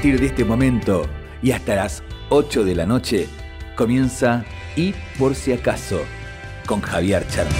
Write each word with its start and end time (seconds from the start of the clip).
partir 0.00 0.18
de 0.18 0.28
este 0.28 0.46
momento 0.46 1.06
y 1.42 1.52
hasta 1.52 1.74
las 1.74 2.02
8 2.30 2.64
de 2.64 2.74
la 2.74 2.86
noche 2.86 3.28
comienza 3.76 4.46
Y 4.74 4.94
por 5.18 5.34
si 5.34 5.52
acaso 5.52 6.00
con 6.64 6.80
Javier 6.80 7.26
Charme. 7.28 7.52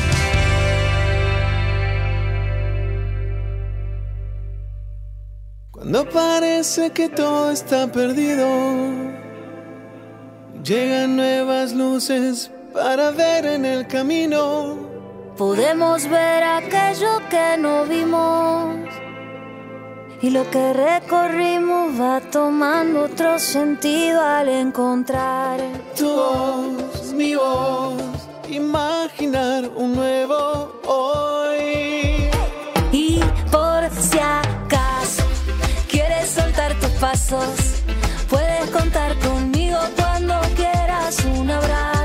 Cuando 5.71 6.09
parece 6.09 6.89
que 6.93 7.11
todo 7.11 7.51
está 7.51 7.93
perdido, 7.93 8.47
llegan 10.65 11.17
nuevas 11.17 11.75
luces 11.75 12.51
para 12.73 13.11
ver 13.11 13.45
en 13.45 13.67
el 13.67 13.87
camino. 13.87 14.79
Podemos 15.37 16.09
ver 16.09 16.43
aquello 16.43 17.21
que 17.29 17.59
no 17.59 17.85
vimos 17.85 19.00
y 20.23 20.31
lo 20.31 20.49
que 20.51 20.73
recorrimos 20.73 21.99
va 21.99 22.21
tomando 22.21 23.05
otro 23.05 23.39
sentido 23.39 24.23
al 24.23 24.49
encontrar 24.49 25.61
tu 25.97 26.09
voz, 26.09 27.13
mi 27.15 27.35
voz, 27.35 28.03
imaginar 28.49 29.71
un 29.77 29.95
nuevo 29.95 30.81
hoy. 30.87 32.29
Y 32.93 33.21
por 33.51 33.89
si 33.91 34.19
acaso 34.19 35.25
quieres 35.89 36.29
soltar 36.29 36.75
tus 36.81 36.91
pasos, 37.01 37.83
puedes 38.29 38.69
contar 38.71 39.19
conmigo 39.21 39.79
cuando 39.97 40.39
quieras 40.57 41.17
un 41.25 41.51
abrazo. 41.51 42.00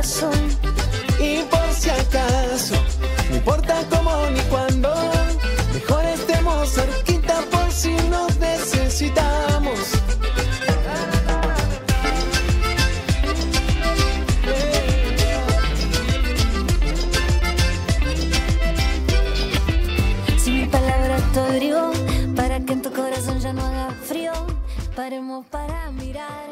Para 25.44 25.91
mirar, 25.91 26.48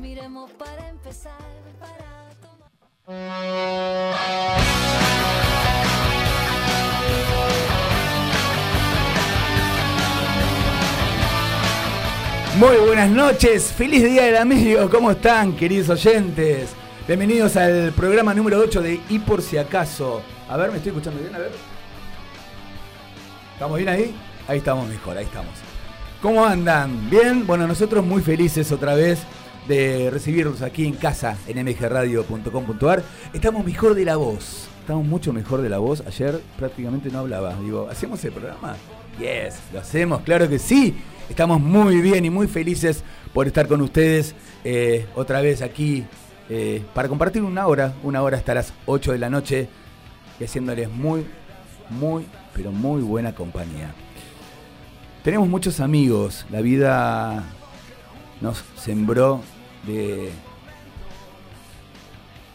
miremos 0.00 0.50
para 0.52 0.88
empezar, 0.88 1.32
para 1.80 2.30
tomar. 2.40 2.70
Muy 12.58 12.76
buenas 12.86 13.10
noches, 13.10 13.72
feliz 13.72 14.04
día 14.04 14.26
del 14.26 14.36
amigo, 14.36 14.88
¿cómo 14.88 15.10
están 15.10 15.56
queridos 15.56 15.88
oyentes? 15.88 16.70
Bienvenidos 17.08 17.56
al 17.56 17.92
programa 17.92 18.34
número 18.34 18.58
8 18.60 18.82
de 18.82 19.00
Y 19.08 19.18
por 19.18 19.42
si 19.42 19.58
acaso. 19.58 20.22
A 20.48 20.56
ver, 20.56 20.70
¿me 20.70 20.76
estoy 20.76 20.90
escuchando 20.90 21.20
bien? 21.20 21.34
A 21.34 21.38
ver. 21.38 21.52
¿Estamos 23.54 23.76
bien 23.78 23.88
ahí? 23.88 24.14
Ahí 24.48 24.58
estamos 24.58 24.88
mejor, 24.88 25.16
ahí 25.16 25.24
estamos. 25.24 25.54
¿Cómo 26.26 26.44
andan? 26.44 27.08
¿Bien? 27.08 27.46
Bueno, 27.46 27.68
nosotros 27.68 28.04
muy 28.04 28.20
felices 28.20 28.72
otra 28.72 28.96
vez 28.96 29.20
de 29.68 30.10
recibirlos 30.10 30.60
aquí 30.60 30.84
en 30.84 30.94
casa 30.94 31.36
en 31.46 31.64
mgradio.com.ar. 31.64 33.04
Estamos 33.32 33.64
mejor 33.64 33.94
de 33.94 34.04
la 34.04 34.16
voz. 34.16 34.66
Estamos 34.80 35.06
mucho 35.06 35.32
mejor 35.32 35.62
de 35.62 35.68
la 35.68 35.78
voz. 35.78 36.02
Ayer 36.04 36.40
prácticamente 36.58 37.10
no 37.10 37.20
hablaba. 37.20 37.54
Digo, 37.62 37.86
¿hacemos 37.88 38.24
el 38.24 38.32
programa? 38.32 38.74
Yes, 39.20 39.60
lo 39.72 39.78
hacemos, 39.78 40.22
claro 40.22 40.48
que 40.48 40.58
sí. 40.58 40.96
Estamos 41.30 41.60
muy 41.60 42.00
bien 42.00 42.24
y 42.24 42.30
muy 42.30 42.48
felices 42.48 43.04
por 43.32 43.46
estar 43.46 43.68
con 43.68 43.80
ustedes 43.80 44.34
eh, 44.64 45.06
otra 45.14 45.40
vez 45.40 45.62
aquí 45.62 46.04
eh, 46.50 46.82
para 46.92 47.06
compartir 47.06 47.44
una 47.44 47.68
hora, 47.68 47.94
una 48.02 48.20
hora 48.24 48.36
hasta 48.36 48.52
las 48.52 48.72
8 48.86 49.12
de 49.12 49.18
la 49.18 49.30
noche 49.30 49.68
y 50.40 50.44
haciéndoles 50.44 50.90
muy, 50.90 51.24
muy, 51.88 52.26
pero 52.52 52.72
muy 52.72 53.02
buena 53.02 53.32
compañía. 53.32 53.94
Tenemos 55.26 55.48
muchos 55.48 55.80
amigos, 55.80 56.46
la 56.50 56.60
vida 56.60 57.42
nos 58.40 58.62
sembró 58.76 59.40
de, 59.84 60.30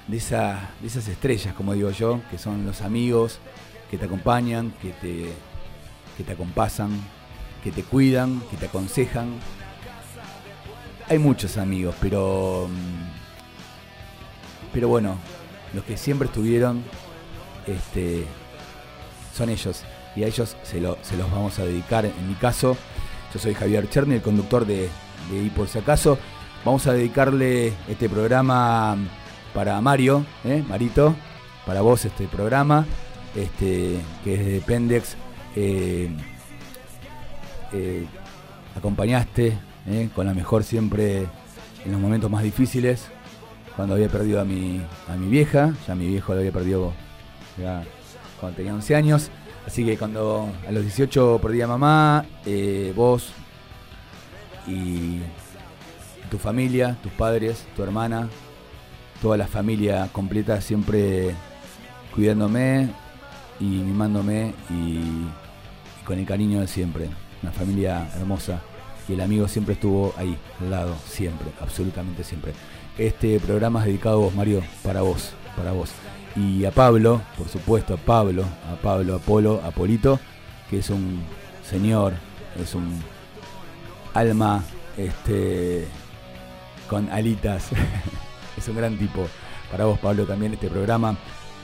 de, 0.08 0.18
esa- 0.18 0.70
de 0.80 0.88
esas 0.88 1.06
estrellas, 1.10 1.54
como 1.54 1.74
digo 1.74 1.92
yo, 1.92 2.22
que 2.32 2.38
son 2.38 2.66
los 2.66 2.80
amigos 2.82 3.40
que 3.90 3.98
te 3.98 4.06
acompañan, 4.06 4.72
que 4.82 4.92
te, 4.92 5.34
que 6.16 6.24
te 6.24 6.32
acompasan, 6.32 6.92
que 7.62 7.74
te 7.74 7.84
cuidan, 7.84 8.40
que 8.50 8.56
te 8.56 8.68
aconsejan. 8.68 9.34
Hay 11.10 11.20
muchos 11.20 11.58
amigos, 11.58 11.94
pero. 12.00 12.70
mm, 12.70 14.72
Pero 14.72 14.88
bueno, 14.88 15.18
los 15.74 15.84
que 15.84 15.98
siempre 15.98 16.28
estuvieron 16.28 16.84
este, 17.68 18.24
son 19.36 19.50
ellos. 19.50 19.84
Y 20.16 20.24
a 20.24 20.28
ellos 20.28 20.56
se, 20.64 20.82
lo- 20.82 20.98
se 21.02 21.16
los 21.18 21.30
vamos 21.32 21.58
a 21.60 21.66
dedicar. 21.66 22.06
En 22.06 22.28
mi 22.28 22.36
caso, 22.36 22.76
yo 23.34 23.40
soy 23.40 23.54
Javier 23.54 23.90
Cherny, 23.90 24.16
el 24.16 24.22
conductor 24.22 24.66
de, 24.66 24.90
de 25.32 25.44
Y 25.44 25.50
por 25.50 25.68
si 25.68 25.80
acaso. 25.80 26.18
Vamos 26.66 26.86
a 26.88 26.94
dedicarle 26.94 27.74
este 27.90 28.08
programa 28.10 28.96
para 29.54 29.80
Mario, 29.82 30.26
¿eh? 30.44 30.64
Marito, 30.68 31.16
para 31.66 31.82
vos 31.82 32.06
este 32.06 32.28
programa, 32.28 32.86
este, 33.36 33.98
que 34.24 34.34
es 34.36 34.46
de 34.46 34.62
Pendex. 34.62 35.16
eh, 35.56 36.10
eh, 37.74 38.06
acompañaste 38.78 39.58
con 40.16 40.26
la 40.28 40.34
mejor 40.34 40.64
siempre 40.64 41.26
en 41.86 41.92
los 41.92 42.00
momentos 42.00 42.30
más 42.30 42.44
difíciles. 42.44 43.08
Cuando 43.76 43.96
había 43.96 44.10
perdido 44.10 44.40
a 44.42 44.46
mi, 44.46 44.82
a 45.10 45.16
mi 45.16 45.28
vieja, 45.30 45.74
ya 45.88 45.96
mi 45.96 46.06
viejo 46.08 46.34
lo 46.34 46.40
había 46.40 46.52
perdido 46.52 46.94
cuando 48.40 48.56
tenía 48.58 48.74
11 48.76 48.96
años. 48.96 49.32
Así 49.66 49.86
que 49.86 49.98
cuando 49.98 50.50
a 50.68 50.72
los 50.72 50.84
18 50.84 51.40
perdí 51.42 51.62
a 51.62 51.68
mamá, 51.68 52.26
eh, 52.46 52.94
vos 52.96 53.32
y 54.68 55.20
tu 56.30 56.38
familia, 56.38 56.98
tus 57.04 57.12
padres, 57.12 57.66
tu 57.76 57.84
hermana, 57.84 58.30
toda 59.22 59.38
la 59.38 59.48
familia 59.48 60.10
completa 60.12 60.62
siempre 60.62 61.36
cuidándome 62.14 62.90
y 63.60 63.66
mimándome 63.66 64.54
y, 64.70 64.74
y 64.74 66.04
con 66.06 66.18
el 66.18 66.26
cariño 66.26 66.62
de 66.62 66.68
siempre. 66.68 67.10
Una 67.44 67.52
familia 67.52 68.08
hermosa 68.16 68.62
y 69.08 69.14
el 69.14 69.22
amigo 69.22 69.48
siempre 69.48 69.74
estuvo 69.74 70.14
ahí, 70.18 70.38
al 70.60 70.72
lado, 70.72 70.96
siempre, 71.08 71.48
absolutamente 71.60 72.24
siempre. 72.24 72.54
Este 72.98 73.40
programa 73.40 73.80
es 73.80 73.86
dedicado 73.86 74.16
a 74.16 74.26
vos, 74.26 74.36
Mario, 74.36 74.62
para 74.84 75.02
vos, 75.02 75.32
para 75.56 75.72
vos. 75.72 75.92
Y 76.36 76.64
a 76.66 76.72
Pablo, 76.72 77.22
por 77.38 77.50
supuesto, 77.50 77.96
a 77.96 77.98
Pablo, 77.98 78.46
a 78.72 78.76
Pablo, 78.82 79.16
a 79.16 79.20
Polo, 79.20 79.62
a 79.64 79.72
Polito, 79.72 80.20
que 80.70 80.80
es 80.80 80.90
un 80.90 81.22
señor, 81.70 82.14
es 82.62 82.74
un 82.74 83.02
alma 84.14 84.64
este, 84.98 85.88
con 86.90 87.10
alitas. 87.10 87.70
es 88.58 88.68
un 88.68 88.76
gran 88.76 88.98
tipo. 88.98 89.28
Para 89.70 89.86
vos, 89.86 90.00
Pablo, 90.00 90.26
también 90.26 90.54
este 90.54 90.70
programa. 90.70 91.16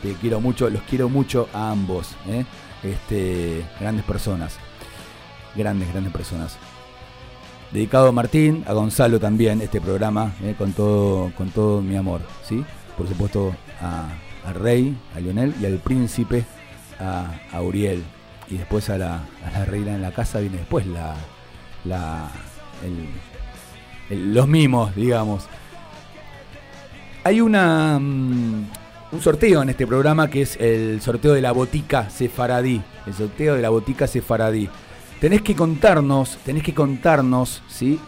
Te 0.01 0.13
quiero 0.13 0.39
mucho, 0.39 0.69
los 0.69 0.81
quiero 0.83 1.09
mucho 1.09 1.49
a 1.53 1.71
ambos. 1.71 2.15
¿eh? 2.27 2.45
Este, 2.83 3.65
grandes 3.79 4.05
personas. 4.05 4.57
Grandes, 5.55 5.89
grandes 5.91 6.13
personas. 6.13 6.57
Dedicado 7.71 8.07
a 8.07 8.11
Martín, 8.11 8.63
a 8.67 8.73
Gonzalo 8.73 9.19
también, 9.19 9.61
este 9.61 9.81
programa, 9.81 10.33
¿eh? 10.41 10.55
con, 10.57 10.71
todo, 10.71 11.33
con 11.35 11.49
todo 11.49 11.81
mi 11.81 11.97
amor. 11.97 12.21
¿sí? 12.43 12.63
Por 12.97 13.07
supuesto, 13.07 13.53
a, 13.81 14.07
al 14.47 14.55
rey, 14.55 14.97
a 15.15 15.19
Lionel, 15.19 15.53
y 15.61 15.65
al 15.65 15.77
príncipe, 15.77 16.45
a, 16.99 17.39
a 17.51 17.61
Uriel. 17.61 18.03
Y 18.49 18.57
después 18.57 18.89
a 18.89 18.97
la, 18.97 19.15
a 19.45 19.51
la 19.51 19.65
reina 19.65 19.93
en 19.93 20.01
la 20.01 20.11
casa 20.11 20.39
viene 20.39 20.57
después 20.57 20.85
la, 20.87 21.15
la, 21.85 22.29
el- 24.09 24.33
los 24.33 24.47
mimos, 24.47 24.95
digamos. 24.95 25.45
Hay 27.23 27.41
una 27.41 27.99
mm, 27.99 28.65
un 29.11 29.21
sorteo 29.21 29.61
en 29.61 29.69
este 29.69 29.85
programa 29.85 30.29
que 30.29 30.41
es 30.43 30.55
el 30.57 31.01
sorteo 31.01 31.33
de 31.33 31.41
la 31.41 31.51
botica 31.51 32.09
sefaradí. 32.09 32.81
El 33.05 33.13
sorteo 33.13 33.55
de 33.55 33.61
la 33.61 33.69
botica 33.69 34.07
sefaradí. 34.07 34.69
Tenés 35.19 35.41
que 35.41 35.55
contarnos, 35.55 36.37
tenés 36.45 36.63
que 36.63 36.73
contarnos, 36.73 37.63
¿sí? 37.67 37.99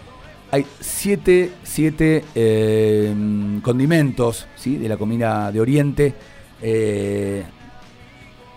Hay 0.52 0.66
siete, 0.80 1.52
siete 1.64 2.24
eh, 2.36 3.14
condimentos, 3.62 4.48
¿sí? 4.56 4.78
De 4.78 4.90
la 4.90 4.98
comida 4.98 5.52
de 5.52 5.62
Oriente. 5.62 6.14
Eh, 6.62 7.44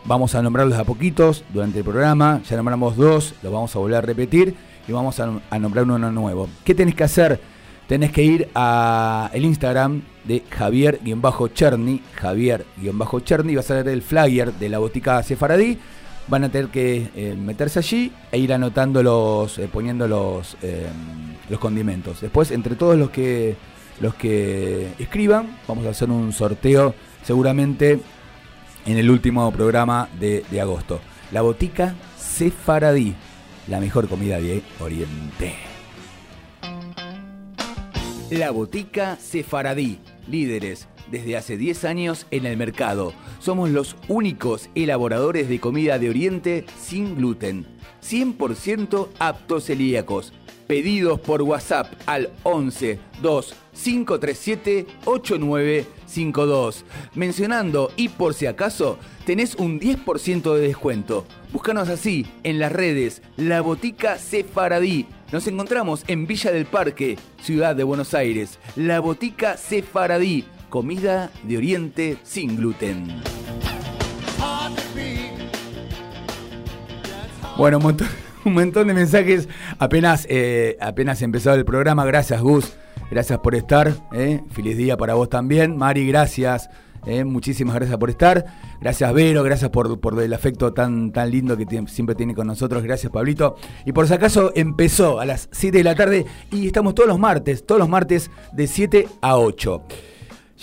Vamos 0.04 0.34
a 0.34 0.42
nombrarlos 0.42 0.76
a 0.78 0.84
poquitos 0.84 1.44
durante 1.52 1.78
el 1.78 1.84
programa. 1.84 2.42
Ya 2.48 2.56
nombramos 2.56 2.96
dos, 2.96 3.34
los 3.40 3.52
vamos 3.52 3.74
a 3.76 3.78
volver 3.78 3.98
a 3.98 4.00
repetir 4.00 4.54
y 4.88 4.90
vamos 4.90 5.20
a, 5.20 5.58
nombrar 5.60 5.84
uno 5.84 6.10
nuevo. 6.10 6.48
¿Qué 6.64 6.74
tenés 6.74 6.96
que 6.96 7.04
hacer? 7.04 7.40
Tenés 7.86 8.10
que 8.10 8.24
ir 8.24 8.48
a 8.52 9.30
el 9.32 9.44
Instagram 9.44 10.02
de 10.24 10.42
Javier-Cherny, 10.50 12.02
Javier-Cherny, 12.16 13.54
vas 13.54 13.70
a 13.70 13.74
ver 13.74 13.88
el 13.88 14.02
flyer 14.02 14.52
de 14.52 14.68
la 14.68 14.78
botica 14.78 15.22
Sefaradí. 15.22 15.78
Van 16.28 16.44
a 16.44 16.48
tener 16.50 16.68
que 16.68 17.10
eh, 17.14 17.34
meterse 17.38 17.78
allí 17.78 18.12
e 18.30 18.38
ir 18.38 18.52
anotando 18.52 19.02
los, 19.02 19.58
eh, 19.58 19.68
poniendo 19.72 20.06
los, 20.08 20.56
eh, 20.62 20.86
los 21.48 21.58
condimentos. 21.58 22.20
Después, 22.20 22.50
entre 22.50 22.76
todos 22.76 22.96
los 22.96 23.10
que 23.10 23.56
los 24.00 24.14
que 24.14 24.88
escriban, 24.98 25.58
vamos 25.68 25.86
a 25.86 25.90
hacer 25.90 26.10
un 26.10 26.32
sorteo 26.32 26.94
seguramente 27.22 28.00
en 28.84 28.96
el 28.96 29.10
último 29.10 29.50
programa 29.52 30.08
de, 30.18 30.44
de 30.50 30.60
agosto. 30.60 31.00
La 31.30 31.42
botica 31.42 31.94
Sefaradí, 32.18 33.14
la 33.68 33.78
mejor 33.78 34.08
comida 34.08 34.40
de 34.40 34.62
Oriente. 34.80 35.54
La 38.30 38.50
botica 38.50 39.16
Sefaradí, 39.20 40.00
líderes 40.28 40.88
desde 41.10 41.36
hace 41.36 41.56
10 41.56 41.84
años 41.84 42.26
en 42.30 42.46
el 42.46 42.56
mercado. 42.56 43.12
Somos 43.38 43.70
los 43.70 43.96
únicos 44.08 44.70
elaboradores 44.74 45.48
de 45.48 45.60
comida 45.60 45.98
de 45.98 46.10
Oriente 46.10 46.64
sin 46.80 47.16
gluten, 47.16 47.66
100% 48.02 49.08
aptos 49.18 49.66
celíacos. 49.66 50.32
Pedidos 50.72 51.20
por 51.20 51.42
WhatsApp 51.42 51.92
al 52.06 52.30
11 52.44 52.98
2 53.20 53.54
537 53.74 54.86
8952. 55.04 56.86
Mencionando 57.14 57.92
y 57.94 58.08
por 58.08 58.32
si 58.32 58.46
acaso, 58.46 58.98
tenés 59.26 59.54
un 59.56 59.78
10% 59.78 60.54
de 60.54 60.60
descuento. 60.68 61.26
Búscanos 61.52 61.90
así 61.90 62.26
en 62.42 62.58
las 62.58 62.72
redes 62.72 63.20
La 63.36 63.60
Botica 63.60 64.16
Sefaradí. 64.16 65.04
Nos 65.30 65.46
encontramos 65.46 66.04
en 66.06 66.26
Villa 66.26 66.50
del 66.50 66.64
Parque, 66.64 67.18
Ciudad 67.42 67.76
de 67.76 67.84
Buenos 67.84 68.14
Aires. 68.14 68.58
La 68.74 68.98
Botica 69.00 69.58
Sefaradí, 69.58 70.46
comida 70.70 71.30
de 71.42 71.58
Oriente 71.58 72.16
sin 72.22 72.56
gluten. 72.56 73.20
Bueno, 77.58 77.78
montón, 77.78 78.08
un 78.44 78.54
montón 78.54 78.88
de 78.88 78.94
mensajes. 78.94 79.48
Apenas, 79.78 80.26
eh, 80.28 80.76
apenas 80.80 81.22
empezado 81.22 81.56
el 81.56 81.64
programa. 81.64 82.04
Gracias, 82.04 82.40
Gus. 82.40 82.74
Gracias 83.10 83.38
por 83.40 83.54
estar. 83.54 83.92
eh. 84.12 84.40
Feliz 84.50 84.76
día 84.76 84.96
para 84.96 85.14
vos 85.14 85.28
también. 85.28 85.76
Mari, 85.76 86.06
gracias. 86.06 86.68
eh. 87.06 87.24
Muchísimas 87.24 87.74
gracias 87.74 87.98
por 87.98 88.10
estar. 88.10 88.44
Gracias, 88.80 89.12
Vero. 89.12 89.42
Gracias 89.42 89.70
por, 89.70 90.00
por 90.00 90.20
el 90.20 90.32
afecto 90.32 90.72
tan, 90.72 91.12
tan 91.12 91.30
lindo 91.30 91.56
que 91.56 91.66
siempre 91.88 92.14
tiene 92.14 92.34
con 92.34 92.46
nosotros. 92.46 92.82
Gracias, 92.82 93.12
Pablito. 93.12 93.56
Y 93.84 93.92
por 93.92 94.06
si 94.08 94.14
acaso, 94.14 94.52
empezó 94.54 95.20
a 95.20 95.24
las 95.26 95.48
7 95.52 95.78
de 95.78 95.84
la 95.84 95.94
tarde 95.94 96.26
y 96.50 96.66
estamos 96.66 96.94
todos 96.94 97.08
los 97.08 97.18
martes, 97.18 97.64
todos 97.66 97.78
los 97.80 97.88
martes 97.88 98.30
de 98.52 98.66
7 98.66 99.08
a 99.20 99.36
8. 99.36 99.82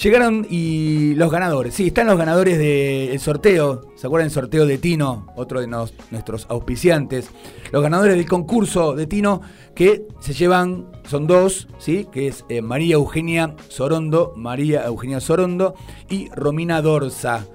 Llegaron 0.02 0.48
y 0.50 1.14
los 1.16 1.30
ganadores. 1.30 1.74
Sí, 1.76 1.88
están 1.88 2.08
los 2.08 2.18
ganadores 2.18 2.58
del 2.58 3.20
sorteo. 3.20 3.82
¿Se 3.96 4.08
acuerdan 4.08 4.28
del 4.30 4.34
sorteo 4.34 4.66
de 4.66 4.78
Tino? 4.78 5.28
Otro 5.36 5.60
de 5.60 5.68
nos- 5.68 5.94
nuestros 6.10 6.46
auspiciantes. 6.50 7.30
Los 7.74 7.84
ganadores 7.84 8.16
del 8.16 8.26
concurso 8.26 8.94
de 8.96 9.08
Tino 9.08 9.42
que 9.76 10.04
se 10.22 10.34
llevan, 10.34 10.86
son 11.06 11.28
dos, 11.28 11.68
¿sí? 11.80 12.08
Que 12.14 12.28
es 12.30 12.46
eh, 12.48 12.62
María 12.62 12.96
Eugenia 12.96 13.56
Sorondo, 13.68 14.32
María 14.38 14.86
Eugenia 14.86 15.20
Sorondo 15.20 15.76
y 16.10 16.30
Romina 16.30 16.82
Dorsa. 16.82 17.46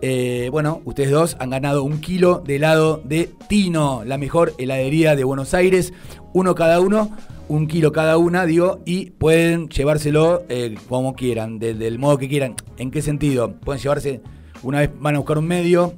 Eh, 0.00 0.48
bueno, 0.50 0.82
ustedes 0.84 1.12
dos 1.12 1.36
han 1.38 1.50
ganado 1.50 1.84
un 1.84 2.00
kilo 2.00 2.42
de 2.44 2.56
helado 2.56 3.00
de 3.04 3.30
Tino, 3.48 4.02
la 4.04 4.18
mejor 4.18 4.54
heladería 4.58 5.14
de 5.14 5.22
Buenos 5.22 5.54
Aires. 5.54 5.92
Uno 6.32 6.56
cada 6.56 6.80
uno, 6.80 7.16
un 7.52 7.66
kilo 7.66 7.92
cada 7.92 8.16
una, 8.16 8.46
digo, 8.46 8.80
y 8.86 9.10
pueden 9.10 9.68
llevárselo 9.68 10.44
eh, 10.48 10.74
como 10.88 11.14
quieran, 11.14 11.58
de- 11.58 11.74
del 11.74 11.98
modo 11.98 12.16
que 12.18 12.28
quieran. 12.28 12.54
¿En 12.78 12.90
qué 12.90 13.02
sentido? 13.02 13.54
Pueden 13.60 13.82
llevarse, 13.82 14.20
una 14.62 14.80
vez 14.80 14.90
van 14.98 15.16
a 15.16 15.18
buscar 15.18 15.36
un 15.38 15.46
medio, 15.46 15.94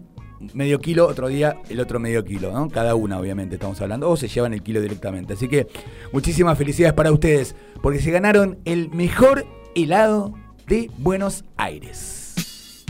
medio 0.53 0.81
kilo, 0.81 1.06
otro 1.06 1.29
día 1.29 1.56
el 1.69 1.79
otro 1.81 2.01
medio 2.01 2.25
kilo, 2.25 2.53
¿no? 2.53 2.69
Cada 2.69 2.95
una, 2.97 3.19
obviamente, 3.21 3.55
estamos 3.55 3.81
hablando, 3.81 4.11
o 4.11 4.17
se 4.17 4.27
llevan 4.29 4.53
el 4.53 4.62
kilo 4.62 4.81
directamente. 4.81 5.35
Así 5.35 5.47
que 5.47 5.69
muchísimas 6.12 6.59
felicidades 6.59 6.95
para 6.95 7.12
ustedes, 7.12 7.55
porque 7.83 8.00
se 8.00 8.11
ganaron 8.11 8.59
el 8.65 8.91
mejor 8.91 9.47
helado 9.77 10.35
de 10.67 10.91
Buenos 10.99 11.45
Aires. 11.57 12.85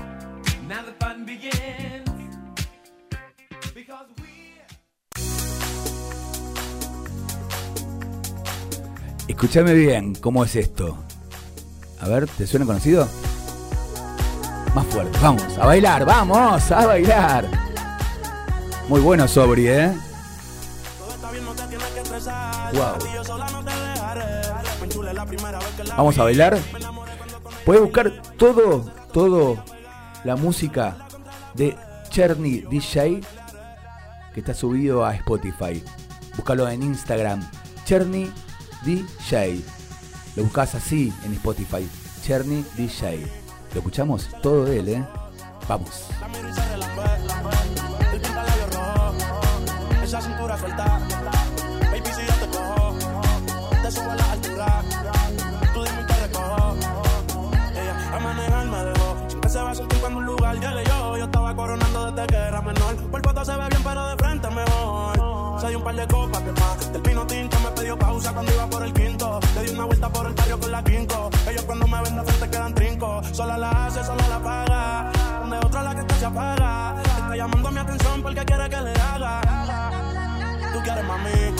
Escúchame 9.27 9.73
bien, 9.73 10.15
¿cómo 10.15 10.45
es 10.45 10.55
esto? 10.55 10.97
A 11.99 12.07
ver, 12.07 12.27
¿te 12.27 12.47
suena 12.47 12.65
conocido? 12.65 13.07
Más 14.73 14.85
fuerte, 14.85 15.17
vamos, 15.21 15.57
a 15.57 15.65
bailar, 15.65 16.05
vamos, 16.05 16.71
a 16.71 16.85
bailar. 16.85 17.49
Muy 18.87 19.01
bueno 19.01 19.27
Sobri, 19.27 19.67
¿eh? 19.67 19.91
Wow. 22.73 22.97
Vamos 25.97 26.17
a 26.17 26.23
bailar. 26.23 26.57
Puedes 27.65 27.81
buscar 27.81 28.21
todo, 28.37 28.81
todo 29.11 29.70
la 30.23 30.35
música 30.35 30.97
de 31.53 31.77
Cherny 32.09 32.61
DJ 32.69 33.21
que 34.33 34.39
está 34.39 34.53
subido 34.53 35.05
a 35.05 35.15
Spotify. 35.15 35.83
Búscalo 36.35 36.67
en 36.69 36.83
Instagram, 36.83 37.41
Cherny 37.85 38.31
DJ. 38.83 39.61
Lo 40.35 40.43
buscas 40.43 40.75
así 40.75 41.13
en 41.25 41.33
Spotify, 41.33 41.87
Cherny 42.23 42.63
DJ. 42.77 43.19
Lo 43.73 43.79
escuchamos 43.79 44.29
todo 44.41 44.65
de 44.65 44.79
él, 44.79 44.89
¿eh? 44.89 45.05
Vamos. 45.67 46.05
La 46.19 46.27
cuando 59.79 60.19
un 60.19 60.25
lugar 60.25 60.55
llegue 60.55 60.83
yo. 60.85 61.17
Yo 61.17 61.25
estaba 61.25 61.55
coronando 61.55 62.11
desde 62.11 62.27
que 62.27 62.35
era 62.35 62.61
menor, 62.61 62.95
por 63.09 63.23
foto 63.23 63.45
se 63.45 63.51
ve 63.55 63.67
bien 63.69 63.83
pero 63.83 64.07
de 64.07 64.15
frente 64.17 64.49
mejor. 64.49 65.61
Soy 65.61 65.75
un 65.75 65.83
par 65.83 65.95
de 65.95 66.07
copas 66.07 66.41
que 66.41 66.51
más, 66.51 66.93
del 66.93 67.01
pino 67.01 67.27
tinto 67.27 67.59
me 67.59 67.71
pidió 67.71 67.97
pausa 67.97 68.33
cuando 68.33 68.51
iba 68.51 68.67
por 68.67 68.83
el 68.83 68.93
quinto. 68.93 69.39
Le 69.55 69.63
di 69.63 69.71
una 69.71 69.85
vuelta 69.85 70.09
por 70.09 70.25
el 70.27 70.33
barrio 70.33 70.59
con 70.59 70.71
la 70.71 70.83
quinco, 70.83 71.29
ellos 71.49 71.63
cuando 71.63 71.87
me 71.87 72.01
ven 72.01 72.15
de 72.15 72.23
frente 72.23 72.49
quedan 72.49 72.73
trinco. 72.73 73.21
Sola 73.31 73.57
la 73.57 73.85
hace, 73.85 74.03
sola 74.03 74.27
la 74.27 74.39
paga, 74.39 75.11
donde 75.41 75.57
otra 75.57 75.83
la 75.83 75.95
que 75.95 76.01
está 76.01 76.15
se 76.15 76.25
apaga. 76.25 76.95
Está 77.03 77.35
llamando 77.35 77.71
mi 77.71 77.79
atención 77.79 78.21
porque 78.21 78.45
quiere 78.45 78.69
que 78.69 78.81
le 78.81 78.91
haga. 78.93 79.41
Tú 80.73 80.79
quieres 80.83 81.05
mami, 81.05 81.50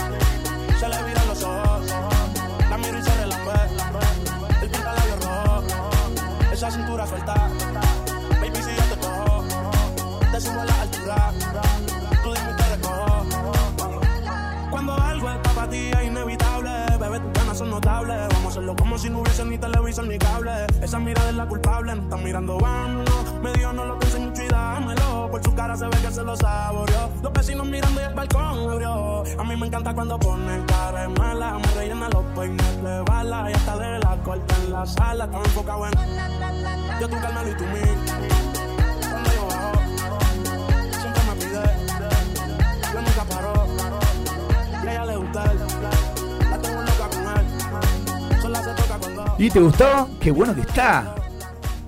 como 18.92 19.00
si 19.02 19.10
no 19.10 19.20
hubiese 19.20 19.46
ni 19.46 19.58
televisor 19.58 20.06
ni 20.06 20.18
cable. 20.18 20.52
Esa 20.82 21.00
mirada 21.00 21.30
es 21.30 21.36
la 21.36 21.48
culpable, 21.48 21.96
no 21.96 22.02
están 22.02 22.24
mirando, 22.26 22.58
vámonos. 22.58 23.34
Me 23.42 23.54
dio, 23.54 23.72
no 23.72 23.86
lo 23.86 23.98
pensé 23.98 24.20
mucho 24.20 24.44
y 24.44 24.48
dámelo. 24.50 25.30
Por 25.32 25.42
su 25.42 25.56
cara 25.56 25.78
se 25.78 25.86
ve 25.86 25.98
que 26.02 26.12
se 26.12 26.22
lo 26.22 26.36
saboreó. 26.36 27.10
Los 27.24 27.32
vecinos 27.32 27.66
mirando 27.68 28.02
y 28.02 28.04
el 28.04 28.14
balcón 28.14 28.70
abrió. 28.70 29.24
A 29.40 29.44
mí 29.46 29.56
me 29.56 29.68
encanta 29.68 29.94
cuando 29.94 30.20
ponen 30.20 30.66
cara 30.66 31.08
mala. 31.08 31.58
Me 31.58 31.68
rellena 31.80 32.10
los 32.10 32.26
peines 32.36 32.84
de 32.84 33.02
bala. 33.04 33.50
Y 33.50 33.54
hasta 33.54 33.78
de 33.78 34.00
la 34.00 34.18
corta 34.26 34.56
en 34.58 34.74
la 34.74 34.86
sala. 34.86 35.24
Estaba 35.24 35.44
enfocado 35.46 35.88
en. 35.88 35.94
Yo 37.00 37.08
tú 37.08 37.16
Carmelo 37.22 37.50
y 37.50 37.56
tú 37.56 37.64
mí. 37.64 37.80
Cuando 39.10 39.34
yo 39.34 39.48
bajo, 39.48 39.72
siempre 41.00 41.24
me 41.30 41.36
pide. 41.40 41.64
Yo 42.94 43.02
nunca 43.02 43.24
paro. 43.24 43.68
Y 44.84 44.88
a 44.88 44.92
ella 44.92 45.06
le 45.06 45.16
gusta 45.16 45.44
el. 45.46 45.71
Te 49.50 49.60
gustó? 49.60 50.10
Qué 50.20 50.30
bueno 50.30 50.54
que 50.54 50.62
está. 50.62 51.16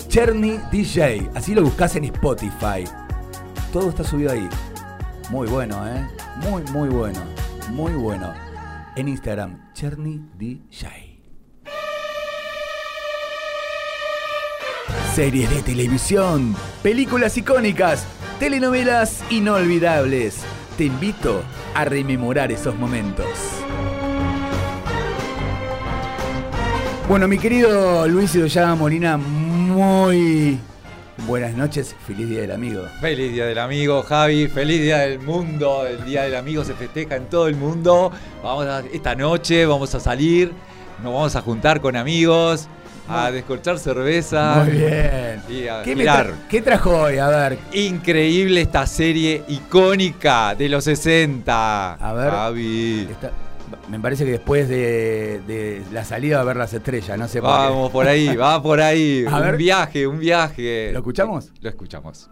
Cherny 0.08 0.60
DJ. 0.72 1.30
Así 1.36 1.54
lo 1.54 1.64
buscas 1.64 1.96
en 1.96 2.06
Spotify. 2.06 2.84
Todo 3.72 3.90
está 3.90 4.04
subido 4.04 4.32
ahí. 4.32 4.50
Muy 5.30 5.48
bueno, 5.48 5.88
¿eh? 5.88 6.08
Muy, 6.38 6.64
muy 6.72 6.90
bueno. 6.90 7.20
Muy 7.70 7.94
bueno. 7.94 8.34
En 8.96 9.08
Instagram, 9.08 9.72
Cherny 9.74 10.22
DJ. 10.38 11.20
Series 15.14 15.50
de 15.52 15.62
televisión, 15.62 16.56
películas 16.82 17.38
icónicas, 17.38 18.08
telenovelas 18.40 19.24
inolvidables. 19.30 20.40
Te 20.76 20.86
invito 20.86 21.44
a 21.76 21.86
rememorar 21.86 22.52
esos 22.52 22.76
momentos. 22.76 23.28
Bueno, 27.08 27.28
mi 27.28 27.38
querido 27.38 28.08
Luis 28.08 28.34
Idoyaga 28.34 28.76
Molina, 28.76 29.18
muy 29.18 30.58
buenas 31.28 31.54
noches. 31.54 31.96
Feliz 32.08 32.30
Día 32.30 32.42
del 32.42 32.52
Amigo. 32.52 32.84
Feliz 33.02 33.32
Día 33.34 33.46
del 33.46 33.60
Amigo, 33.60 34.02
Javi. 34.04 34.48
Feliz 34.48 34.82
Día 34.82 35.00
del 35.00 35.20
Mundo. 35.20 35.86
El 35.86 36.04
Día 36.06 36.24
del 36.24 36.36
Amigo 36.36 36.64
se 36.64 36.74
festeja 36.74 37.16
en 37.18 37.26
todo 37.26 37.48
el 37.48 37.56
mundo. 37.56 38.12
Vamos 38.42 38.66
a, 38.66 38.80
esta 38.92 39.16
noche 39.16 39.66
vamos 39.66 39.94
a 39.94 40.00
salir, 40.00 40.54
nos 41.04 41.14
vamos 41.14 41.36
a 41.36 41.42
juntar 41.42 41.82
con 41.82 41.96
amigos, 41.98 42.68
a 43.08 43.30
descorchar 43.32 43.78
cerveza. 43.80 44.64
Muy 44.64 44.72
bien. 44.78 45.42
Y 45.50 45.68
a 45.68 45.84
¿Qué, 45.84 45.96
tra- 45.98 46.34
qué 46.50 46.62
trajo 46.62 47.02
hoy? 47.02 47.18
A 47.20 47.28
ver. 47.28 47.60
Increíble 47.74 48.62
esta 48.62 48.88
serie 48.88 49.44
icónica 49.50 50.56
de 50.56 50.70
los 50.70 50.86
60. 50.86 51.94
A 51.96 52.14
ver. 52.14 52.32
Javi. 52.32 53.08
Me 53.90 54.00
parece 54.00 54.26
que 54.26 54.32
después 54.32 54.68
de, 54.70 55.40
de 55.48 55.82
la 55.92 56.04
salida 56.04 56.38
va 56.38 56.42
a 56.42 56.46
ver 56.46 56.58
las 56.58 56.74
estrellas, 56.74 57.18
no 57.18 57.28
sé 57.28 57.42
por 57.42 57.50
qué. 57.50 57.56
Vamos 57.56 57.92
por 57.92 58.08
ahí, 58.08 58.36
va 58.36 58.62
por 58.62 58.82
ahí. 58.82 59.26
A 59.30 59.38
un 59.38 59.42
ver. 59.44 59.58
viaje, 59.58 60.08
un 60.08 60.20
viaje. 60.20 60.92
¿Lo 60.92 61.00
escuchamos? 61.00 61.52
Lo 61.62 61.70
escuchamos. 61.70 62.30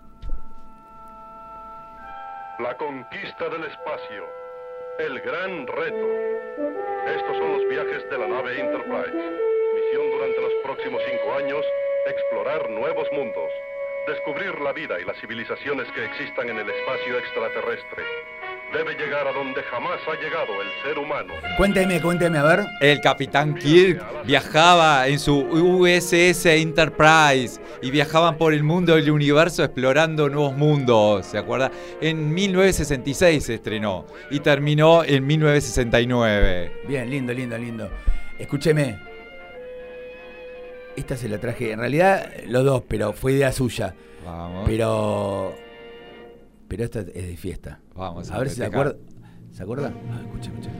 La 2.59 2.77
conquista 2.77 3.49
del 3.49 3.63
espacio. 3.65 4.23
El 4.99 5.19
gran 5.21 5.65
reto. 5.67 6.07
Estos 7.07 7.37
son 7.37 7.51
los 7.57 7.69
viajes 7.69 8.03
de 8.11 8.17
la 8.17 8.27
nave 8.27 8.59
Enterprise. 8.59 9.17
Misión 9.73 10.11
durante 10.11 10.41
los 10.41 10.51
próximos 10.63 11.01
cinco 11.09 11.33
años, 11.37 11.65
explorar 12.05 12.69
nuevos 12.69 13.07
mundos. 13.13 13.49
Descubrir 14.07 14.59
la 14.61 14.73
vida 14.73 14.99
y 14.99 15.05
las 15.05 15.17
civilizaciones 15.19 15.87
que 15.95 16.05
existan 16.05 16.49
en 16.49 16.57
el 16.59 16.69
espacio 16.69 17.17
extraterrestre. 17.17 18.03
Debe 18.73 18.95
llegar 18.95 19.27
a 19.27 19.33
donde 19.33 19.61
jamás 19.63 19.99
ha 20.07 20.13
llegado 20.21 20.61
el 20.61 20.69
ser 20.81 20.97
humano. 20.97 21.33
Cuénteme, 21.57 22.01
cuénteme, 22.01 22.37
a 22.37 22.43
ver. 22.43 22.65
El 22.79 23.01
capitán 23.01 23.53
Kirk 23.55 24.01
viajaba 24.25 25.09
en 25.09 25.19
su 25.19 25.39
USS 25.39 26.45
Enterprise 26.45 27.59
y 27.81 27.91
viajaban 27.91 28.37
por 28.37 28.53
el 28.53 28.63
mundo 28.63 28.97
y 28.97 29.01
el 29.01 29.11
universo 29.11 29.65
explorando 29.65 30.29
nuevos 30.29 30.55
mundos, 30.55 31.25
¿se 31.25 31.37
acuerda? 31.37 31.69
En 31.99 32.33
1966 32.33 33.43
se 33.43 33.55
estrenó 33.55 34.05
y 34.29 34.39
terminó 34.39 35.03
en 35.03 35.27
1969. 35.27 36.83
Bien, 36.87 37.09
lindo, 37.09 37.33
lindo, 37.33 37.57
lindo. 37.57 37.89
Escúcheme. 38.39 38.99
Esta 40.95 41.17
se 41.17 41.27
la 41.27 41.39
traje, 41.39 41.73
en 41.73 41.79
realidad 41.79 42.31
los 42.47 42.63
dos, 42.63 42.83
pero 42.87 43.11
fue 43.11 43.33
idea 43.33 43.51
suya. 43.51 43.95
Vamos. 44.23 44.63
Pero. 44.65 45.55
Pero 46.69 46.85
esta 46.85 47.01
es 47.01 47.27
de 47.27 47.35
fiesta. 47.35 47.80
Vamos 47.95 48.31
a 48.31 48.39
ver 48.39 48.49
si 48.49 48.55
se 48.57 48.65
acuerda. 48.65 48.95
¿Se 49.51 49.63
acuerda? 49.63 49.93
Ah, 50.11 50.21
escucha, 50.23 50.49
escucha. 50.49 50.71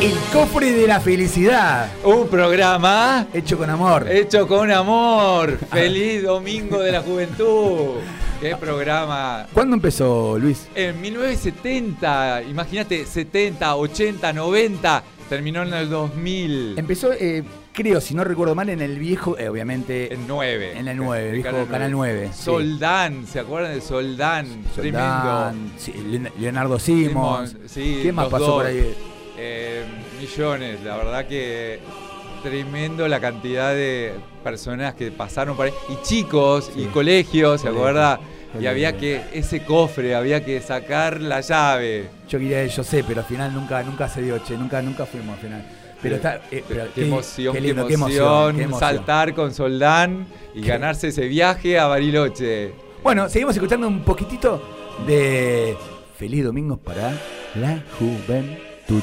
El 0.00 0.12
cofre 0.32 0.70
de 0.72 0.86
la 0.86 1.00
felicidad. 1.00 1.90
Un 2.04 2.28
programa 2.28 3.26
Hecho 3.34 3.58
con 3.58 3.68
amor. 3.68 4.06
hecho 4.08 4.46
con 4.46 4.70
amor. 4.70 5.58
Feliz 5.72 6.22
Domingo 6.22 6.78
de 6.80 6.92
la 6.92 7.02
Juventud. 7.02 7.96
Qué 8.40 8.54
programa. 8.54 9.46
¿Cuándo 9.52 9.74
empezó, 9.74 10.38
Luis? 10.38 10.68
En 10.76 11.00
1970, 11.00 12.42
imagínate, 12.42 13.04
70, 13.04 13.74
80, 13.74 14.32
90, 14.32 15.02
terminó 15.28 15.62
en 15.62 15.72
el 15.74 15.88
2000. 15.90 16.74
Empezó, 16.78 17.12
eh, 17.12 17.42
creo, 17.72 18.00
si 18.00 18.14
no 18.14 18.24
recuerdo 18.24 18.54
mal, 18.54 18.68
en 18.68 18.80
el 18.80 18.98
viejo, 18.98 19.38
eh, 19.38 19.48
obviamente. 19.48 20.12
En 20.12 20.26
9. 20.26 20.78
En 20.78 20.88
el 20.88 20.96
9, 20.96 21.30
viejo 21.32 21.66
Canal 21.70 21.90
9, 21.92 22.30
sí. 22.32 22.42
Soldán, 22.44 23.26
¿se 23.26 23.40
acuerdan 23.40 23.74
de 23.74 23.80
Soldán? 23.80 24.64
Soldán, 24.74 25.72
sí, 25.76 25.92
Leon- 25.92 26.30
Leonardo 26.38 26.78
Simons. 26.78 27.50
Simons, 27.50 27.70
sí, 27.70 28.00
¿Qué 28.02 28.12
más 28.12 28.28
pasó 28.28 28.44
dos. 28.46 28.54
por 28.56 28.66
ahí? 28.66 28.94
Eh, 29.36 29.84
millones, 30.20 30.82
la 30.82 30.96
verdad 30.96 31.26
que 31.26 31.78
tremendo 32.42 33.06
la 33.08 33.20
cantidad 33.20 33.72
de 33.74 34.14
personas 34.44 34.94
que 34.94 35.10
pasaron 35.10 35.56
por 35.56 35.66
ahí. 35.66 35.72
Y 35.88 36.02
chicos, 36.06 36.70
y 36.76 36.84
colegios, 36.86 37.60
¿se 37.60 37.68
acuerda? 37.68 38.18
Y 38.60 38.66
había 38.66 38.96
que, 38.96 39.22
ese 39.32 39.62
cofre, 39.64 40.14
había 40.14 40.44
que 40.44 40.60
sacar 40.60 41.20
la 41.20 41.40
llave. 41.40 42.08
Yo 42.28 42.38
quería, 42.38 42.64
yo 42.66 42.82
sé, 42.82 43.04
pero 43.06 43.20
al 43.20 43.26
final 43.26 43.52
nunca, 43.52 43.82
nunca 43.82 44.08
se 44.08 44.22
dio, 44.22 44.38
che, 44.42 44.56
nunca, 44.56 44.80
nunca 44.80 45.04
fuimos 45.06 45.34
al 45.36 45.40
final. 45.40 45.66
Pero 46.00 46.16
está, 46.16 46.40
eh, 46.50 46.64
pero 46.66 46.86
qué, 46.94 47.06
emoción, 47.06 47.54
qué, 47.54 47.60
lindo, 47.60 47.88
emoción, 47.88 48.56
qué 48.56 48.62
emoción. 48.62 48.80
saltar 48.80 49.34
con 49.34 49.52
Soldán 49.52 50.26
y 50.54 50.62
Qué- 50.62 50.68
ganarse 50.68 51.08
ese 51.08 51.26
viaje 51.26 51.78
a 51.78 51.86
Bariloche. 51.86 52.72
Bueno, 53.02 53.28
seguimos 53.28 53.54
escuchando 53.56 53.88
un 53.88 54.00
poquitito 54.04 54.62
de 55.06 55.76
Feliz 56.16 56.44
Domingos 56.44 56.78
para 56.78 57.12
la 57.56 57.82
Juventud. 57.98 59.02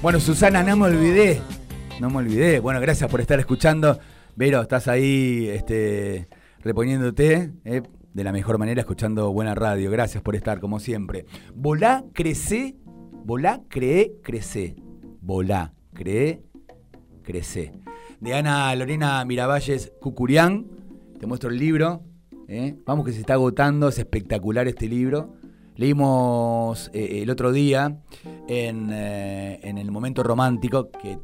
Bueno, 0.00 0.18
Susana, 0.18 0.62
no 0.62 0.78
me 0.78 0.86
olvidé. 0.86 1.42
No 2.00 2.08
me 2.08 2.16
olvidé. 2.16 2.58
Bueno, 2.60 2.80
gracias 2.80 3.10
por 3.10 3.20
estar 3.20 3.38
escuchando. 3.38 4.00
Vero, 4.38 4.60
estás 4.60 4.86
ahí 4.86 5.48
este, 5.48 6.28
reponiéndote 6.60 7.52
eh, 7.64 7.82
de 8.12 8.24
la 8.24 8.32
mejor 8.32 8.58
manera, 8.58 8.80
escuchando 8.80 9.32
buena 9.32 9.54
radio. 9.54 9.90
Gracias 9.90 10.22
por 10.22 10.36
estar, 10.36 10.60
como 10.60 10.78
siempre. 10.78 11.24
Volá, 11.54 12.04
crece. 12.12 12.76
Volá, 13.24 13.62
cree, 13.68 14.12
crece. 14.22 14.76
Volá, 15.22 15.72
cree, 15.94 16.42
crece. 17.22 17.72
De 18.20 18.34
Ana 18.34 18.74
Lorena 18.76 19.24
Miravalles 19.24 19.92
Cucurián. 20.02 20.66
Te 21.18 21.26
muestro 21.26 21.48
el 21.48 21.58
libro. 21.58 22.02
eh. 22.46 22.76
Vamos 22.84 23.06
que 23.06 23.12
se 23.12 23.20
está 23.20 23.34
agotando. 23.34 23.88
Es 23.88 23.98
espectacular 23.98 24.68
este 24.68 24.86
libro. 24.86 25.34
leímos 25.76 26.90
eh, 26.92 27.22
el 27.22 27.30
otro 27.30 27.52
día 27.52 28.00
en, 28.48 28.92
en 28.92 29.78
el 29.78 29.90
momento 29.90 30.22
romántico, 30.22 30.90
que 30.90 31.18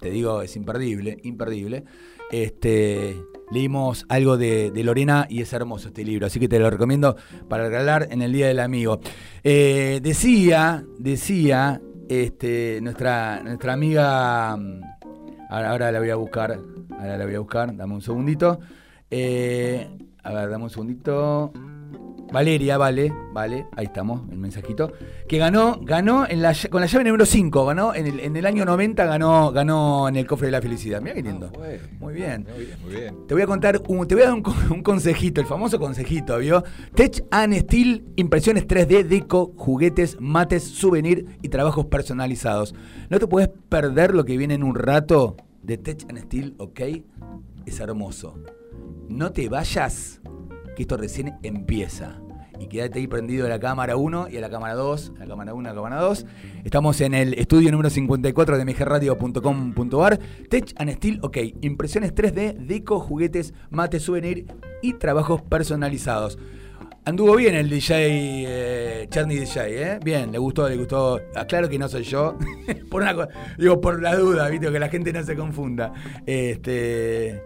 te 0.00 0.10
digo 0.10 0.42
es 0.42 0.56
imperdible, 0.56 1.16
imperdible. 1.22 1.84
Este, 2.30 3.16
leímos 3.50 4.04
algo 4.08 4.36
de, 4.36 4.72
Lorena 4.74 5.26
y 5.28 5.42
es 5.42 5.52
hermoso 5.52 5.88
este 5.88 6.04
libro, 6.04 6.26
así 6.26 6.40
que 6.40 6.48
te 6.48 6.58
lo 6.58 6.70
recomiendo 6.70 7.16
para 7.48 7.64
regalar 7.64 8.08
en 8.10 8.22
el 8.22 8.32
Día 8.32 8.48
del 8.48 8.60
Amigo. 8.60 9.00
Eh, 9.44 10.00
decía, 10.02 10.84
decía 10.98 11.80
este, 12.08 12.80
nuestra, 12.82 13.42
nuestra 13.42 13.72
amiga, 13.72 14.56
mm, 14.56 14.80
ahora, 15.50 15.70
ahora 15.70 15.92
la 15.92 15.98
voy 15.98 16.10
a 16.10 16.16
buscar, 16.16 16.58
ahora 16.98 17.18
la 17.18 17.24
voy 17.24 17.34
a 17.34 17.40
buscar, 17.40 17.76
dame 17.76 17.94
un 17.94 18.02
segundito. 18.02 18.58
Eh, 19.10 19.88
a 20.22 20.32
ver, 20.32 20.50
dame 20.50 20.64
un 20.64 20.70
segundito. 20.70 21.52
Valeria, 22.32 22.76
vale, 22.76 23.12
vale, 23.32 23.66
ahí 23.76 23.86
estamos, 23.86 24.22
el 24.30 24.38
mensajito. 24.38 24.92
Que 25.28 25.38
ganó, 25.38 25.78
ganó 25.80 26.26
en 26.28 26.42
la, 26.42 26.54
con 26.70 26.80
la 26.80 26.86
llave 26.86 27.04
número 27.04 27.24
5, 27.24 27.66
ganó 27.66 27.94
en 27.94 28.06
el, 28.06 28.20
en 28.20 28.36
el 28.36 28.46
año 28.46 28.64
90, 28.64 29.04
ganó, 29.06 29.52
ganó 29.52 30.08
en 30.08 30.16
el 30.16 30.26
cofre 30.26 30.48
de 30.48 30.52
la 30.52 30.60
felicidad. 30.60 31.00
Mira 31.00 31.14
qué 31.14 31.22
lindo. 31.22 31.50
Ah, 31.54 31.58
bueno. 31.58 31.82
Muy 32.00 32.14
bien. 32.14 32.46
Muy 32.50 32.64
bien, 32.64 32.78
muy 32.82 32.94
bien. 32.94 33.26
Te 33.26 33.34
voy 33.34 33.42
a 33.42 33.46
contar, 33.46 33.80
un, 33.86 34.08
te 34.08 34.14
voy 34.14 34.24
a 34.24 34.26
dar 34.26 34.34
un, 34.34 34.42
un 34.70 34.82
consejito, 34.82 35.40
el 35.40 35.46
famoso 35.46 35.78
consejito, 35.78 36.38
¿vio? 36.38 36.64
Tech 36.94 37.24
and 37.30 37.54
Steel, 37.54 38.04
impresiones 38.16 38.66
3D, 38.66 39.04
deco, 39.04 39.52
juguetes, 39.56 40.16
mates, 40.20 40.64
souvenir 40.64 41.38
y 41.42 41.48
trabajos 41.48 41.86
personalizados. 41.86 42.74
No 43.08 43.18
te 43.18 43.26
puedes 43.26 43.50
perder 43.68 44.14
lo 44.14 44.24
que 44.24 44.36
viene 44.36 44.54
en 44.54 44.64
un 44.64 44.74
rato 44.74 45.36
de 45.62 45.78
Tech 45.78 46.06
and 46.08 46.18
Steel, 46.24 46.54
¿ok? 46.58 46.80
Es 47.66 47.80
hermoso. 47.80 48.38
No 49.08 49.32
te 49.32 49.48
vayas, 49.48 50.20
que 50.76 50.82
esto 50.82 50.96
recién 50.96 51.34
empieza. 51.42 52.20
Y 52.58 52.68
quédate 52.68 53.00
ahí 53.00 53.06
prendido 53.06 53.44
a 53.44 53.50
la 53.50 53.58
cámara 53.60 53.96
1 53.96 54.28
y 54.30 54.36
a 54.38 54.40
la 54.40 54.48
cámara 54.48 54.74
2, 54.74 55.12
a 55.16 55.20
la 55.20 55.26
cámara 55.26 55.52
1, 55.52 55.68
a 55.68 55.72
la 55.72 55.76
cámara 55.76 56.00
2. 56.00 56.24
Estamos 56.64 56.98
en 57.02 57.12
el 57.12 57.34
estudio 57.34 57.70
número 57.70 57.90
54 57.90 58.56
de 58.56 58.64
mgradio.com.ar. 58.64 60.18
Tech 60.48 60.72
and 60.78 60.90
Steel, 60.92 61.18
ok. 61.22 61.36
Impresiones 61.60 62.14
3D, 62.14 62.56
deco, 62.56 62.98
juguetes, 62.98 63.52
mate, 63.70 64.00
souvenir 64.00 64.46
y 64.82 64.94
trabajos 64.94 65.42
personalizados. 65.42 66.38
Anduvo 67.04 67.36
bien 67.36 67.54
el 67.54 67.68
DJ, 67.68 67.94
eh, 67.98 69.06
Charny 69.10 69.36
DJ, 69.36 69.58
¿eh? 69.92 69.98
Bien, 70.02 70.32
le 70.32 70.38
gustó, 70.38 70.66
le 70.68 70.76
gustó. 70.76 71.20
Aclaro 71.36 71.68
que 71.68 71.78
no 71.78 71.88
soy 71.88 72.02
yo. 72.04 72.36
por 72.90 73.02
una 73.02 73.14
co- 73.14 73.28
digo, 73.58 73.80
por 73.80 74.02
la 74.02 74.16
duda, 74.16 74.48
¿viste? 74.48 74.72
Que 74.72 74.78
la 74.80 74.88
gente 74.88 75.12
no 75.12 75.22
se 75.22 75.36
confunda. 75.36 75.92
Este. 76.24 77.42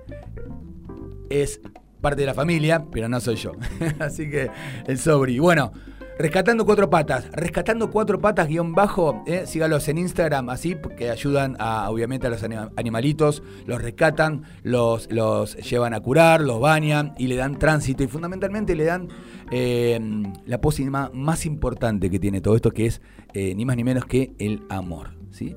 Es 1.28 1.60
parte 2.00 2.23
de 2.23 2.26
la 2.26 2.35
familia, 2.35 2.85
pero 2.90 3.09
no 3.09 3.21
soy 3.21 3.37
yo. 3.37 3.52
Así 3.99 4.28
que 4.30 4.50
el 4.87 4.99
sobri. 4.99 5.38
Bueno, 5.38 5.73
rescatando 6.19 6.64
cuatro 6.66 6.88
patas. 6.90 7.30
Rescatando 7.33 7.90
cuatro 7.90 8.19
patas 8.21 8.49
guion 8.49 8.73
bajo. 8.75 9.23
eh, 9.26 9.42
sígalos 9.47 9.88
en 9.88 9.99
Instagram, 9.99 10.49
así, 10.50 10.75
porque 10.75 11.11
ayudan 11.11 11.57
a, 11.59 11.88
obviamente 11.90 12.26
a 12.26 12.30
los 12.30 12.42
anima- 12.42 12.71
animalitos. 12.76 13.42
Los 13.66 13.80
rescatan, 13.83 14.42
los, 14.62 15.11
los 15.11 15.57
llevan 15.57 15.95
a 15.95 16.00
curar, 16.00 16.40
los 16.40 16.61
bañan 16.61 17.14
y 17.19 17.26
le 17.26 17.37
dan 17.37 17.59
tránsito. 17.59 18.02
Y 18.02 18.07
fundamentalmente 18.07 18.75
le 18.75 18.85
dan 18.85 19.09
eh, 19.50 19.99
la 20.47 20.61
pócima 20.61 21.11
más 21.14 21.47
importante 21.47 22.11
que 22.11 22.19
tiene 22.19 22.40
todo 22.40 22.54
esto, 22.57 22.71
que 22.71 22.87
es 22.87 23.00
eh, 23.35 23.54
ni 23.54 23.64
más 23.64 23.76
ni 23.76 23.85
menos 23.85 24.04
que 24.04 24.33
el 24.38 24.62
amor. 24.69 25.11
¿sí? 25.30 25.54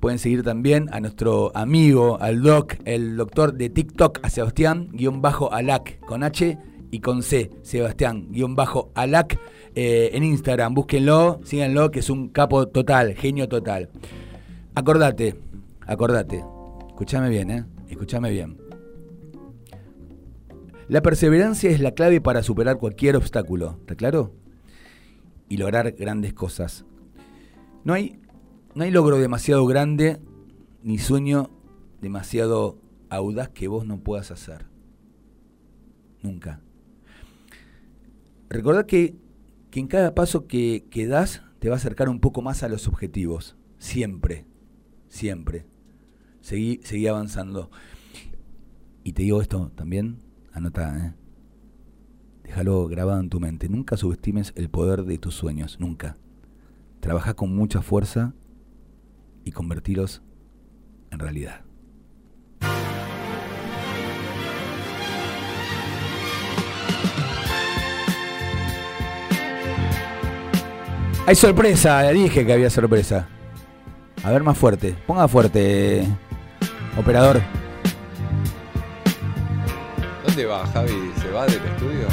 Pueden 0.00 0.18
seguir 0.18 0.42
también 0.42 0.88
a 0.92 1.00
nuestro 1.00 1.50
amigo, 1.56 2.18
al 2.20 2.42
doc, 2.42 2.74
el 2.84 3.16
doctor 3.16 3.54
de 3.54 3.70
TikTok, 3.70 4.20
a 4.22 4.30
Sebastián, 4.30 4.88
guion 4.92 5.22
bajo 5.22 5.52
Alac, 5.52 5.98
con 6.00 6.22
H 6.22 6.58
y 6.90 7.00
con 7.00 7.22
C, 7.22 7.50
Sebastián, 7.62 8.28
guion 8.30 8.54
bajo 8.54 8.90
Alac, 8.94 9.38
eh, 9.74 10.10
en 10.12 10.24
Instagram. 10.24 10.74
Búsquenlo, 10.74 11.40
síganlo, 11.44 11.90
que 11.90 12.00
es 12.00 12.10
un 12.10 12.28
capo 12.28 12.68
total, 12.68 13.14
genio 13.14 13.48
total. 13.48 13.88
Acordate, 14.74 15.34
acordate, 15.86 16.44
escúchame 16.88 17.30
bien, 17.30 17.50
¿eh? 17.50 17.64
Escúchame 17.88 18.30
bien. 18.30 18.58
La 20.88 21.02
perseverancia 21.02 21.70
es 21.70 21.80
la 21.80 21.92
clave 21.92 22.20
para 22.20 22.42
superar 22.42 22.76
cualquier 22.76 23.16
obstáculo, 23.16 23.78
¿está 23.80 23.96
claro? 23.96 24.32
Y 25.48 25.56
lograr 25.56 25.92
grandes 25.92 26.32
cosas. 26.32 26.84
No 27.82 27.92
hay, 27.94 28.20
no 28.76 28.84
hay 28.84 28.90
logro 28.90 29.18
demasiado 29.18 29.64
grande 29.64 30.20
ni 30.82 30.98
sueño 30.98 31.48
demasiado 32.02 32.78
audaz 33.08 33.48
que 33.48 33.68
vos 33.68 33.86
no 33.86 34.00
puedas 34.00 34.30
hacer. 34.30 34.66
Nunca. 36.22 36.60
Recordá 38.50 38.86
que, 38.86 39.16
que 39.70 39.80
en 39.80 39.86
cada 39.86 40.14
paso 40.14 40.46
que, 40.46 40.84
que 40.90 41.06
das 41.06 41.42
te 41.58 41.70
va 41.70 41.76
a 41.76 41.78
acercar 41.78 42.10
un 42.10 42.20
poco 42.20 42.42
más 42.42 42.62
a 42.62 42.68
los 42.68 42.86
objetivos. 42.86 43.56
Siempre. 43.78 44.44
Siempre. 45.08 45.64
Seguí, 46.42 46.78
seguí 46.84 47.06
avanzando. 47.06 47.70
Y 49.04 49.14
te 49.14 49.22
digo 49.22 49.40
esto 49.40 49.72
también, 49.74 50.20
anota, 50.52 50.98
¿eh? 50.98 51.14
Déjalo 52.42 52.86
grabado 52.88 53.20
en 53.20 53.30
tu 53.30 53.40
mente. 53.40 53.70
Nunca 53.70 53.96
subestimes 53.96 54.52
el 54.54 54.68
poder 54.68 55.04
de 55.04 55.16
tus 55.16 55.34
sueños, 55.34 55.80
nunca. 55.80 56.18
Trabaja 57.00 57.32
con 57.32 57.56
mucha 57.56 57.80
fuerza 57.80 58.34
y 59.46 59.52
convertirlos 59.52 60.20
en 61.12 61.20
realidad. 61.20 61.60
Hay 71.26 71.34
sorpresa, 71.34 72.02
ya 72.02 72.10
dije 72.10 72.44
que 72.44 72.52
había 72.52 72.70
sorpresa. 72.70 73.28
A 74.22 74.30
ver 74.32 74.42
más 74.42 74.58
fuerte, 74.58 74.96
ponga 75.06 75.28
fuerte, 75.28 76.04
operador. 76.98 77.40
¿Dónde 80.26 80.44
va 80.44 80.66
Javi? 80.66 81.12
¿Se 81.22 81.30
va 81.30 81.46
del 81.46 81.54
estudio? 81.54 82.08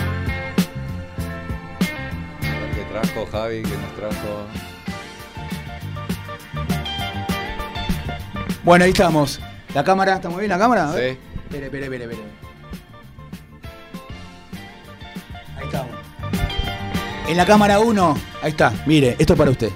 A 2.42 2.76
ver 2.76 2.88
trajo 2.92 3.26
Javi, 3.32 3.64
qué 3.64 3.76
nos 3.76 3.96
trajo. 3.96 4.73
Bueno, 8.64 8.86
ahí 8.86 8.92
estamos. 8.92 9.40
La 9.74 9.84
cámara, 9.84 10.16
¿está 10.16 10.30
muy 10.30 10.40
bien 10.42 10.50
la 10.50 10.58
cámara? 10.58 10.92
Sí. 10.94 11.00
Espere, 11.00 11.66
espere, 11.66 11.84
espere, 11.86 12.04
espere. 12.06 12.22
Ahí 15.58 15.66
estamos. 15.66 15.92
En 17.28 17.38
la 17.38 17.46
cámara 17.46 17.80
1, 17.80 18.18
ahí 18.42 18.52
está. 18.52 18.74
Mire, 18.86 19.16
esto 19.20 19.34
es 19.34 19.40
para 19.40 19.52
usted. 19.52 19.70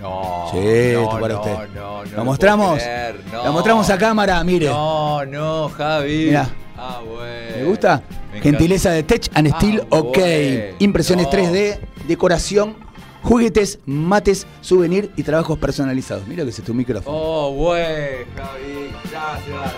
No. 0.00 0.48
Sí, 0.52 0.58
no, 0.58 1.02
esto 1.02 1.20
para 1.20 1.34
no, 1.34 1.40
usted. 1.40 1.52
No, 1.52 1.66
no, 1.74 2.04
¿Lo 2.04 2.16
lo 2.16 2.24
mostramos? 2.24 2.78
creer, 2.78 3.20
no. 3.32 3.44
Lo 3.44 3.52
mostramos 3.52 3.90
a 3.90 3.98
cámara, 3.98 4.42
mire. 4.44 4.66
No, 4.68 5.24
no, 5.26 5.68
Javi. 5.70 6.26
Mirá. 6.26 6.48
Ah, 6.76 7.00
bueno. 7.06 7.56
¿Le 7.56 7.64
gusta? 7.64 8.02
Me 8.32 8.38
encanta. 8.38 8.42
Gentileza 8.42 8.90
de 8.92 9.02
Tech 9.02 9.28
and 9.34 9.48
Ah, 9.52 9.56
Steel, 9.58 9.80
ok. 9.90 10.16
bueno. 10.18 10.76
Impresiones 10.78 11.26
No. 11.26 11.32
3D, 11.32 11.78
decoración, 12.06 12.76
juguetes, 13.22 13.78
mates, 13.86 14.46
souvenir 14.60 15.10
y 15.16 15.22
trabajos 15.22 15.58
personalizados. 15.58 16.26
Mira 16.26 16.44
que 16.44 16.50
es 16.50 16.62
tu 16.62 16.74
micrófono. 16.74 17.16
Oh, 17.16 17.52
bueno, 17.52 18.26
Javi. 18.36 18.90
Gracias. 19.10 19.74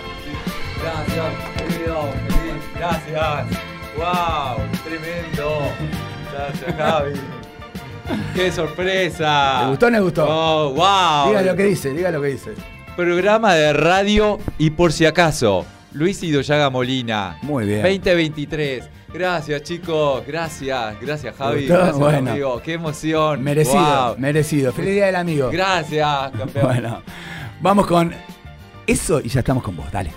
Gracias, 0.83 1.26
querido. 1.57 2.09
Gracias. 2.76 3.59
Wow, 3.96 4.66
tremendo. 4.85 5.61
Gracias, 6.33 6.76
Javi. 6.76 7.12
¡Qué 8.35 8.50
sorpresa! 8.50 9.62
¿Le 9.62 9.70
gustó 9.70 9.87
o 9.87 9.90
no 9.90 9.96
le 9.98 10.02
gustó? 10.02 10.26
Oh, 10.28 10.72
wow. 10.74 11.28
Diga 11.28 11.42
lo 11.42 11.57
que 11.57 11.64
dice, 11.64 11.90
diga 11.90 12.11
lo 12.11 12.20
que 12.20 12.28
dice. 12.28 12.52
Programa 12.96 13.55
de 13.55 13.72
radio 13.72 14.38
y 14.59 14.70
por 14.70 14.92
si 14.92 15.07
acaso, 15.07 15.64
Luis 15.92 16.22
Idoyaga 16.22 16.68
Molina. 16.70 17.38
Muy 17.42 17.66
bien. 17.66 17.83
2023. 17.83 18.88
Gracias, 19.12 19.62
chicos. 19.62 20.25
Gracias. 20.27 21.01
Gracias, 21.01 21.37
Javi. 21.37 21.66
Gracias, 21.66 21.98
Bueno. 21.98 22.31
amigo. 22.31 22.62
Qué 22.62 22.72
emoción. 22.75 23.42
Merecido, 23.42 24.07
Wow. 24.09 24.18
merecido. 24.18 24.72
Feliz 24.72 24.94
día 24.94 25.07
del 25.07 25.16
amigo. 25.16 25.51
Gracias, 25.51 26.31
campeón. 26.33 26.66
Bueno, 26.66 27.03
vamos 27.61 27.87
con 27.87 28.12
eso 28.87 29.20
y 29.20 29.29
ya 29.29 29.40
estamos 29.40 29.62
con 29.62 29.77
vos. 29.77 29.90
Dale. 29.92 30.11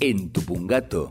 En 0.00 0.32
Tupungato, 0.32 1.08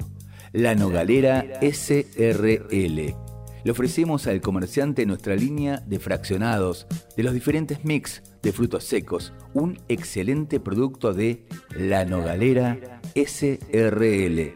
la 0.52 0.76
Nogalera 0.76 1.46
SRL. 1.62 3.16
Le 3.64 3.72
ofrecemos 3.72 4.28
al 4.28 4.42
comerciante 4.42 5.06
nuestra 5.06 5.36
línea 5.36 5.78
de 5.88 6.00
fraccionados 6.00 6.88
de 7.16 7.24
los 7.24 7.34
diferentes 7.34 7.86
mix 7.86 8.22
de 8.42 8.52
frutos 8.52 8.84
secos, 8.84 9.34
un 9.54 9.80
excelente 9.88 10.60
producto 10.60 11.14
de 11.14 11.46
La 11.78 12.04
Nogalera 12.04 13.02
SRL. 13.16 14.54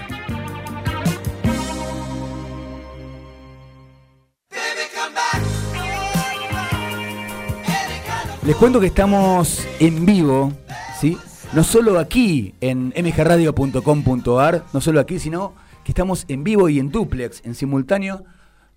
Les 8.45 8.55
cuento 8.55 8.79
que 8.79 8.87
estamos 8.87 9.67
en 9.79 10.05
vivo, 10.07 10.51
¿sí? 10.99 11.15
No 11.53 11.63
solo 11.63 11.99
aquí 11.99 12.55
en 12.61 12.87
mgradio.com.ar, 12.87 14.63
no 14.73 14.81
solo 14.81 14.99
aquí, 14.99 15.19
sino 15.19 15.53
estamos 15.89 16.25
en 16.27 16.43
vivo 16.43 16.69
y 16.69 16.79
en 16.79 16.91
duplex, 16.91 17.41
en 17.45 17.55
simultáneo, 17.55 18.23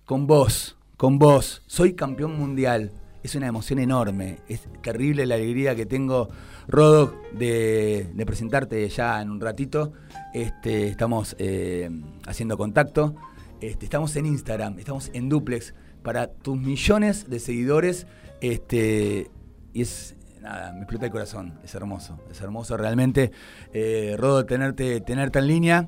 con 0.05 0.25
vos, 0.25 0.77
con 0.97 1.19
vos. 1.19 1.61
Soy 1.67 1.93
campeón 1.93 2.37
mundial. 2.37 2.91
Es 3.21 3.35
una 3.35 3.47
emoción 3.47 3.79
enorme. 3.79 4.39
Es 4.49 4.67
terrible 4.81 5.25
la 5.25 5.35
alegría 5.35 5.75
que 5.75 5.85
tengo, 5.85 6.29
Rodo, 6.67 7.15
de, 7.31 8.09
de 8.13 8.25
presentarte 8.25 8.89
ya 8.89 9.21
en 9.21 9.29
un 9.29 9.39
ratito. 9.39 9.93
Este, 10.33 10.87
estamos 10.87 11.35
eh, 11.39 11.89
haciendo 12.25 12.57
contacto. 12.57 13.15
Este, 13.61 13.85
estamos 13.85 14.15
en 14.15 14.25
Instagram, 14.25 14.79
estamos 14.79 15.09
en 15.13 15.29
duplex 15.29 15.73
para 16.01 16.27
tus 16.27 16.57
millones 16.57 17.29
de 17.29 17.39
seguidores. 17.39 18.07
Este, 18.41 19.29
y 19.71 19.83
es 19.83 20.15
nada, 20.41 20.73
me 20.73 20.79
explota 20.79 21.05
el 21.05 21.11
corazón, 21.11 21.59
es 21.63 21.73
hermoso, 21.75 22.19
es 22.29 22.41
hermoso 22.41 22.75
realmente. 22.75 23.31
Eh, 23.71 24.15
Rodo, 24.17 24.45
tenerte, 24.45 24.99
tenerte 24.99 25.39
en 25.39 25.47
línea. 25.47 25.87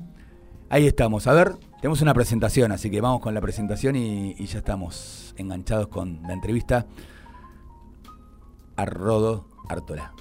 Ahí 0.68 0.88
estamos, 0.88 1.28
a 1.28 1.32
ver, 1.32 1.52
tenemos 1.80 2.02
una 2.02 2.12
presentación, 2.12 2.72
así 2.72 2.90
que 2.90 3.00
vamos 3.00 3.20
con 3.20 3.32
la 3.34 3.40
presentación 3.40 3.94
y, 3.94 4.34
ya 4.46 4.58
estamos 4.58 5.32
enganchados 5.38 5.86
con 5.86 6.20
la 6.22 6.32
entrevista 6.32 6.86
a 8.74 8.84
Rodo 8.84 9.46
Artola. 9.68 10.12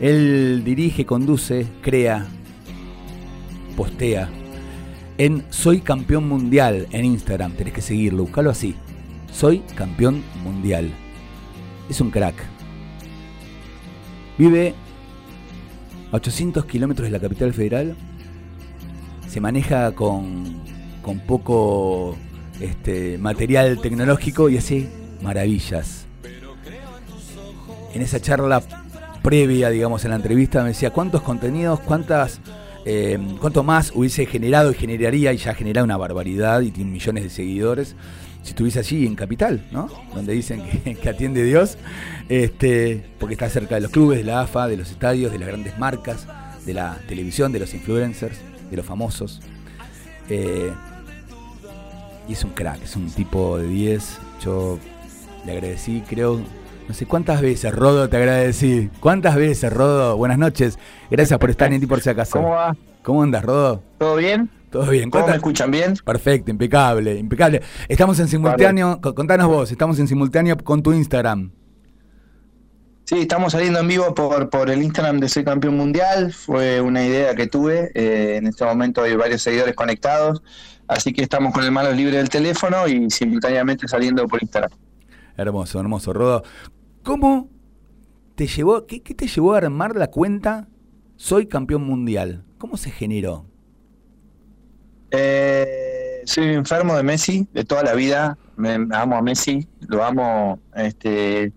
Él 0.00 0.62
dirige, 0.64 1.06
conduce, 1.06 1.66
crea, 1.80 2.26
postea 3.76 4.28
en 5.16 5.44
Soy 5.48 5.80
Campeón 5.80 6.28
Mundial 6.28 6.86
en 6.90 7.06
Instagram. 7.06 7.52
Tenés 7.52 7.72
que 7.72 7.80
seguirlo, 7.80 8.24
buscalo 8.24 8.50
así. 8.50 8.74
Soy 9.32 9.60
Campeón 9.74 10.22
Mundial. 10.44 10.90
Es 11.88 12.00
un 12.00 12.10
crack. 12.10 12.34
Vive 14.36 14.74
a 16.12 16.16
800 16.16 16.66
kilómetros 16.66 17.06
de 17.06 17.12
la 17.12 17.20
capital 17.20 17.54
federal. 17.54 17.96
Se 19.28 19.40
maneja 19.40 19.92
con, 19.92 20.60
con 21.02 21.20
poco 21.20 22.16
este, 22.60 23.18
material 23.18 23.80
tecnológico 23.80 24.48
y 24.48 24.58
hace 24.58 24.88
maravillas. 25.22 26.06
En 27.94 28.02
esa 28.02 28.20
charla 28.20 28.62
previa, 29.22 29.70
digamos, 29.70 30.04
en 30.04 30.10
la 30.10 30.16
entrevista, 30.16 30.62
me 30.62 30.68
decía 30.68 30.90
cuántos 30.90 31.22
contenidos, 31.22 31.80
cuántas, 31.80 32.40
eh, 32.84 33.18
cuánto 33.40 33.62
más 33.62 33.90
hubiese 33.94 34.26
generado 34.26 34.70
y 34.70 34.74
generaría, 34.74 35.32
y 35.32 35.38
ya 35.38 35.54
genera 35.54 35.82
una 35.82 35.96
barbaridad 35.96 36.60
y 36.60 36.70
tiene 36.70 36.90
millones 36.90 37.24
de 37.24 37.30
seguidores, 37.30 37.96
si 38.42 38.50
estuviese 38.50 38.78
allí 38.78 39.06
en 39.06 39.16
Capital, 39.16 39.66
¿no? 39.72 39.88
Donde 40.14 40.32
dicen 40.32 40.62
que, 40.62 40.94
que 41.02 41.08
atiende 41.08 41.42
Dios, 41.42 41.78
este, 42.28 43.04
porque 43.18 43.34
está 43.34 43.48
cerca 43.48 43.74
de 43.74 43.80
los 43.80 43.90
clubes, 43.90 44.18
de 44.18 44.24
la 44.24 44.42
AFA, 44.42 44.68
de 44.68 44.76
los 44.76 44.90
estadios, 44.90 45.32
de 45.32 45.38
las 45.38 45.48
grandes 45.48 45.78
marcas, 45.78 46.26
de 46.64 46.74
la 46.74 46.98
televisión, 47.08 47.50
de 47.50 47.60
los 47.60 47.74
influencers, 47.74 48.38
de 48.70 48.76
los 48.76 48.86
famosos. 48.86 49.40
Eh, 50.28 50.72
y 52.28 52.32
es 52.32 52.44
un 52.44 52.50
crack, 52.50 52.82
es 52.82 52.96
un 52.96 53.10
tipo 53.10 53.58
de 53.58 53.66
10. 53.68 54.18
Yo 54.42 54.78
le 55.44 55.52
agradecí, 55.52 56.02
creo, 56.08 56.40
no 56.88 56.94
sé 56.94 57.06
cuántas 57.06 57.40
veces, 57.40 57.74
Rodo, 57.74 58.08
te 58.08 58.16
agradecí. 58.16 58.90
¿Cuántas 59.00 59.36
veces, 59.36 59.72
Rodo? 59.72 60.16
Buenas 60.16 60.38
noches. 60.38 60.78
Gracias 61.10 61.38
por 61.38 61.50
estar 61.50 61.72
en 61.72 61.80
ti 61.80 61.86
por 61.86 62.00
si 62.00 62.10
acaso. 62.10 62.32
¿Cómo 62.32 62.50
va? 62.50 62.76
¿Cómo 63.02 63.22
andas, 63.22 63.44
Rodo? 63.44 63.82
¿Todo 63.98 64.16
bien? 64.16 64.50
Todo 64.70 64.90
bien. 64.90 65.10
¿Cómo 65.10 65.22
me 65.22 65.26
¿Cuántas- 65.26 65.36
escuchan 65.36 65.70
bien? 65.70 65.94
Perfecto, 66.04 66.50
impecable, 66.50 67.16
impecable. 67.16 67.62
Estamos 67.88 68.18
en 68.18 68.28
simultáneo, 68.28 69.00
co- 69.00 69.14
contanos 69.14 69.46
vos, 69.46 69.70
estamos 69.70 69.98
en 70.00 70.08
simultáneo 70.08 70.56
con 70.58 70.82
tu 70.82 70.92
Instagram. 70.92 71.52
Sí, 73.04 73.20
estamos 73.20 73.52
saliendo 73.52 73.78
en 73.78 73.86
vivo 73.86 74.12
por, 74.16 74.50
por 74.50 74.68
el 74.68 74.82
Instagram 74.82 75.20
de 75.20 75.28
Soy 75.28 75.44
Campeón 75.44 75.76
Mundial. 75.76 76.32
Fue 76.32 76.80
una 76.80 77.06
idea 77.06 77.36
que 77.36 77.46
tuve. 77.46 77.92
eh, 77.94 78.34
en 78.36 78.48
este 78.48 78.64
momento 78.64 79.02
hay 79.02 79.14
varios 79.14 79.42
seguidores 79.42 79.76
conectados. 79.76 80.42
Así 80.88 81.12
que 81.12 81.22
estamos 81.22 81.52
con 81.52 81.64
el 81.64 81.72
mano 81.72 81.90
libre 81.90 82.18
del 82.18 82.28
teléfono 82.28 82.86
y 82.86 83.10
simultáneamente 83.10 83.88
saliendo 83.88 84.26
por 84.26 84.42
Instagram. 84.42 84.70
Hermoso, 85.36 85.80
hermoso, 85.80 86.12
Rodo. 86.12 86.42
¿Cómo 87.02 87.50
te 88.34 88.46
llevó, 88.46 88.86
qué, 88.86 89.02
qué 89.02 89.14
te 89.14 89.26
llevó 89.26 89.54
a 89.54 89.58
armar 89.58 89.96
la 89.96 90.08
cuenta 90.08 90.68
Soy 91.16 91.46
Campeón 91.46 91.84
Mundial? 91.84 92.44
¿Cómo 92.58 92.76
se 92.76 92.90
generó? 92.90 93.46
Eh, 95.10 96.22
soy 96.24 96.54
enfermo 96.54 96.96
de 96.96 97.02
Messi 97.02 97.46
de 97.52 97.64
toda 97.64 97.82
la 97.82 97.94
vida. 97.94 98.38
Me, 98.56 98.74
amo 98.92 99.16
a 99.16 99.22
Messi, 99.22 99.68
lo 99.80 100.02
amo 100.04 100.60
este, 100.74 101.52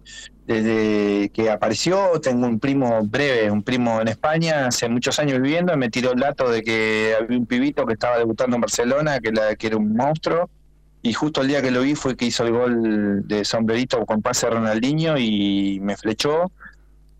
desde 0.49 1.29
que 1.29 1.51
apareció. 1.51 2.19
Tengo 2.21 2.47
un 2.47 2.59
primo 2.59 3.01
breve, 3.03 3.51
un 3.51 3.61
primo 3.61 4.01
en 4.01 4.07
España, 4.07 4.65
hace 4.65 4.89
muchos 4.89 5.19
años 5.19 5.39
viviendo. 5.39 5.77
Me 5.77 5.89
tiró 5.89 6.13
el 6.13 6.19
dato 6.19 6.49
de 6.49 6.63
que 6.63 7.15
había 7.19 7.37
un 7.37 7.45
pibito 7.45 7.85
que 7.85 7.93
estaba 7.93 8.17
debutando 8.17 8.55
en 8.55 8.61
Barcelona, 8.61 9.19
que, 9.19 9.31
la, 9.31 9.55
que 9.55 9.67
era 9.67 9.77
un 9.77 9.95
monstruo. 9.95 10.49
Y 11.03 11.13
justo 11.13 11.43
el 11.43 11.49
día 11.49 11.61
que 11.61 11.69
lo 11.69 11.81
vi 11.81 11.93
fue 11.93 12.17
que 12.17 12.25
hizo 12.25 12.43
el 12.45 12.51
gol 12.51 13.27
de 13.27 13.45
sombrerito 13.45 14.03
con 14.07 14.23
pase 14.23 14.49
Ronaldinho 14.49 15.19
y 15.19 15.79
me 15.81 15.95
flechó. 15.95 16.51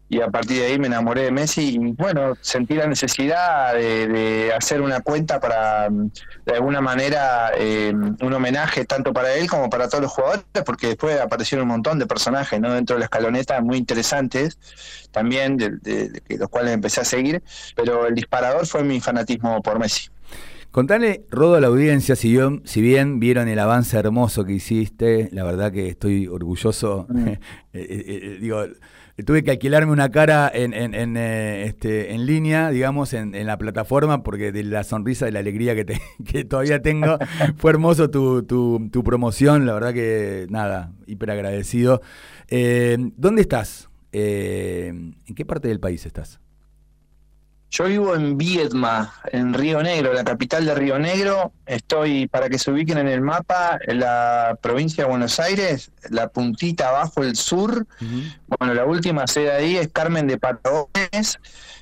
Y 0.09 0.21
a 0.21 0.27
partir 0.29 0.59
de 0.59 0.65
ahí 0.65 0.79
me 0.79 0.87
enamoré 0.87 1.21
de 1.23 1.31
Messi 1.31 1.75
y 1.75 1.77
bueno, 1.93 2.35
sentí 2.41 2.73
la 2.73 2.87
necesidad 2.87 3.73
de, 3.75 4.07
de 4.07 4.53
hacer 4.53 4.81
una 4.81 5.01
cuenta 5.01 5.39
para, 5.39 5.89
mm, 5.89 6.09
de 6.45 6.53
alguna 6.53 6.81
manera, 6.81 7.51
eh, 7.55 7.93
un 7.93 8.33
homenaje 8.33 8.85
tanto 8.85 9.13
para 9.13 9.33
él 9.35 9.47
como 9.47 9.69
para 9.69 9.87
todos 9.87 10.01
los 10.03 10.11
jugadores, 10.11 10.43
porque 10.65 10.87
después 10.87 11.19
aparecieron 11.19 11.63
un 11.67 11.73
montón 11.73 11.99
de 11.99 12.07
personajes 12.07 12.59
¿no? 12.59 12.73
dentro 12.73 12.95
de 12.95 12.99
la 13.01 13.05
escaloneta 13.05 13.61
muy 13.61 13.77
interesantes, 13.77 14.57
también 15.11 15.57
de, 15.57 15.69
de- 15.81 16.37
los 16.37 16.49
cuales 16.49 16.73
empecé 16.73 17.01
a 17.01 17.05
seguir, 17.05 17.43
pero 17.75 18.07
el 18.07 18.15
disparador 18.15 18.65
fue 18.65 18.83
mi 18.83 18.99
fanatismo 18.99 19.61
por 19.61 19.77
Messi. 19.79 20.09
Contale, 20.71 21.25
Rodo, 21.31 21.55
a 21.55 21.61
la 21.61 21.67
audiencia, 21.67 22.15
si 22.15 22.31
bien, 22.31 22.61
si 22.63 22.79
bien 22.81 23.19
vieron 23.19 23.47
el 23.47 23.57
avance 23.57 23.97
hermoso 23.97 24.45
que 24.45 24.53
hiciste, 24.53 25.27
la 25.31 25.43
verdad 25.43 25.71
que 25.71 25.87
estoy 25.87 26.27
orgulloso. 26.27 27.07
Eh, 27.71 27.85
eh, 27.87 28.19
eh, 28.23 28.37
digo, 28.41 28.63
tuve 29.25 29.43
que 29.43 29.51
alquilarme 29.51 29.91
una 29.91 30.09
cara 30.09 30.49
en, 30.51 30.73
en, 30.73 30.95
en, 30.95 31.17
eh, 31.17 31.65
este, 31.65 32.13
en 32.15 32.25
línea, 32.25 32.71
digamos, 32.71 33.13
en, 33.13 33.35
en 33.35 33.45
la 33.45 33.59
plataforma, 33.59 34.23
porque 34.23 34.51
de 34.51 34.63
la 34.63 34.83
sonrisa, 34.83 35.25
de 35.27 35.31
la 35.31 35.39
alegría 35.39 35.75
que, 35.75 35.85
te- 35.85 36.01
que 36.25 36.45
todavía 36.45 36.81
tengo, 36.81 37.19
fue 37.57 37.69
hermoso 37.71 38.09
tu, 38.09 38.41
tu, 38.41 38.89
tu 38.91 39.03
promoción, 39.03 39.67
la 39.67 39.73
verdad 39.75 39.93
que 39.93 40.47
nada, 40.49 40.91
hiper 41.05 41.29
agradecido. 41.29 42.01
¿Dónde 42.49 43.41
estás? 43.43 43.87
¿En 44.11 45.13
qué 45.35 45.45
parte 45.45 45.67
del 45.67 45.79
país 45.79 46.07
estás? 46.07 46.39
Yo 47.71 47.83
vivo 47.83 48.15
en 48.15 48.37
Viedma, 48.37 49.13
en 49.31 49.53
Río 49.53 49.83
Negro, 49.83 50.11
la 50.11 50.23
capital 50.23 50.65
de 50.65 50.73
Río 50.73 50.97
Negro. 50.97 51.53
Estoy, 51.67 52.27
para 52.27 52.49
que 52.49 52.57
se 52.57 52.71
ubiquen 52.71 52.97
en 52.97 53.07
el 53.07 53.21
mapa, 53.21 53.77
en 53.85 53.99
la 53.99 54.57
provincia 54.59 55.03
de 55.03 55.09
Buenos 55.09 55.39
Aires, 55.39 55.91
la 56.09 56.29
puntita 56.29 56.89
abajo, 56.89 57.23
el 57.23 57.35
sur. 57.35 57.85
Bueno, 58.57 58.73
la 58.73 58.85
última 58.85 59.27
sede 59.27 59.51
ahí 59.51 59.77
es 59.77 59.87
Carmen 59.89 60.25
de 60.25 60.39
Patagones 60.39 61.39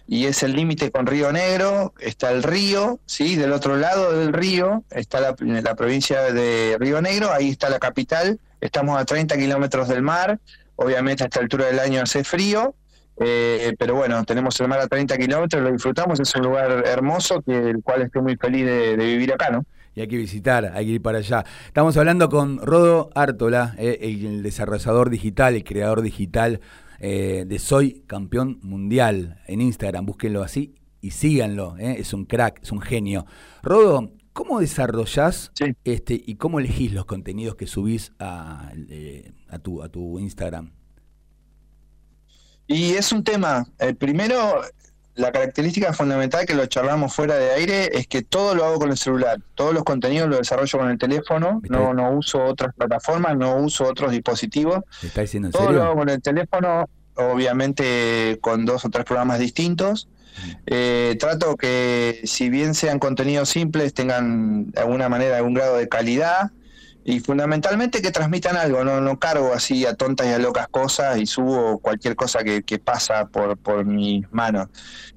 y 0.07 0.25
es 0.25 0.43
el 0.43 0.53
límite 0.53 0.91
con 0.91 1.07
Río 1.07 1.31
Negro. 1.31 1.93
Está 1.99 2.31
el 2.31 2.43
río, 2.43 2.99
¿sí? 3.05 3.37
Del 3.37 3.53
otro 3.53 3.77
lado 3.77 4.11
del 4.11 4.33
río 4.33 4.83
está 4.89 5.21
la, 5.21 5.35
la 5.39 5.75
provincia 5.75 6.21
de 6.33 6.75
Río 6.79 7.01
Negro, 7.01 7.31
ahí 7.31 7.49
está 7.49 7.69
la 7.69 7.79
capital. 7.79 8.39
Estamos 8.59 8.99
a 8.99 9.05
30 9.05 9.37
kilómetros 9.37 9.87
del 9.87 10.01
mar. 10.01 10.37
Obviamente 10.75 11.23
a 11.23 11.27
esta 11.27 11.39
altura 11.39 11.67
del 11.67 11.79
año 11.79 12.01
hace 12.01 12.25
frío. 12.25 12.75
Eh, 13.19 13.73
pero 13.79 13.95
bueno, 13.95 14.23
tenemos 14.25 14.59
el 14.61 14.67
mar 14.67 14.79
a 14.79 14.87
30 14.87 15.17
kilómetros, 15.17 15.63
lo 15.63 15.71
disfrutamos, 15.71 16.19
es 16.19 16.35
un 16.35 16.43
lugar 16.43 16.83
hermoso, 16.85 17.41
que 17.41 17.57
el 17.71 17.81
cual 17.83 18.03
estoy 18.03 18.21
muy 18.21 18.35
feliz 18.37 18.65
de, 18.65 18.95
de 18.97 19.05
vivir 19.05 19.33
acá, 19.33 19.49
¿no? 19.49 19.65
Y 19.95 20.01
hay 20.01 20.07
que 20.07 20.17
visitar, 20.17 20.71
hay 20.75 20.85
que 20.85 20.91
ir 20.93 21.01
para 21.01 21.17
allá. 21.17 21.43
Estamos 21.65 21.97
hablando 21.97 22.29
con 22.29 22.59
Rodo 22.59 23.09
Ártola, 23.15 23.73
eh, 23.79 23.97
el 24.01 24.43
desarrollador 24.43 25.09
digital, 25.09 25.55
el 25.55 25.63
creador 25.63 26.03
digital 26.03 26.59
eh, 26.99 27.45
de 27.47 27.57
Soy 27.59 28.03
Campeón 28.05 28.59
Mundial 28.61 29.41
en 29.47 29.61
Instagram. 29.61 30.05
Búsquenlo 30.05 30.43
así 30.43 30.75
y 31.01 31.11
síganlo. 31.11 31.75
eh, 31.79 31.95
Es 31.97 32.13
un 32.13 32.25
crack, 32.25 32.59
es 32.61 32.71
un 32.71 32.81
genio. 32.81 33.25
Rodo, 33.63 34.11
¿cómo 34.33 34.59
desarrollás 34.59 35.49
Sí. 35.55 35.73
este, 35.83 36.21
y 36.23 36.35
cómo 36.35 36.59
elegís 36.59 36.93
los 36.93 37.05
contenidos 37.05 37.55
que 37.55 37.65
subís 37.65 38.11
a, 38.19 38.71
eh, 38.89 39.31
a, 39.49 39.57
tu, 39.57 39.81
a 39.81 39.89
tu 39.89 40.19
Instagram? 40.19 40.73
Y 42.67 42.93
es 42.93 43.11
un 43.11 43.23
tema, 43.23 43.65
el 43.79 43.95
primero, 43.95 44.61
la 45.15 45.31
característica 45.31 45.93
fundamental 45.93 46.45
que 46.45 46.53
lo 46.53 46.65
charlamos 46.65 47.15
fuera 47.15 47.35
de 47.35 47.51
aire 47.51 47.97
es 47.97 48.07
que 48.07 48.21
todo 48.21 48.53
lo 48.55 48.65
hago 48.65 48.79
con 48.79 48.91
el 48.91 48.97
celular, 48.97 49.39
todos 49.55 49.73
los 49.73 49.83
contenidos 49.83 50.29
los 50.29 50.39
desarrollo 50.39 50.79
con 50.79 50.89
el 50.89 50.97
teléfono, 50.97 51.61
no, 51.69 51.93
no 51.93 52.11
uso 52.11 52.43
otras 52.43 52.75
plataformas, 52.75 53.37
no 53.37 53.55
uso 53.55 53.85
otros 53.85 54.11
dispositivos, 54.11 54.81
¿Te 55.01 55.07
está 55.07 55.21
diciendo 55.21 55.47
en 55.47 55.51
todo 55.53 55.71
lo 55.71 55.83
hago 55.83 55.95
con 55.95 56.09
el 56.09 56.21
teléfono, 56.21 56.89
obviamente 57.15 58.37
con 58.41 58.65
dos 58.65 58.85
o 58.85 58.89
tres 58.89 59.05
programas 59.05 59.39
distintos. 59.39 60.07
Eh, 60.67 61.15
trato 61.19 61.55
que 61.55 62.21
si 62.25 62.49
bien 62.49 62.75
sean 62.75 62.99
contenidos 62.99 63.49
simples, 63.49 63.93
tengan 63.93 64.69
de 64.69 64.81
alguna 64.81 65.09
manera 65.09 65.37
algún 65.37 65.55
grado 65.55 65.77
de 65.77 65.89
calidad 65.89 66.51
y 67.07 67.21
fundamentalmente 67.21 68.01
que 68.01 68.11
transmitan 68.11 68.57
algo, 68.57 68.83
no, 68.83 68.99
no 68.99 69.17
cargo 69.17 69.53
así 69.53 69.85
a 69.85 69.95
tontas 69.95 70.27
y 70.27 70.31
a 70.31 70.39
locas 70.39 70.67
cosas 70.67 71.17
y 71.17 71.25
subo 71.25 71.79
cualquier 71.79 72.17
cosa 72.17 72.43
que, 72.43 72.63
que 72.63 72.79
pasa 72.79 73.27
por, 73.27 73.57
por 73.57 73.85
mis 73.85 74.29
manos. 74.33 74.67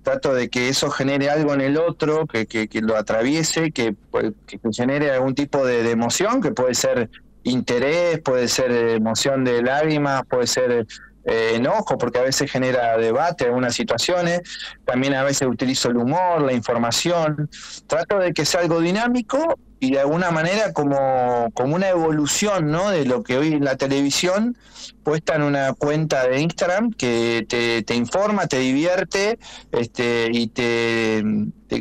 Trato 0.04 0.32
de 0.32 0.48
que 0.48 0.68
eso 0.68 0.88
genere 0.88 1.30
algo 1.30 1.52
en 1.52 1.62
el 1.62 1.76
otro, 1.76 2.28
que, 2.28 2.46
que, 2.46 2.68
que 2.68 2.80
lo 2.80 2.96
atraviese, 2.96 3.72
que, 3.72 3.92
pues, 4.12 4.30
que 4.46 4.60
genere 4.72 5.10
algún 5.10 5.34
tipo 5.34 5.66
de, 5.66 5.90
emoción, 5.90 6.40
que 6.40 6.52
puede 6.52 6.74
ser 6.74 7.10
interés, 7.42 8.20
puede 8.20 8.46
ser 8.46 8.70
emoción 8.70 9.42
de 9.42 9.60
lágrimas, 9.60 10.22
puede 10.30 10.46
ser 10.46 10.86
eh, 11.24 11.52
enojo, 11.56 11.98
porque 11.98 12.20
a 12.20 12.22
veces 12.22 12.48
genera 12.52 12.96
debate 12.98 13.46
algunas 13.46 13.74
situaciones. 13.74 14.42
También 14.84 15.14
a 15.14 15.24
veces 15.24 15.48
utilizo 15.48 15.88
el 15.88 15.96
humor, 15.96 16.40
la 16.42 16.52
información. 16.52 17.50
Trato 17.88 18.20
de 18.20 18.32
que 18.32 18.44
sea 18.44 18.60
algo 18.60 18.80
dinámico 18.80 19.58
y 19.80 19.92
de 19.92 20.00
alguna 20.00 20.30
manera 20.30 20.72
como, 20.74 21.50
como 21.54 21.74
una 21.74 21.88
evolución 21.88 22.70
¿no? 22.70 22.90
de 22.90 23.06
lo 23.06 23.22
que 23.22 23.38
hoy 23.38 23.54
en 23.54 23.64
la 23.64 23.76
televisión 23.76 24.56
puesta 25.02 25.34
en 25.34 25.42
una 25.42 25.72
cuenta 25.72 26.28
de 26.28 26.40
Instagram 26.40 26.92
que 26.92 27.46
te, 27.48 27.82
te 27.82 27.94
informa, 27.94 28.46
te 28.46 28.58
divierte 28.58 29.38
este, 29.72 30.28
y 30.30 30.48
te, 30.48 31.24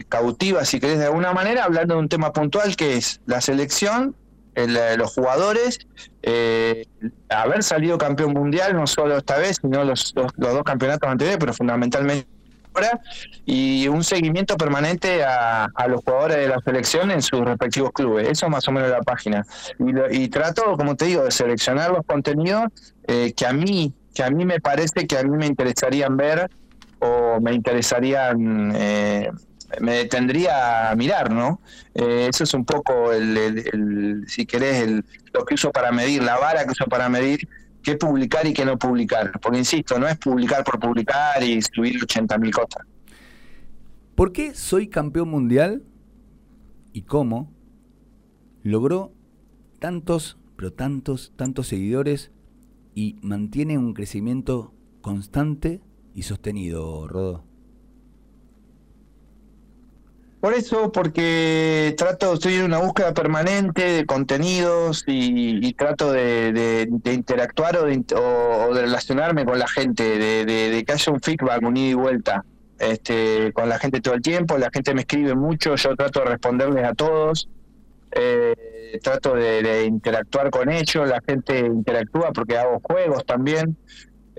cautiva, 0.07 0.63
si 0.63 0.79
querés, 0.79 0.99
de 0.99 1.05
alguna 1.05 1.33
manera, 1.33 1.65
hablando 1.65 1.95
de 1.95 1.99
un 1.99 2.09
tema 2.09 2.31
puntual 2.31 2.77
que 2.77 2.95
es 2.95 3.19
la 3.25 3.41
selección, 3.41 4.15
el, 4.55 4.77
eh, 4.77 4.95
los 4.97 5.13
jugadores, 5.13 5.79
eh, 6.21 6.85
haber 7.27 7.63
salido 7.63 7.97
campeón 7.97 8.31
mundial, 8.31 8.75
no 8.75 8.87
solo 8.87 9.17
esta 9.17 9.37
vez, 9.37 9.57
sino 9.61 9.83
los, 9.83 10.13
los, 10.15 10.31
los 10.37 10.53
dos 10.53 10.63
campeonatos 10.63 11.09
anteriores, 11.09 11.37
pero 11.37 11.53
fundamentalmente 11.53 12.38
y 13.45 13.87
un 13.87 14.03
seguimiento 14.03 14.57
permanente 14.57 15.23
a, 15.23 15.67
los 15.87 16.03
jugadores 16.03 16.37
de 16.37 16.47
la 16.47 16.59
selección 16.59 17.11
en 17.11 17.21
sus 17.21 17.41
respectivos 17.41 17.91
clubes. 17.93 18.27
Eso 18.29 18.45
es 18.45 18.51
más 18.51 18.67
o 18.67 18.71
menos 18.71 18.89
la 18.89 19.01
página. 19.01 19.45
Y, 19.79 19.91
lo- 19.91 20.11
y 20.11 20.27
trato, 20.29 20.75
como 20.77 20.95
te 20.95 21.05
digo, 21.05 21.23
de 21.23 21.31
seleccionar 21.31 21.91
los 21.91 22.05
contenidos 22.05 22.67
eh, 23.07 23.33
que 23.35 23.45
a 23.45 23.53
mí, 23.53 23.93
que 24.13 24.23
a 24.23 24.29
mí 24.29 24.45
me 24.45 24.59
parece 24.59 25.07
que 25.07 25.17
a 25.17 25.23
mí 25.23 25.35
me 25.37 25.47
interesarían 25.47 26.15
ver 26.17 26.49
o 26.99 27.39
me 27.41 27.53
interesarían, 27.53 28.71
eh, 28.75 29.29
me 29.79 29.93
detendría 29.93 30.89
a 30.91 30.95
mirar, 30.95 31.31
¿no? 31.31 31.61
Eh, 31.93 32.27
eso 32.29 32.43
es 32.43 32.53
un 32.53 32.65
poco 32.65 33.13
el- 33.13 33.37
el- 33.37 34.25
si 34.27 34.45
querés, 34.45 34.81
el, 34.81 35.05
lo 35.33 35.45
que 35.45 35.53
uso 35.55 35.71
para 35.71 35.91
medir, 35.91 36.23
la 36.23 36.37
vara 36.37 36.65
que 36.65 36.71
uso 36.71 36.85
para 36.85 37.07
medir 37.07 37.47
qué 37.83 37.95
publicar 37.95 38.45
y 38.47 38.53
qué 38.53 38.65
no 38.65 38.77
publicar. 38.77 39.31
Porque 39.41 39.59
insisto, 39.59 39.99
no 39.99 40.07
es 40.07 40.17
publicar 40.17 40.63
por 40.63 40.79
publicar 40.79 41.41
y 41.43 41.61
subir 41.61 41.99
80.000 41.99 42.51
cosas. 42.51 42.85
¿Por 44.15 44.31
qué 44.33 44.53
soy 44.53 44.89
campeón 44.89 45.29
mundial 45.29 45.83
y 46.91 47.03
cómo 47.03 47.53
logró 48.63 49.13
tantos, 49.79 50.37
pero 50.57 50.73
tantos, 50.73 51.31
tantos 51.35 51.67
seguidores 51.67 52.31
y 52.95 53.15
mantiene 53.21 53.77
un 53.77 53.93
crecimiento 53.93 54.73
constante 55.01 55.81
y 56.13 56.23
sostenido, 56.23 57.07
Rodo? 57.07 57.48
Por 60.39 60.53
eso, 60.53 60.89
porque 60.93 61.93
trato, 61.97 62.33
estoy 62.35 62.55
en 62.55 62.63
una 62.65 62.77
búsqueda 62.79 63.13
permanente 63.13 63.81
de 63.83 64.05
contenidos 64.05 65.03
y, 65.05 65.65
y 65.67 65.73
trato 65.73 66.13
de, 66.13 66.87
interactuar 67.03 67.75
o 67.77 67.83
de, 67.85 68.01
o- 68.15 68.73
de 68.73 68.81
relacionarme 68.83 69.43
con 69.43 69.59
la 69.59 69.67
gente, 69.67 70.17
de, 70.17 70.83
que 70.85 70.93
haya 70.93 71.11
un 71.11 71.19
feedback, 71.19 71.61
un 71.63 71.75
ida 71.75 71.89
y 71.91 71.93
vuelta 71.93 72.45
este, 72.77 73.51
con 73.51 73.67
la 73.67 73.79
gente 73.79 73.99
todo 73.99 74.13
el 74.13 74.21
tiempo. 74.21 74.57
La 74.57 74.69
gente 74.73 74.93
me 74.93 75.01
escribe 75.01 75.35
mucho, 75.35 75.75
yo 75.75 75.95
trato 75.97 76.21
de 76.21 76.25
responderles 76.27 76.85
a 76.85 76.93
todos. 76.93 77.49
eh, 78.11 78.55
trato 79.03 79.35
de 79.35 79.85
interactuar 79.85 80.49
con 80.49 80.69
ellos, 80.71 81.07
la 81.07 81.19
gente 81.27 81.59
interactúa 81.59 82.31
porque 82.33 82.57
hago 82.57 82.79
juegos 82.81 83.25
también. 83.25 83.77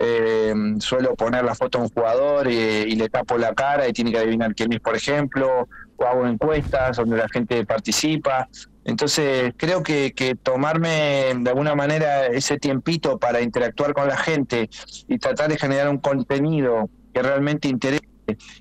Eh, 0.02 0.54
suelo 0.78 1.14
poner 1.14 1.44
la 1.44 1.54
foto 1.54 1.76
de 1.76 1.84
un 1.84 1.90
jugador 1.90 2.50
y, 2.50 2.54
y 2.54 2.96
le 2.96 3.10
tapo 3.10 3.36
la 3.36 3.54
cara 3.54 3.86
y 3.86 3.92
tiene 3.92 4.10
que 4.10 4.18
adivinar 4.18 4.54
quién 4.54 4.72
es, 4.72 4.80
por 4.80 4.96
ejemplo, 4.96 5.68
o 5.96 6.04
hago 6.06 6.26
encuestas 6.26 6.96
donde 6.96 7.18
la 7.18 7.28
gente 7.28 7.66
participa. 7.66 8.48
Entonces, 8.84 9.52
creo 9.58 9.82
que, 9.82 10.12
que 10.12 10.34
tomarme 10.34 11.34
de 11.38 11.50
alguna 11.50 11.74
manera 11.74 12.26
ese 12.28 12.58
tiempito 12.58 13.18
para 13.18 13.42
interactuar 13.42 13.92
con 13.92 14.08
la 14.08 14.16
gente 14.16 14.70
y 15.06 15.18
tratar 15.18 15.50
de 15.50 15.58
generar 15.58 15.90
un 15.90 15.98
contenido 15.98 16.88
que 17.12 17.22
realmente 17.22 17.68
interese 17.68 18.00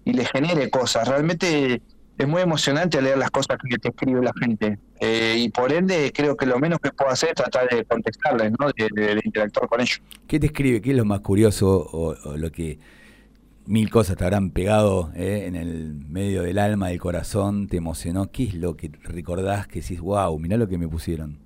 y 0.04 0.14
le 0.14 0.26
genere 0.26 0.70
cosas, 0.70 1.08
realmente 1.08 1.82
es 2.20 2.28
muy 2.28 2.42
emocionante 2.42 3.02
leer 3.02 3.18
las 3.18 3.32
cosas 3.32 3.58
que 3.68 3.78
te 3.78 3.90
escribe 3.90 4.22
la 4.22 4.34
gente. 4.40 4.78
Eh, 5.00 5.36
y 5.38 5.50
por 5.50 5.72
ende, 5.72 6.12
creo 6.14 6.36
que 6.38 6.46
lo 6.46 6.60
menos 6.60 6.80
que 6.80 6.92
puedo 6.92 7.10
hacer 7.10 7.30
es 7.30 7.36
tratar 7.36 7.68
de 7.70 7.86
contestarles, 7.86 8.52
¿no? 8.60 8.68
de- 8.68 8.90
de- 8.94 9.16
de 9.16 9.22
interactuar 9.24 9.68
con 9.70 9.82
ellos. 9.82 10.02
¿Qué 10.28 10.40
te 10.40 10.48
escribe? 10.48 10.82
¿Qué 10.82 10.92
es 10.92 10.98
lo 10.98 11.06
más 11.06 11.22
curioso 11.22 11.70
o, 11.70 12.16
o 12.30 12.38
lo 12.38 12.52
que 12.52 12.78
mil 13.66 13.90
cosas 13.90 14.18
te 14.18 14.24
habrán 14.26 14.52
pegado 14.52 15.12
eh, 15.16 15.46
en 15.48 15.56
el 15.56 15.94
medio 16.08 16.44
del 16.44 16.58
alma, 16.60 16.90
del 16.90 17.00
corazón, 17.00 17.68
te 17.68 17.78
emocionó? 17.78 18.32
¿Qué 18.32 18.44
es 18.44 18.54
lo 18.56 18.76
que 18.76 18.92
recordás 19.04 19.68
que 19.68 19.82
decís, 19.82 20.00
wow, 20.02 20.38
mirá 20.40 20.58
lo 20.58 20.68
que 20.68 20.78
me 20.78 20.88
pusieron? 20.88 21.40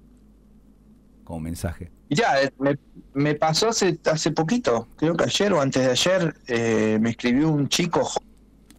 como 1.24 1.40
mensaje. 1.40 1.90
Ya, 2.10 2.42
eh, 2.42 2.52
me, 2.60 2.78
me 3.14 3.34
pasó 3.36 3.70
hace, 3.70 3.98
hace 4.12 4.32
poquito, 4.32 4.90
creo 4.98 5.16
que 5.16 5.24
ayer 5.24 5.54
o 5.54 5.62
antes 5.62 5.82
de 5.86 5.90
ayer, 5.92 6.36
eh, 6.48 6.98
me 7.00 7.12
escribió 7.12 7.50
un 7.50 7.70
chico 7.70 8.02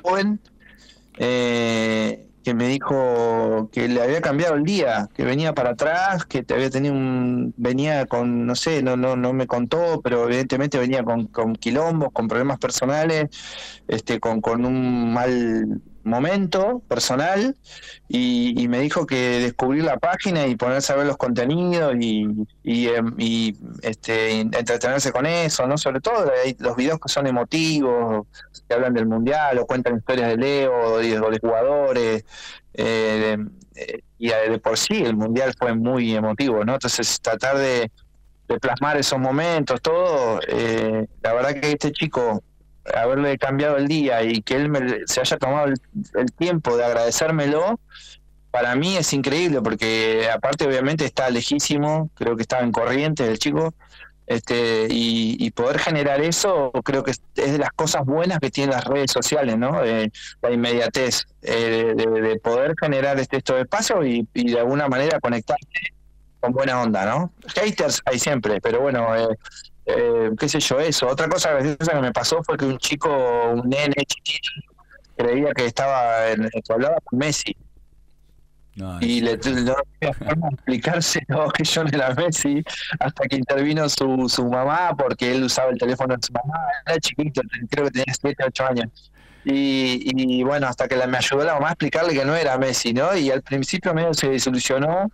joven 0.03 0.39
eh, 1.19 2.29
que 2.45 2.55
me 2.55 2.69
dijo 2.69 3.71
que 3.73 3.89
le 3.89 4.03
había 4.03 4.21
cambiado 4.21 4.55
el 4.55 4.65
día, 4.65 5.09
que 5.15 5.25
venía 5.25 5.55
para 5.55 5.71
atrás, 5.71 6.27
que 6.27 6.43
te 6.43 6.55
había 6.55 6.69
tenido 6.71 6.95
un, 6.95 7.55
venía 7.57 8.05
con, 8.07 8.47
no 8.47 8.55
sé, 8.55 8.83
no, 8.83 8.97
no, 8.97 9.17
no 9.17 9.33
me 9.33 9.47
contó, 9.47 10.01
pero 10.03 10.27
evidentemente 10.27 10.79
venía 10.79 11.03
con, 11.03 11.27
con 11.29 11.57
quilombos, 11.57 12.13
con 12.13 12.29
problemas 12.29 12.59
personales, 12.59 13.31
este, 13.89 14.21
con, 14.21 14.43
con 14.43 14.67
un 14.67 15.13
mal 15.13 15.81
momento 16.05 16.83
personal 16.89 17.57
y, 18.09 18.67
me 18.69 18.81
dijo 18.81 19.07
que 19.07 19.41
descubrir 19.41 19.85
la 19.85 19.99
página 19.99 20.47
y 20.47 20.57
ponerse 20.57 20.93
a 20.93 20.97
ver 20.97 21.07
los 21.07 21.17
contenidos 21.17 21.95
y, 22.01 22.27
y, 22.63 22.89
em, 22.89 23.15
y, 23.19 23.57
este, 23.83 24.41
entretenerse 24.41 25.13
con 25.13 25.27
eso, 25.27 25.67
¿no? 25.67 25.79
Sobre 25.79 26.01
todo 26.01 26.31
hay 26.45 26.57
los 26.59 26.77
videos 26.77 26.99
que 27.01 27.09
son 27.09 27.27
emotivos, 27.27 28.27
que 28.69 28.75
hablan 28.75 28.95
del 28.95 29.07
mundial 29.07 29.59
o 29.59 29.67
cuentan 29.67 29.97
historias 29.97 30.31
de 30.31 30.37
Leo 30.37 30.95
o 30.95 30.99
de, 31.01 31.39
jugadores. 31.39 32.25
eh, 32.75 33.37
eh, 33.77 34.01
y 34.19 34.29
de 34.29 34.59
por 34.59 34.79
sí 34.79 35.03
el 35.05 35.17
mundial 35.17 35.53
fue 35.59 35.75
muy 35.75 36.15
emotivo, 36.15 36.65
¿no? 36.65 36.75
Entonces 36.75 37.21
tratar 37.21 37.59
de, 37.59 37.91
de 38.49 38.61
plasmar 38.61 38.97
esos 38.97 39.19
momentos, 39.19 39.81
todo, 39.83 40.41
eh, 40.49 41.07
la 41.23 41.33
verdad 41.35 41.61
que 41.61 41.73
este 41.73 41.93
chico 41.93 42.43
haberle 42.93 43.39
cambiado 43.39 43.77
el 43.77 43.89
día 43.89 44.23
y 44.23 44.43
que 44.43 44.57
él 44.57 44.69
me- 44.69 45.07
se 45.07 45.21
haya 45.21 45.37
tomado 45.39 45.69
el, 45.69 46.33
tiempo 46.33 46.77
de 46.77 46.85
agradecérmelo, 46.85 47.79
para 48.51 48.75
mí 48.77 48.97
es 48.97 49.13
increíble 49.13 49.61
porque 49.63 50.29
aparte 50.33 50.67
obviamente 50.67 51.05
está 51.05 51.31
lejísimo, 51.31 52.11
creo 52.15 52.37
que 52.37 52.43
estaba 52.43 52.63
en 52.63 52.73
corriente 52.73 53.27
el 53.27 53.39
chico, 53.39 53.75
este 54.27 54.87
y, 54.89 55.37
y 55.39 55.51
poder 55.51 55.79
generar 55.79 56.21
eso 56.23 56.71
creo 56.83 57.03
que 57.05 57.11
es, 57.11 57.21
de 57.35 57.59
las 57.59 57.71
cosas 57.73 58.07
buenas 58.07 58.39
que 58.39 58.51
tienen 58.51 58.75
las 58.75 58.85
redes 58.85 59.11
sociales, 59.11 59.59
¿no? 59.59 59.85
Eh, 59.85 60.11
la 60.41 60.51
inmediatez, 60.51 61.25
eh, 61.43 61.93
de, 61.95 62.07
de 62.23 62.37
poder 62.39 62.75
generar 62.81 63.19
este 63.21 63.37
estos 63.39 63.61
espacios 63.61 64.07
y, 64.07 64.27
y 64.33 64.53
de 64.53 64.61
alguna 64.61 64.89
manera 64.89 65.21
conectarte 65.21 65.93
con 66.41 66.53
buena 66.53 66.81
onda, 66.81 67.05
¿no? 67.05 67.33
Haters 67.55 68.01
hay 68.07 68.19
siempre, 68.19 68.61
pero 68.63 68.81
bueno, 68.81 69.15
eh, 69.15 69.37
eh, 69.87 70.31
qué 70.39 70.49
sé 70.49 70.61
yo, 70.61 70.81
eso. 70.81 71.07
Otra 71.07 71.29
cosa 71.29 71.51
graciosa 71.53 71.93
que 71.93 72.01
me 72.01 72.13
pasó 72.13 72.43
fue 72.43 72.57
que 72.57 72.65
un 72.65 72.79
chico, 72.79 73.11
un 73.53 73.69
nene 73.69 73.95
chiquito, 74.07 74.51
creía 75.17 75.53
que 75.53 75.67
estaba 75.67 76.31
en, 76.31 76.49
que 76.49 76.73
hablaba 76.73 76.97
con 77.05 77.19
Messi 77.19 77.57
No, 78.77 78.99
y 79.01 79.21
le 79.21 79.37
no 79.37 79.77
había 80.01 80.15
forma 80.15 80.49
de 80.49 80.55
explicárselo 80.55 81.49
que 81.55 81.65
yo 81.65 81.85
no 81.85 81.91
era 81.91 82.15
Messi 82.15 82.63
hasta 82.99 83.29
que 83.29 83.37
intervino 83.37 83.89
su, 83.89 84.29
su 84.29 84.47
mamá 84.47 84.97
porque 84.97 85.33
él 85.33 85.45
usaba 85.45 85.71
el 85.71 85.79
teléfono 85.79 86.17
de 86.17 86.27
su 86.27 86.33
mamá, 86.33 86.59
era 86.87 86.99
chiquito, 86.99 87.43
creo 87.71 87.85
que 87.85 87.91
tenía 87.91 88.15
7, 88.21 88.45
8 88.47 88.67
años. 88.67 89.11
Y, 89.47 90.11
y 90.17 90.43
bueno, 90.43 90.67
hasta 90.67 90.89
que 90.89 90.97
la, 90.97 91.07
me 91.07 91.19
ayudó 91.19 91.45
la 91.45 91.55
mamá 91.55 91.69
a 91.69 91.73
explicarle 91.73 92.15
que 92.15 92.25
no 92.25 92.35
era 92.35 92.57
Messi, 92.57 92.95
¿no? 92.95 93.15
Y 93.15 93.31
al 93.31 93.43
principio 93.43 93.93
medio 93.93 94.15
se 94.15 94.31
desilusionó 94.31 95.11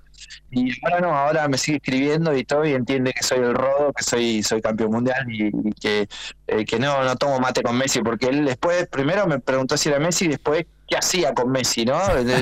y 0.51 0.73
ahora 0.85 1.01
no, 1.01 1.15
ahora 1.17 1.49
me 1.49 1.59
sigue 1.59 1.79
escribiendo 1.79 2.37
y 2.37 2.45
todo 2.45 2.65
y 2.65 2.73
entiende 2.73 3.13
que 3.13 3.23
soy 3.23 3.39
el 3.39 3.55
rodo, 3.55 3.93
que 3.93 4.03
soy 4.03 4.43
soy 4.43 4.61
campeón 4.61 4.91
mundial 4.93 5.27
y, 5.29 5.51
que, 5.81 6.09
eh, 6.47 6.65
que 6.65 6.79
no, 6.79 7.05
no 7.05 7.17
tomo 7.17 7.39
mate 7.41 7.63
con 7.63 7.77
Messi, 7.77 8.01
porque 8.03 8.27
él 8.27 8.45
después, 8.45 8.87
primero 8.89 9.27
me 9.27 9.39
preguntó 9.39 9.77
si 9.77 9.89
era 9.89 9.99
Messi 9.99 10.27
y 10.27 10.29
después 10.29 10.67
qué 10.91 10.97
hacía 10.97 11.33
con 11.33 11.51
Messi, 11.51 11.85
¿no? 11.85 11.99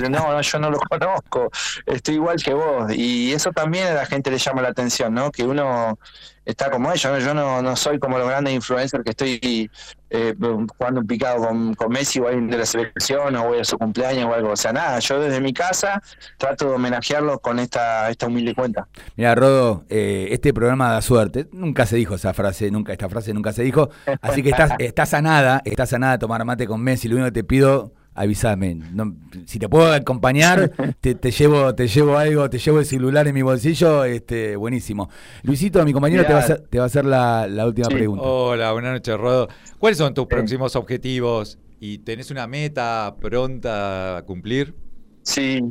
No, 0.08 0.32
no, 0.32 0.40
yo 0.40 0.58
no 0.58 0.70
lo 0.70 0.78
conozco, 0.80 1.50
estoy 1.84 2.14
igual 2.14 2.42
que 2.42 2.54
vos. 2.54 2.90
Y 2.92 3.32
eso 3.32 3.52
también 3.52 3.88
a 3.88 3.94
la 3.94 4.06
gente 4.06 4.30
le 4.30 4.38
llama 4.38 4.62
la 4.62 4.68
atención, 4.68 5.12
¿no? 5.12 5.30
Que 5.30 5.44
uno 5.44 5.98
está 6.46 6.70
como 6.70 6.90
ellos, 6.90 7.12
¿no? 7.12 7.18
Yo 7.18 7.34
no, 7.34 7.60
no 7.60 7.76
soy 7.76 7.98
como 7.98 8.16
los 8.16 8.26
grandes 8.26 8.54
influencers 8.54 9.04
que 9.04 9.10
estoy 9.10 9.70
eh, 10.08 10.34
jugando 10.78 11.00
un 11.02 11.06
picado 11.06 11.46
con, 11.46 11.74
con 11.74 11.92
Messi 11.92 12.20
o 12.20 12.26
alguien 12.26 12.48
de 12.48 12.56
la 12.56 12.64
selección 12.64 13.36
o 13.36 13.48
voy 13.48 13.60
a 13.60 13.64
su 13.64 13.76
cumpleaños 13.76 14.24
o 14.24 14.32
algo. 14.32 14.52
O 14.52 14.56
sea, 14.56 14.72
nada, 14.72 14.98
yo 15.00 15.20
desde 15.20 15.42
mi 15.42 15.52
casa 15.52 16.02
trato 16.38 16.70
de 16.70 16.74
homenajearlos 16.76 17.40
con 17.40 17.58
esta, 17.58 18.08
esta 18.08 18.28
humilde 18.28 18.54
cuenta. 18.54 18.88
Mira, 19.16 19.34
Rodo, 19.34 19.84
eh, 19.90 20.28
este 20.30 20.54
programa 20.54 20.90
da 20.90 21.02
suerte. 21.02 21.48
Nunca 21.52 21.84
se 21.84 21.96
dijo 21.96 22.14
esa 22.14 22.32
frase, 22.32 22.70
nunca 22.70 22.92
esta 22.92 23.10
frase 23.10 23.34
nunca 23.34 23.52
se 23.52 23.62
dijo. 23.62 23.90
Así 24.22 24.42
que 24.42 24.48
estás, 24.48 24.72
estás 24.78 25.10
sanada, 25.10 25.60
estás 25.66 25.90
sanada 25.90 26.14
a 26.14 26.18
tomar 26.18 26.46
mate 26.46 26.66
con 26.66 26.80
Messi. 26.80 27.08
Lo 27.08 27.16
único 27.16 27.26
que 27.26 27.32
te 27.32 27.44
pido, 27.44 27.92
avísame. 28.18 28.74
No, 28.74 29.14
si 29.46 29.58
te 29.58 29.68
puedo 29.68 29.92
acompañar, 29.92 30.70
te, 31.00 31.14
te 31.14 31.30
llevo, 31.30 31.74
te 31.74 31.86
llevo 31.88 32.16
algo, 32.18 32.48
te 32.50 32.58
llevo 32.58 32.80
el 32.80 32.86
celular 32.86 33.26
en 33.28 33.34
mi 33.34 33.42
bolsillo, 33.42 34.04
este, 34.04 34.56
buenísimo. 34.56 35.08
Luisito, 35.42 35.84
mi 35.84 35.92
compañero 35.92 36.24
te 36.26 36.32
va 36.32 36.40
a 36.40 36.42
hacer, 36.42 36.60
te 36.68 36.78
va 36.78 36.84
a 36.84 36.86
hacer 36.86 37.04
la, 37.04 37.46
la 37.48 37.66
última 37.66 37.88
Sí. 37.88 37.94
pregunta. 37.94 38.24
Hola, 38.24 38.72
buenas 38.72 38.92
noches, 38.92 39.16
Rodo. 39.16 39.48
¿Cuáles 39.78 39.98
son 39.98 40.12
tus 40.14 40.26
próximos 40.26 40.74
objetivos? 40.76 41.58
¿Y 41.80 41.98
tenés 41.98 42.30
una 42.30 42.46
meta 42.48 43.14
pronta 43.20 44.16
a 44.18 44.22
cumplir? 44.22 44.74
Sí, 45.22 45.62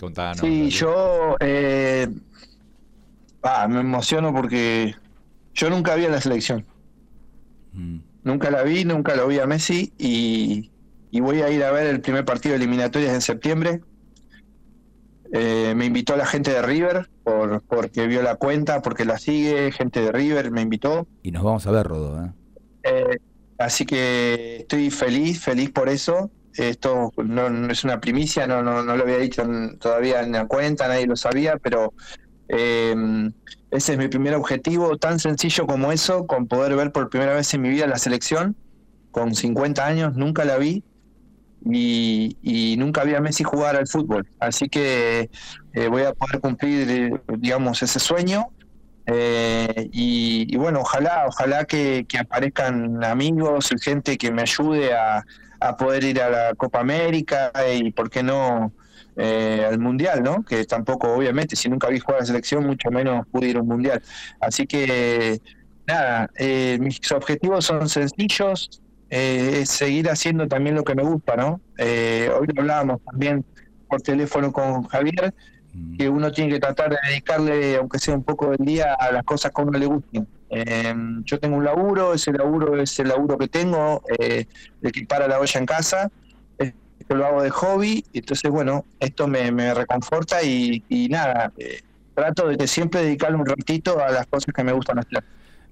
Contanos. 0.00 0.38
sí, 0.38 0.70
yo 0.70 1.36
eh, 1.40 2.08
ah, 3.42 3.66
me 3.68 3.80
emociono 3.80 4.32
porque 4.32 4.94
yo 5.54 5.68
nunca 5.70 5.94
vi 5.96 6.06
a 6.06 6.10
la 6.10 6.20
selección. 6.20 6.64
Mm. 7.72 7.98
Nunca 8.24 8.50
la 8.50 8.62
vi, 8.62 8.84
nunca 8.84 9.14
lo 9.16 9.26
vi 9.28 9.38
a 9.38 9.46
Messi 9.46 9.92
y, 9.98 10.70
y 11.10 11.20
voy 11.20 11.42
a 11.42 11.50
ir 11.50 11.64
a 11.64 11.70
ver 11.70 11.86
el 11.86 12.00
primer 12.00 12.24
partido 12.24 12.52
de 12.52 12.56
eliminatorias 12.56 13.14
en 13.14 13.20
septiembre. 13.20 13.80
Eh, 15.32 15.74
me 15.76 15.86
invitó 15.86 16.16
la 16.16 16.26
gente 16.26 16.50
de 16.50 16.62
River 16.62 17.10
por, 17.22 17.62
porque 17.62 18.06
vio 18.06 18.22
la 18.22 18.36
cuenta, 18.36 18.80
porque 18.80 19.04
la 19.04 19.18
sigue, 19.18 19.72
gente 19.72 20.00
de 20.00 20.12
River 20.12 20.50
me 20.50 20.62
invitó. 20.62 21.06
Y 21.22 21.32
nos 21.32 21.42
vamos 21.42 21.66
a 21.66 21.70
ver, 21.70 21.86
Rodo. 21.86 22.24
¿eh? 22.24 22.32
Eh, 22.84 23.18
así 23.58 23.84
que 23.84 24.58
estoy 24.60 24.90
feliz, 24.90 25.40
feliz 25.40 25.70
por 25.70 25.88
eso. 25.88 26.30
Esto 26.54 27.12
no, 27.18 27.50
no 27.50 27.70
es 27.70 27.84
una 27.84 28.00
primicia, 28.00 28.46
no, 28.46 28.62
no, 28.62 28.82
no 28.82 28.96
lo 28.96 29.02
había 29.04 29.18
dicho 29.18 29.44
todavía 29.78 30.22
en 30.22 30.32
la 30.32 30.46
cuenta, 30.46 30.88
nadie 30.88 31.06
lo 31.06 31.14
sabía, 31.14 31.56
pero 31.56 31.92
eh, 32.48 32.96
ese 33.70 33.92
es 33.92 33.98
mi 33.98 34.08
primer 34.08 34.34
objetivo, 34.34 34.96
tan 34.96 35.20
sencillo 35.20 35.66
como 35.66 35.92
eso, 35.92 36.26
con 36.26 36.48
poder 36.48 36.74
ver 36.74 36.90
por 36.90 37.10
primera 37.10 37.34
vez 37.34 37.52
en 37.54 37.62
mi 37.62 37.68
vida 37.68 37.86
la 37.86 37.98
selección, 37.98 38.56
con 39.12 39.36
50 39.36 39.86
años, 39.86 40.16
nunca 40.16 40.44
la 40.44 40.56
vi 40.56 40.82
y, 41.64 42.36
y 42.42 42.76
nunca 42.76 43.04
vi 43.04 43.14
a 43.14 43.20
Messi 43.20 43.44
jugar 43.44 43.76
al 43.76 43.86
fútbol. 43.86 44.26
Así 44.38 44.68
que 44.68 45.30
eh, 45.74 45.88
voy 45.88 46.02
a 46.02 46.12
poder 46.12 46.40
cumplir, 46.40 46.90
eh, 46.90 47.20
digamos, 47.38 47.82
ese 47.82 47.98
sueño 47.98 48.48
eh, 49.06 49.88
y, 49.92 50.54
bueno, 50.56 50.80
ojalá, 50.80 51.24
ojalá 51.26 51.64
que, 51.64 52.04
que 52.08 52.18
aparezcan 52.18 53.02
amigos 53.04 53.70
y 53.72 53.78
gente 53.82 54.18
que 54.18 54.30
me 54.30 54.42
ayude 54.42 54.94
a, 54.94 55.24
a 55.60 55.76
poder 55.76 56.04
ir 56.04 56.20
a 56.20 56.28
la 56.28 56.54
Copa 56.54 56.80
América 56.80 57.50
y, 57.72 57.90
¿por 57.90 58.10
qué 58.10 58.22
no, 58.22 58.72
eh, 59.16 59.66
al 59.66 59.78
Mundial, 59.78 60.22
¿no? 60.22 60.44
Que 60.44 60.64
tampoco, 60.64 61.12
obviamente, 61.12 61.56
si 61.56 61.68
nunca 61.68 61.88
vi 61.88 62.00
jugar 62.00 62.18
a 62.18 62.20
la 62.20 62.26
selección, 62.26 62.66
mucho 62.66 62.90
menos 62.90 63.26
pude 63.28 63.48
ir 63.48 63.56
a 63.56 63.62
un 63.62 63.68
Mundial. 63.68 64.02
Así 64.40 64.66
que, 64.66 65.40
nada, 65.86 66.28
mis 66.78 67.10
objetivos 67.10 67.64
son 67.64 67.88
sencillos, 67.88 68.82
eh, 69.10 69.60
es 69.62 69.70
seguir 69.70 70.08
haciendo 70.10 70.46
también 70.48 70.74
lo 70.76 70.84
que 70.84 70.94
me 70.94 71.02
gusta, 71.02 71.36
¿no? 71.36 71.60
Eh, 71.78 72.30
hoy 72.38 72.46
lo 72.54 72.62
hablábamos 72.62 73.00
también 73.04 73.44
por 73.88 74.00
teléfono 74.02 74.52
con 74.52 74.84
Javier, 74.84 75.34
Mm. 75.74 75.96
que 75.96 76.08
uno 76.08 76.32
tiene 76.32 76.52
que 76.52 76.60
tratar 76.60 76.90
de 76.90 76.96
dedicarle, 77.08 77.76
aunque 77.76 77.98
sea 77.98 78.14
un 78.14 78.24
poco 78.24 78.50
del 78.50 78.64
día, 78.66 78.94
a 78.94 79.12
las 79.12 79.22
cosas 79.24 79.52
que 79.54 79.60
a 79.60 79.64
uno 79.64 79.78
le 79.78 79.86
gusten. 79.86 80.26
Eh, 80.50 80.94
yo 81.24 81.38
tengo 81.38 81.56
un 81.56 81.64
laburo, 81.64 82.14
ese 82.14 82.32
laburo 82.32 82.80
es 82.80 82.98
el 82.98 83.08
laburo 83.08 83.36
que 83.36 83.48
tengo, 83.48 84.02
eh, 84.18 84.46
de 84.80 84.88
equipar 84.88 85.28
la 85.28 85.38
olla 85.38 85.60
en 85.60 85.66
casa, 85.66 86.10
eh, 86.58 86.72
lo 87.10 87.26
hago 87.26 87.42
de 87.42 87.50
hobby, 87.50 88.04
entonces 88.14 88.50
bueno, 88.50 88.84
esto 88.98 89.28
me, 89.28 89.52
me 89.52 89.74
reconforta 89.74 90.42
y, 90.42 90.82
y 90.88 91.08
nada, 91.08 91.52
eh, 91.58 91.80
trato 92.14 92.48
de 92.48 92.66
siempre 92.66 93.02
dedicarle 93.02 93.36
un 93.36 93.46
ratito 93.46 94.02
a 94.02 94.10
las 94.10 94.26
cosas 94.26 94.54
que 94.54 94.64
me 94.64 94.72
gustan 94.72 94.98
hacer. 94.98 95.22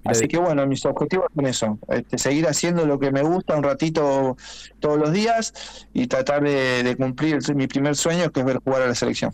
Así 0.07 0.29
que 0.29 0.38
bueno, 0.38 0.66
mis 0.66 0.85
objetivos 0.87 1.27
son 1.35 1.47
eso, 1.47 1.79
este, 1.88 2.19
seguir 2.19 2.47
haciendo 2.47 2.87
lo 2.87 2.99
que 2.99 3.11
me 3.12 3.23
gusta 3.23 3.57
un 3.57 3.62
ratito 3.64 4.37
todos 4.79 4.99
los 4.99 5.12
días 5.12 5.53
y 5.92 6.07
tratar 6.07 6.42
de, 6.45 6.83
de 6.85 6.97
cumplir 6.97 7.38
mi 7.55 7.66
primer 7.66 7.97
sueño, 7.97 8.31
que 8.31 8.40
es 8.40 8.47
ver 8.47 8.59
jugar 8.64 8.83
a 8.83 8.87
la 8.88 8.95
selección. 8.95 9.33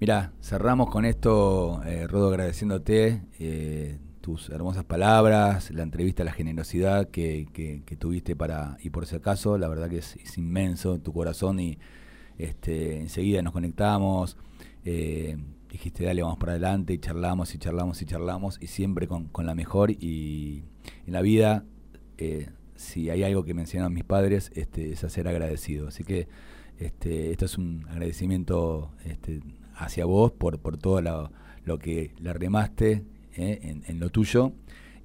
Mira, 0.00 0.32
cerramos 0.40 0.90
con 0.90 1.04
esto, 1.04 1.82
eh, 1.84 2.06
Rodo, 2.06 2.28
agradeciéndote 2.28 3.22
eh, 3.38 3.98
tus 4.20 4.50
hermosas 4.50 4.84
palabras, 4.84 5.70
la 5.70 5.82
entrevista, 5.82 6.24
la 6.24 6.32
generosidad 6.32 7.08
que, 7.10 7.46
que- 7.52 7.82
que 7.86 7.96
tuviste 7.96 8.34
para, 8.36 8.76
y 8.82 8.90
por 8.90 9.06
si 9.06 9.16
acaso, 9.16 9.56
la 9.58 9.68
verdad 9.68 9.88
que 9.88 9.98
es, 9.98 10.16
es 10.16 10.36
inmenso 10.38 10.98
tu 11.00 11.12
corazón 11.12 11.60
y 11.60 11.78
este, 12.38 13.00
enseguida 13.00 13.42
nos 13.42 13.52
conectamos, 13.52 14.36
eh, 14.84 15.36
dijiste 15.74 16.04
dale, 16.04 16.22
vamos 16.22 16.38
para 16.38 16.52
adelante 16.52 16.92
y 16.94 16.98
charlamos 16.98 17.54
y 17.54 17.58
charlamos 17.58 18.00
y 18.02 18.06
charlamos 18.06 18.58
y 18.60 18.66
siempre 18.68 19.06
con, 19.06 19.28
con 19.28 19.44
la 19.46 19.54
mejor 19.54 19.90
y 19.90 20.64
en 21.06 21.12
la 21.12 21.20
vida, 21.22 21.64
eh, 22.18 22.48
si 22.76 23.10
hay 23.10 23.22
algo 23.24 23.44
que 23.44 23.54
mencionan 23.54 23.92
mis 23.92 24.04
padres, 24.04 24.50
este, 24.54 24.92
es 24.92 25.04
a 25.04 25.08
ser 25.08 25.28
agradecido. 25.28 25.88
Así 25.88 26.04
que 26.04 26.26
Este, 26.78 27.30
esto 27.30 27.44
es 27.44 27.56
un 27.56 27.86
agradecimiento 27.88 28.90
este, 29.04 29.40
hacia 29.76 30.04
vos 30.06 30.32
por, 30.32 30.58
por 30.58 30.76
todo 30.76 31.00
lo, 31.00 31.30
lo 31.64 31.78
que 31.78 32.10
le 32.18 32.32
remaste 32.32 33.04
eh, 33.36 33.58
en, 33.62 33.84
en 33.86 34.00
lo 34.00 34.08
tuyo 34.10 34.52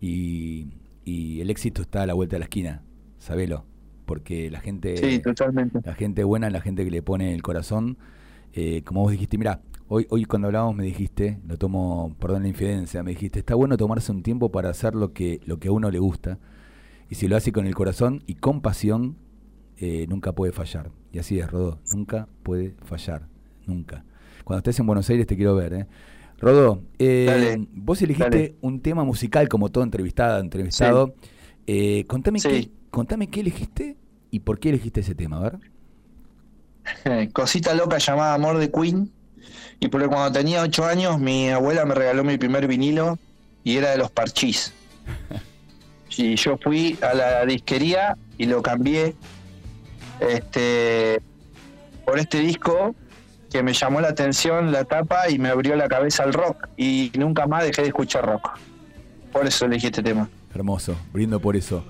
y, 0.01 0.67
y 1.05 1.41
el 1.41 1.49
éxito 1.51 1.81
está 1.83 2.01
a 2.03 2.05
la 2.07 2.13
vuelta 2.15 2.35
de 2.37 2.39
la 2.39 2.45
esquina, 2.45 2.81
sabelo, 3.19 3.65
porque 4.05 4.49
la 4.49 4.59
gente, 4.61 4.97
Sí, 4.97 5.19
totalmente. 5.19 5.79
la 5.83 5.93
gente 5.93 6.23
buena, 6.23 6.49
la 6.49 6.61
gente 6.61 6.83
que 6.83 6.91
le 6.91 7.01
pone 7.03 7.33
el 7.35 7.41
corazón, 7.43 7.97
eh, 8.53 8.81
como 8.83 9.01
vos 9.03 9.11
dijiste, 9.11 9.37
mira, 9.37 9.61
hoy, 9.89 10.07
hoy 10.09 10.25
cuando 10.25 10.47
hablábamos 10.47 10.75
me 10.75 10.85
dijiste, 10.85 11.39
lo 11.45 11.57
tomo, 11.57 12.15
perdón 12.19 12.43
la 12.43 12.47
infidencia, 12.49 13.03
me 13.03 13.11
dijiste, 13.11 13.39
está 13.39 13.55
bueno 13.55 13.75
tomarse 13.75 14.11
un 14.11 14.23
tiempo 14.23 14.49
para 14.51 14.69
hacer 14.69 14.95
lo 14.95 15.11
que, 15.13 15.41
lo 15.45 15.59
que 15.59 15.67
a 15.67 15.71
uno 15.71 15.91
le 15.91 15.99
gusta, 15.99 16.39
y 17.09 17.15
si 17.15 17.27
lo 17.27 17.35
hace 17.35 17.51
con 17.51 17.65
el 17.67 17.75
corazón 17.75 18.23
y 18.27 18.35
con 18.35 18.61
pasión, 18.61 19.17
eh, 19.77 20.05
nunca 20.07 20.31
puede 20.33 20.51
fallar. 20.53 20.91
Y 21.11 21.19
así 21.19 21.39
es, 21.39 21.49
Rodó, 21.49 21.79
nunca 21.91 22.27
puede 22.43 22.75
fallar, 22.85 23.27
nunca. 23.65 24.05
Cuando 24.43 24.59
estés 24.59 24.79
en 24.79 24.85
Buenos 24.85 25.09
Aires 25.09 25.25
te 25.27 25.35
quiero 25.35 25.55
ver, 25.55 25.73
¿eh? 25.73 25.87
Rodó, 26.37 26.83
eh, 26.99 27.25
Dale, 27.27 27.67
vos 27.73 28.01
elegiste 28.01 28.29
dale. 28.29 28.55
un 28.61 28.79
tema 28.79 29.03
musical 29.03 29.49
como 29.49 29.69
todo 29.69 29.83
entrevistada, 29.83 30.39
entrevistado. 30.39 31.13
Eh, 31.67 32.05
contame, 32.07 32.39
Sí. 32.39 32.47
qué, 32.49 32.71
contame 32.91 33.27
qué 33.27 33.41
elegiste 33.41 33.97
y 34.31 34.39
por 34.41 34.59
qué 34.59 34.69
elegiste 34.69 35.01
ese 35.01 35.15
tema, 35.15 35.37
a 35.37 35.41
ver. 35.41 35.59
Cosita 37.33 37.73
loca 37.75 37.97
llamada 37.97 38.35
Amor 38.35 38.57
de 38.57 38.71
Queen. 38.71 39.11
Y 39.79 39.87
porque 39.87 40.07
cuando 40.07 40.31
tenía 40.37 40.61
ocho 40.61 40.85
años, 40.85 41.19
mi 41.19 41.49
abuela 41.49 41.85
me 41.85 41.95
regaló 41.95 42.23
mi 42.23 42.37
primer 42.37 42.67
vinilo 42.67 43.17
y 43.63 43.77
era 43.77 43.91
de 43.91 43.97
los 43.97 44.11
parchís. 44.11 44.73
Y 46.17 46.35
yo 46.35 46.57
fui 46.57 46.97
a 47.01 47.13
la 47.13 47.45
disquería 47.45 48.17
y 48.37 48.45
lo 48.45 48.61
cambié 48.61 49.15
este, 50.19 51.21
por 52.05 52.19
este 52.19 52.39
disco 52.39 52.93
que 53.49 53.63
me 53.63 53.73
llamó 53.73 54.01
la 54.01 54.09
atención 54.09 54.71
la 54.71 54.83
tapa 54.83 55.29
y 55.29 55.39
me 55.39 55.49
abrió 55.49 55.75
la 55.77 55.87
cabeza 55.87 56.23
al 56.23 56.33
rock. 56.33 56.67
Y 56.75 57.11
nunca 57.17 57.47
más 57.47 57.63
dejé 57.63 57.83
de 57.83 57.87
escuchar 57.89 58.25
rock. 58.25 58.59
Por 59.31 59.47
eso 59.47 59.65
elegí 59.65 59.87
este 59.87 60.03
tema. 60.03 60.29
Hermoso, 60.53 60.95
brindo 61.13 61.39
por 61.39 61.55
eso. 61.55 61.85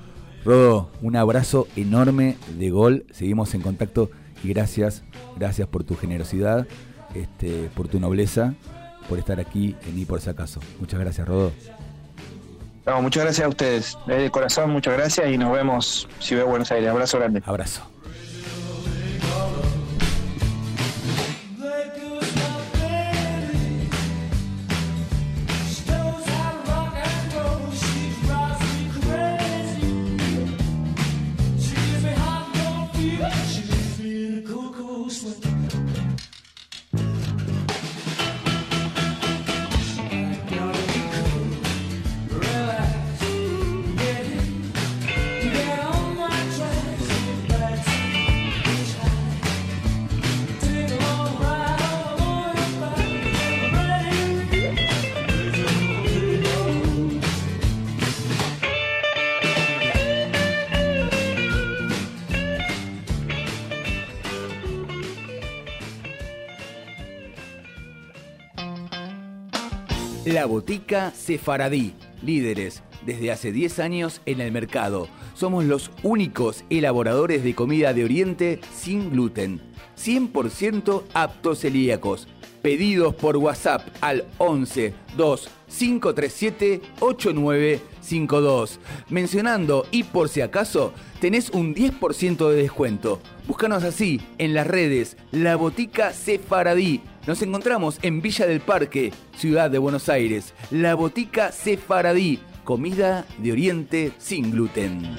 Rodo, 0.46 0.92
un 1.02 1.16
abrazo 1.16 1.68
enorme 1.76 2.38
de 2.58 2.70
gol. 2.70 3.06
Seguimos 3.12 3.54
en 3.56 3.62
contacto 3.62 4.12
y 4.44 4.50
gracias, 4.50 5.04
gracias 5.38 5.68
por 5.68 5.84
tu 5.84 5.96
generosidad, 5.96 6.68
este, 7.14 7.70
por 7.76 7.88
tu 7.88 8.00
nobleza, 8.00 8.54
por 9.08 9.20
estar 9.20 9.40
aquí 9.40 9.76
en 9.88 10.00
Y 10.00 10.06
por 10.06 10.22
si 10.22 10.30
acaso. 10.30 10.60
Muchas 10.80 11.00
gracias, 11.00 11.28
Rodo. 11.28 11.52
No, 12.86 13.02
muchas 13.02 13.24
gracias 13.24 13.46
a 13.46 13.50
ustedes. 13.50 13.98
De 14.08 14.30
corazón, 14.32 14.72
muchas 14.72 14.96
gracias 14.96 15.32
y 15.32 15.38
nos 15.38 15.52
vemos 15.52 16.08
si 16.20 16.36
veo 16.36 16.48
Buenos 16.48 16.72
Aires. 16.72 16.90
Abrazo 16.90 17.20
grande. 17.20 17.42
Abrazo. 17.46 17.84
La 70.40 70.46
Botica 70.46 71.12
Sefaradí, 71.12 71.94
líderes 72.22 72.82
desde 73.06 73.30
hace 73.30 73.52
10 73.52 73.80
años 73.80 74.22
en 74.26 74.40
el 74.40 74.54
mercado. 74.54 75.10
Somos 75.34 75.66
los 75.66 75.92
únicos 76.02 76.64
elaboradores 76.70 77.44
de 77.44 77.54
comida 77.54 77.94
de 77.94 78.06
Oriente 78.06 78.62
sin 78.74 79.12
gluten, 79.12 79.60
100% 79.98 81.04
aptos 81.14 81.60
celíacos. 81.60 82.30
Pedidos 82.62 83.16
por 83.16 83.36
WhatsApp 83.36 83.86
al 84.00 84.28
11 84.38 84.94
2 85.18 85.50
537 85.78 86.82
8952. 87.02 88.80
Mencionando 89.10 89.88
y 89.92 90.04
por 90.04 90.30
si 90.30 90.40
acaso, 90.40 90.94
tenés 91.20 91.50
un 91.50 91.76
10% 91.76 92.50
de 92.50 92.56
descuento. 92.56 93.20
Búscanos 93.46 93.84
así 93.84 94.22
en 94.38 94.54
las 94.54 94.68
redes 94.68 95.18
La 95.32 95.58
Botica 95.58 96.14
Sefaradí. 96.14 97.02
Nos 97.30 97.44
encontramos 97.44 98.00
en 98.02 98.24
Villa 98.24 98.48
del 98.48 98.60
Parque, 98.60 99.14
Ciudad 99.38 99.70
de 99.70 99.78
Buenos 99.78 100.10
Aires. 100.10 100.56
La 100.72 100.96
Botica 100.96 101.52
Sefaradí, 101.52 102.40
comida 102.64 103.24
de 103.38 103.52
Oriente 103.52 104.14
sin 104.18 104.50
gluten. 104.50 105.16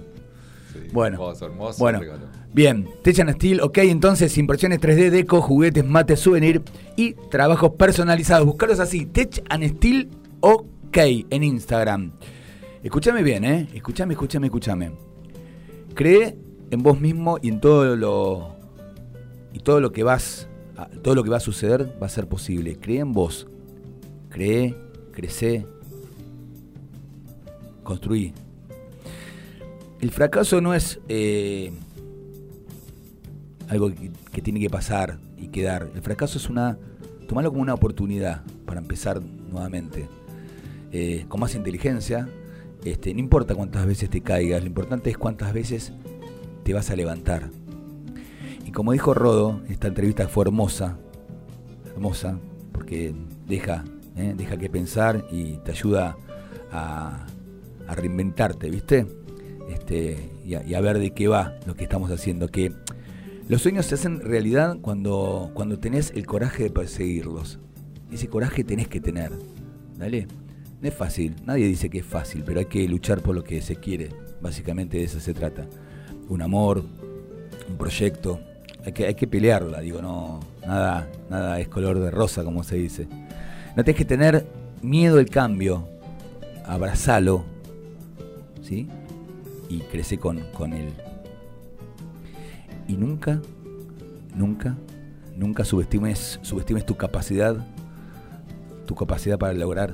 sí, 0.72 0.80
Bueno, 0.92 1.16
Hermoso, 1.16 1.46
hermoso. 1.46 1.80
bueno. 1.80 2.00
regalo. 2.00 2.28
Bien, 2.54 2.88
Tech 3.04 3.20
and 3.20 3.32
Steel, 3.36 3.62
ok, 3.62 3.80
entonces 3.80 4.38
impresiones 4.38 4.80
3D, 4.80 5.10
deco, 5.10 5.42
juguetes, 5.42 5.84
mates, 5.84 6.20
souvenir 6.20 6.62
y 6.96 7.14
trabajos 7.30 7.72
personalizados. 7.72 8.46
Buscarlos 8.46 8.80
así, 8.80 9.06
Tech 9.08 9.44
and 9.50 9.68
Steel, 9.78 10.10
ok, 10.40 10.68
en 10.96 11.44
Instagram. 11.44 12.12
Escúchame 12.84 13.24
bien, 13.24 13.44
¿eh? 13.46 13.68
Escúchame, 13.74 14.14
escúchame, 14.14 14.48
escúchame. 14.48 14.92
Cree 15.96 16.38
en 16.70 16.84
vos 16.84 17.00
mismo 17.00 17.40
y 17.42 17.50
en 17.50 17.60
todo 17.60 17.96
lo 17.96 18.56
y 19.54 19.60
todo 19.60 19.80
lo 19.80 19.92
que 19.92 20.04
vas 20.04 20.48
todo 21.02 21.16
lo 21.16 21.24
que 21.24 21.30
va 21.30 21.38
a 21.38 21.40
suceder 21.40 21.98
va 22.02 22.06
a 22.06 22.10
ser 22.10 22.28
posible. 22.28 22.78
Cree 22.80 23.00
en 23.00 23.12
vos. 23.12 23.48
Cree, 24.30 24.76
crece, 25.12 25.66
construí. 27.84 28.34
el 30.00 30.12
fracaso 30.12 30.62
no 30.62 30.74
es 30.74 31.00
eh, 31.08 31.72
algo 33.68 33.90
que, 33.94 34.12
que 34.32 34.42
tiene 34.42 34.60
que 34.60 34.70
pasar 34.70 35.18
y 35.38 35.48
quedar. 35.48 35.90
El 35.96 36.02
fracaso 36.02 36.38
es 36.38 36.50
una. 36.50 36.78
tomarlo 37.28 37.50
como 37.50 37.64
una 37.64 37.74
oportunidad 37.74 38.44
para 38.66 38.80
empezar 38.80 39.22
nuevamente. 39.22 40.08
Eh, 40.94 41.26
con 41.28 41.40
más 41.40 41.56
inteligencia. 41.56 42.30
Este, 42.86 43.14
no 43.14 43.20
importa 43.20 43.56
cuántas 43.56 43.86
veces 43.86 44.10
te 44.10 44.22
caigas, 44.22 44.62
lo 44.62 44.68
importante 44.68 45.10
es 45.10 45.18
cuántas 45.18 45.52
veces 45.54 45.92
te 46.64 46.74
vas 46.74 46.90
a 46.92 46.96
levantar. 46.96 47.50
Y 48.66 48.72
como 48.72 48.92
dijo 48.92 49.14
Rodo, 49.14 49.62
esta 49.70 49.88
entrevista 49.88 50.28
fue 50.28 50.46
hermosa, 50.46 50.98
hermosa, 51.86 52.38
porque 52.72 53.16
deja, 53.48 53.84
¿eh? 54.16 54.34
deja 54.38 54.58
que 54.58 54.70
pensar 54.70 55.26
y 55.32 55.58
te 55.58 55.72
ayuda 55.72 56.16
a, 56.72 57.26
a 57.88 57.96
reinventarte, 57.96 58.70
¿viste? 58.70 59.08
Este, 59.70 60.30
y, 60.46 60.54
a, 60.56 60.82
ver 60.82 61.00
de 61.00 61.12
qué 61.12 61.28
va 61.28 61.56
lo 61.66 61.76
que 61.76 61.84
estamos 61.84 62.12
haciendo. 62.12 62.50
Que 62.50 62.72
los 63.48 63.62
sueños 63.62 63.86
se 63.86 63.96
hacen 63.96 64.20
realidad 64.20 64.78
cuando, 64.82 65.52
cuando 65.54 65.80
tenés 65.80 66.12
el 66.12 66.26
coraje 66.26 66.64
de 66.64 66.70
perseguirlos. 66.70 67.60
Ese 68.12 68.28
coraje 68.28 68.64
tenés 68.64 68.88
que 68.88 69.00
tener. 69.00 69.32
¿Dale? 69.98 70.28
No 70.84 70.90
es 70.90 70.96
fácil, 70.96 71.38
nadie 71.46 71.66
dice 71.66 71.90
que 71.90 72.00
es 72.00 72.06
fácil, 72.06 72.44
pero 72.46 72.60
hay 72.60 72.66
que 72.66 72.86
luchar 72.90 73.22
por 73.22 73.34
lo 73.34 73.42
que 73.42 73.62
se 73.62 73.78
quiere. 73.78 74.10
Básicamente 74.42 74.98
de 74.98 75.06
eso 75.06 75.22
se 75.22 75.34
trata. 75.34 75.66
Un 76.28 76.42
amor, 76.42 76.84
un 77.70 77.78
proyecto. 77.78 78.42
Hay 78.86 78.92
que, 78.92 79.08
hay 79.08 79.16
que 79.16 79.26
pelearla, 79.26 79.80
digo, 79.80 80.02
no. 80.02 80.42
Nada, 80.68 81.10
nada 81.30 81.58
es 81.62 81.70
color 81.70 82.00
de 82.00 82.12
rosa, 82.12 82.44
como 82.44 82.66
se 82.66 82.76
dice. 82.76 83.08
No 83.78 83.86
tenés 83.86 83.96
que 83.96 84.04
tener 84.04 84.46
miedo 84.82 85.20
al 85.20 85.30
cambio. 85.30 85.88
Abrazalo. 86.66 87.46
¿Sí? 88.62 88.90
Y 89.70 89.80
crece 89.84 90.18
con, 90.18 90.42
con 90.52 90.74
él. 90.74 90.92
Y 92.90 92.98
nunca, 92.98 93.42
nunca, 94.36 94.76
nunca 95.38 95.64
subestimes, 95.64 96.40
subestimes 96.42 96.86
tu 96.86 96.98
capacidad, 96.98 97.56
tu 98.86 98.96
capacidad 98.96 99.40
para 99.40 99.54
lograr 99.54 99.94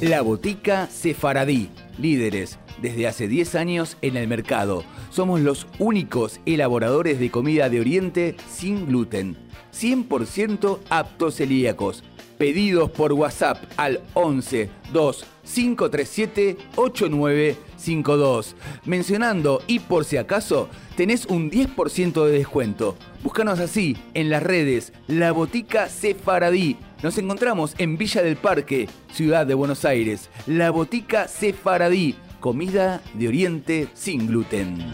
La 0.03 0.21
Botica 0.21 0.89
Sefaradí, 0.89 1.71
líderes 1.99 2.59
desde 2.81 3.07
hace 3.07 3.29
10 3.29 3.55
años 3.55 3.97
en 4.03 4.17
el 4.17 4.29
mercado. 4.29 4.85
Somos 5.11 5.41
los 5.41 5.67
únicos 5.79 6.41
elaboradores 6.47 7.19
de 7.19 7.31
comida 7.31 7.69
de 7.69 7.81
Oriente 7.81 8.37
sin 8.51 8.87
gluten, 8.87 9.37
100% 9.73 10.79
aptos 10.91 11.37
celíacos. 11.37 12.05
Pedidos 12.39 12.91
por 12.91 13.15
WhatsApp 13.15 13.65
al 13.79 14.03
11 14.13 14.69
2 14.93 15.25
537 15.47 16.57
8952. 16.77 18.57
Mencionando 18.85 19.63
y 19.67 19.79
por 19.79 20.05
si 20.05 20.17
acaso, 20.17 20.69
tenés 20.97 21.27
un 21.27 21.51
10% 21.51 22.27
de 22.27 22.33
descuento. 22.33 22.97
Búscanos 23.23 23.61
así 23.61 23.97
en 24.15 24.29
las 24.29 24.43
redes 24.43 24.93
La 25.07 25.33
Botica 25.33 25.89
Sefaradí. 25.89 26.77
Nos 27.03 27.17
encontramos 27.19 27.75
en 27.79 27.97
Villa 27.97 28.23
del 28.23 28.37
Parque, 28.37 28.89
Ciudad 29.13 29.47
de 29.47 29.55
Buenos 29.55 29.85
Aires. 29.85 30.31
La 30.47 30.71
Botica 30.71 31.29
Sefaradí, 31.29 32.17
comida 32.41 33.01
de 33.15 33.29
Oriente 33.29 33.89
sin 33.95 34.27
gluten. 34.27 34.93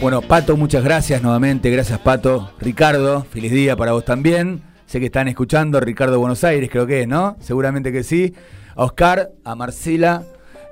Bueno, 0.00 0.22
Pato, 0.22 0.56
muchas 0.56 0.84
gracias 0.84 1.22
nuevamente. 1.22 1.70
Gracias, 1.70 1.98
Pato. 1.98 2.52
Ricardo, 2.60 3.24
feliz 3.30 3.50
día 3.52 3.76
para 3.76 3.92
vos 3.92 4.04
también. 4.04 4.62
Sé 4.86 5.00
que 5.00 5.06
están 5.06 5.28
escuchando 5.28 5.80
Ricardo 5.80 6.18
Buenos 6.18 6.44
Aires, 6.44 6.70
creo 6.70 6.86
que 6.86 7.02
es, 7.02 7.08
¿no? 7.08 7.36
Seguramente 7.40 7.92
que 7.92 8.02
sí. 8.04 8.32
A 8.76 8.84
Oscar, 8.84 9.32
a 9.44 9.54
Marcela, 9.56 10.22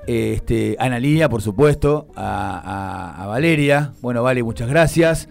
eh, 0.07 0.33
este, 0.37 0.75
a 0.79 0.85
Analia, 0.85 1.27
por 1.29 1.41
supuesto, 1.41 2.07
a, 2.15 3.13
a- 3.17 3.23
a 3.23 3.27
Valeria. 3.27 3.91
Bueno, 4.01 4.23
Vale, 4.23 4.41
muchas 4.43 4.69
gracias. 4.69 5.27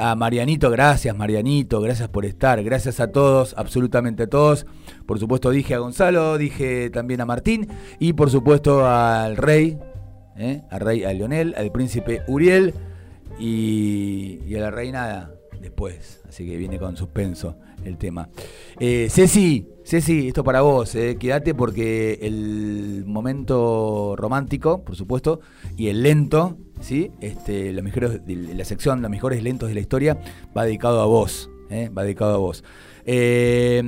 A 0.00 0.14
Marianito, 0.14 0.70
gracias 0.70 1.16
Marianito, 1.16 1.80
gracias 1.80 2.08
por 2.08 2.24
estar, 2.24 2.62
gracias 2.62 3.00
a 3.00 3.10
todos, 3.10 3.54
absolutamente 3.58 4.22
a 4.22 4.26
todos. 4.28 4.64
Por 5.06 5.18
supuesto 5.18 5.50
dije 5.50 5.74
a 5.74 5.78
Gonzalo, 5.78 6.38
dije 6.38 6.88
también 6.90 7.20
a 7.20 7.24
Martín 7.24 7.66
y 7.98 8.12
por 8.12 8.30
supuesto 8.30 8.86
al 8.86 9.36
rey, 9.36 9.76
¿eh? 10.36 10.62
al 10.70 10.80
rey, 10.80 11.02
a 11.02 11.12
Leonel, 11.12 11.52
al 11.56 11.72
príncipe 11.72 12.22
Uriel 12.28 12.74
y, 13.40 14.38
y 14.46 14.54
a 14.54 14.60
la 14.60 14.70
reina 14.70 15.32
después. 15.60 16.20
Así 16.28 16.46
que 16.46 16.56
viene 16.56 16.78
con 16.78 16.96
suspenso 16.96 17.56
el 17.84 17.98
tema. 17.98 18.28
Eh, 18.78 19.08
Ceci, 19.10 19.66
Ceci, 19.84 20.28
esto 20.28 20.44
para 20.44 20.60
vos, 20.60 20.94
eh, 20.94 21.16
quédate 21.18 21.54
porque 21.54 22.18
el 22.22 23.04
momento 23.06 24.14
romántico, 24.16 24.84
por 24.84 24.96
supuesto, 24.96 25.40
y 25.76 25.88
el 25.88 26.02
lento, 26.02 26.56
¿sí? 26.80 27.10
Este, 27.20 27.72
los 27.72 27.82
mejores, 27.84 28.24
de 28.26 28.54
la 28.54 28.64
sección 28.64 29.02
Los 29.02 29.10
mejores 29.10 29.42
lentos 29.42 29.68
de 29.68 29.74
la 29.74 29.80
historia 29.80 30.18
va 30.56 30.64
dedicado 30.64 31.00
a 31.00 31.06
vos, 31.06 31.50
eh, 31.70 31.90
va 31.96 32.02
dedicado 32.02 32.34
a 32.34 32.38
vos. 32.38 32.64
Eh, 33.04 33.82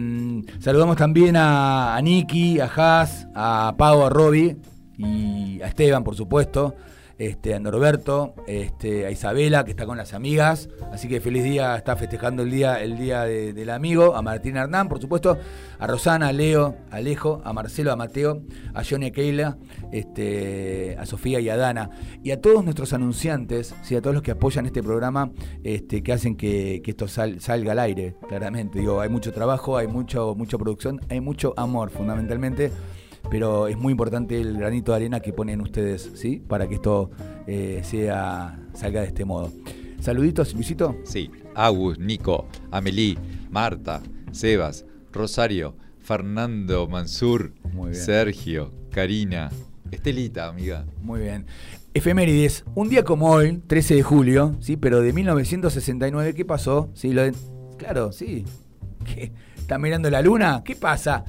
saludamos 0.60 0.96
también 0.96 1.36
a, 1.36 1.96
a 1.96 2.02
Nicky, 2.02 2.60
a 2.60 2.66
Haas, 2.66 3.28
a 3.34 3.74
Pau, 3.76 4.02
a 4.04 4.08
Robbie 4.08 4.56
y 4.96 5.60
a 5.62 5.66
Esteban, 5.66 6.04
por 6.04 6.16
supuesto 6.16 6.74
este, 7.20 7.54
a 7.54 7.60
Norberto, 7.60 8.34
este, 8.46 9.04
a 9.04 9.10
Isabela, 9.10 9.64
que 9.64 9.72
está 9.72 9.84
con 9.84 9.98
las 9.98 10.14
amigas. 10.14 10.70
Así 10.90 11.06
que 11.06 11.20
feliz 11.20 11.44
día, 11.44 11.76
está 11.76 11.94
festejando 11.94 12.42
el 12.42 12.50
día, 12.50 12.82
el 12.82 12.96
día 12.96 13.24
de- 13.24 13.52
del 13.52 13.68
amigo, 13.70 14.16
a 14.16 14.22
Martín 14.22 14.56
Hernán, 14.56 14.88
por 14.88 15.00
supuesto, 15.02 15.36
a 15.78 15.86
Rosana, 15.86 16.28
a 16.28 16.32
Leo, 16.32 16.76
a 16.90 16.96
Alejo, 16.96 17.42
a 17.44 17.52
Marcelo, 17.52 17.92
a 17.92 17.96
Mateo, 17.96 18.42
a 18.72 18.82
Johnny 18.82 19.06
a 19.08 19.12
Keila, 19.12 19.58
este, 19.92 20.96
a 20.98 21.04
Sofía 21.04 21.40
y 21.40 21.48
a 21.50 21.56
Dana. 21.56 21.90
Y 22.22 22.30
a 22.30 22.40
todos 22.40 22.64
nuestros 22.64 22.92
anunciantes, 22.94 23.74
¿sí? 23.82 23.94
a 23.96 24.00
todos 24.00 24.14
los 24.14 24.22
que 24.22 24.30
apoyan 24.30 24.64
este 24.64 24.82
programa, 24.82 25.30
este, 25.62 26.02
que 26.02 26.12
hacen 26.14 26.36
que, 26.36 26.82
esto 26.86 27.06
sal- 27.06 27.38
salga 27.40 27.72
al 27.72 27.78
aire, 27.80 28.16
claramente. 28.28 28.78
Digo, 28.80 29.00
hay 29.00 29.10
mucho 29.10 29.30
trabajo, 29.32 29.76
hay 29.76 29.86
mucho, 29.86 30.34
mucha 30.34 30.56
producción, 30.56 31.00
hay 31.10 31.20
mucho 31.20 31.52
amor, 31.56 31.90
fundamentalmente 31.90 32.72
pero 33.30 33.68
es 33.68 33.76
muy 33.78 33.92
importante 33.92 34.40
el 34.40 34.56
granito 34.58 34.92
de 34.92 34.96
arena 34.96 35.20
que 35.20 35.32
ponen 35.32 35.60
ustedes, 35.60 36.10
¿sí? 36.14 36.42
Para 36.46 36.68
que 36.68 36.74
esto 36.74 37.10
eh, 37.46 37.80
sea, 37.84 38.58
salga 38.74 39.00
de 39.02 39.06
este 39.08 39.24
modo. 39.24 39.52
Saluditos, 40.00 40.54
Luisito. 40.54 40.96
Sí, 41.04 41.30
Agus, 41.54 41.98
Nico, 41.98 42.46
Amelie, 42.70 43.16
Marta, 43.50 44.02
Sebas, 44.32 44.84
Rosario, 45.12 45.76
Fernando, 45.98 46.88
Mansur. 46.88 47.52
Sergio, 47.92 48.72
Karina, 48.90 49.50
Estelita, 49.90 50.46
amiga. 50.48 50.84
Muy 51.02 51.20
bien. 51.20 51.46
Efemérides. 51.94 52.64
Un 52.74 52.88
día 52.88 53.02
como 53.04 53.30
hoy, 53.30 53.58
13 53.66 53.96
de 53.96 54.02
julio, 54.02 54.56
¿sí? 54.60 54.76
Pero 54.76 55.00
de 55.02 55.12
1969, 55.12 56.34
¿qué 56.34 56.44
pasó? 56.44 56.90
¿Sí? 56.94 57.12
Lo 57.12 57.22
de- 57.22 57.34
Claro, 57.76 58.12
sí. 58.12 58.44
¿Qué? 59.04 59.32
¿Está 59.56 59.78
mirando 59.78 60.08
la 60.10 60.22
luna? 60.22 60.62
¿Qué 60.64 60.76
pasa? 60.76 61.24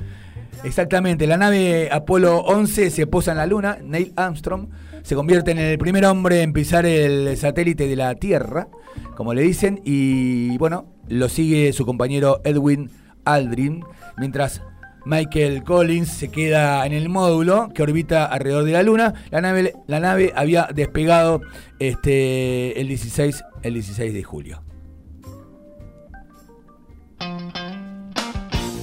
Exactamente, 0.63 1.27
la 1.27 1.37
nave 1.37 1.89
Apolo 1.91 2.39
11 2.39 2.91
se 2.91 3.07
posa 3.07 3.31
en 3.31 3.37
la 3.37 3.45
luna, 3.47 3.77
Neil 3.83 4.13
Armstrong 4.15 4.67
se 5.03 5.15
convierte 5.15 5.51
en 5.51 5.57
el 5.57 5.77
primer 5.77 6.05
hombre 6.05 6.41
en 6.41 6.53
pisar 6.53 6.85
el 6.85 7.35
satélite 7.37 7.87
de 7.87 7.95
la 7.95 8.15
Tierra, 8.15 8.67
como 9.15 9.33
le 9.33 9.41
dicen, 9.41 9.81
y 9.83 10.57
bueno, 10.57 10.85
lo 11.07 11.29
sigue 11.29 11.73
su 11.73 11.85
compañero 11.85 12.41
Edwin 12.43 12.91
Aldrin, 13.25 13.83
mientras 14.17 14.61
Michael 15.05 15.63
Collins 15.63 16.09
se 16.09 16.29
queda 16.29 16.85
en 16.85 16.93
el 16.93 17.09
módulo 17.09 17.69
que 17.73 17.81
orbita 17.81 18.25
alrededor 18.25 18.65
de 18.65 18.71
la 18.73 18.83
Luna. 18.83 19.13
La 19.31 19.41
nave, 19.41 19.73
la 19.87 19.99
nave 19.99 20.31
había 20.35 20.69
despegado 20.73 21.41
este, 21.79 22.79
el, 22.79 22.87
16, 22.87 23.43
el 23.63 23.73
16 23.73 24.13
de 24.13 24.23
julio. 24.23 24.61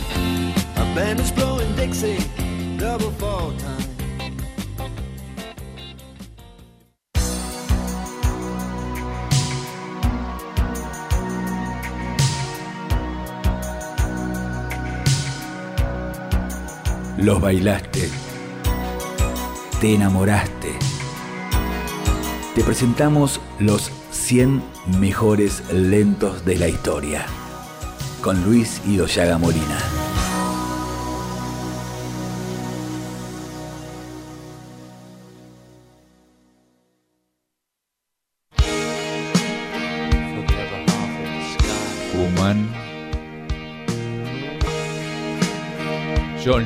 Los 17.23 17.39
bailaste. 17.39 18.09
Te 19.79 19.95
enamoraste. 19.95 20.73
Te 22.53 22.63
presentamos 22.65 23.39
los 23.59 23.91
100 24.11 24.61
mejores 24.99 25.63
lentos 25.71 26.43
de 26.43 26.57
la 26.57 26.67
historia. 26.67 27.25
Con 28.21 28.43
Luis 28.43 28.81
Idoyaga 28.85 29.37
Molina. 29.37 30.02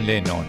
Lennon. 0.08 0.46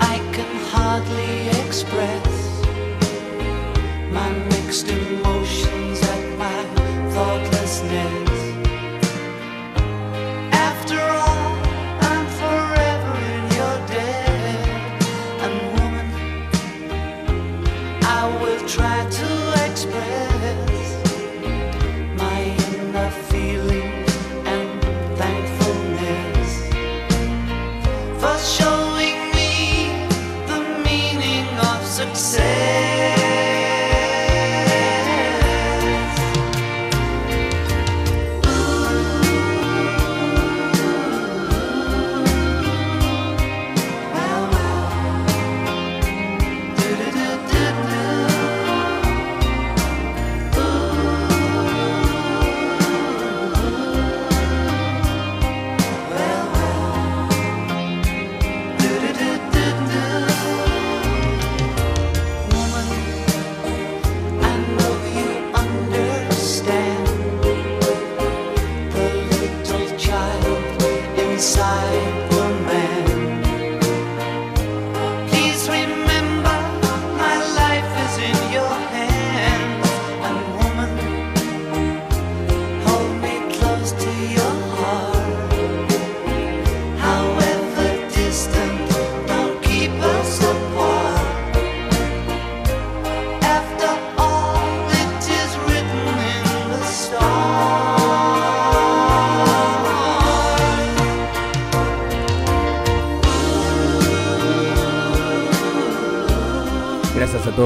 I 0.00 0.16
can 0.32 0.52
hardly 0.72 1.34
express 1.60 2.26
my 4.10 4.30
mixed 4.50 4.88
emotions 4.88 6.00
at 6.14 6.24
my 6.38 6.58
thoughtlessness. 7.14 8.30
After 10.68 11.00
all, 11.24 11.52
I'm 12.10 12.26
forever 12.40 13.14
in 13.36 13.44
your 13.58 13.76
debt. 13.92 14.60
And 15.44 15.54
woman, 15.76 16.08
I 18.18 18.22
will 18.40 18.62
try 18.66 18.98
to 19.18 19.25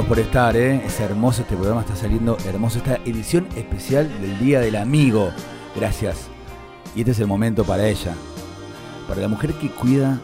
por 0.05 0.19
estar, 0.19 0.57
¿eh? 0.57 0.83
es 0.85 1.01
hermoso 1.01 1.43
este 1.43 1.57
programa, 1.57 1.81
está 1.81 1.97
saliendo 1.97 2.37
hermoso 2.47 2.79
esta 2.79 2.97
edición 3.05 3.49
especial 3.57 4.09
del 4.21 4.39
Día 4.39 4.61
del 4.61 4.77
Amigo. 4.77 5.31
Gracias. 5.75 6.29
Y 6.95 7.01
este 7.01 7.13
es 7.13 7.21
el 7.21 7.27
momento 7.27 7.65
para 7.65 7.87
ella, 7.89 8.15
para 9.09 9.21
la 9.21 9.29
mujer 9.29 9.53
que 9.55 9.69
cuida 9.71 10.21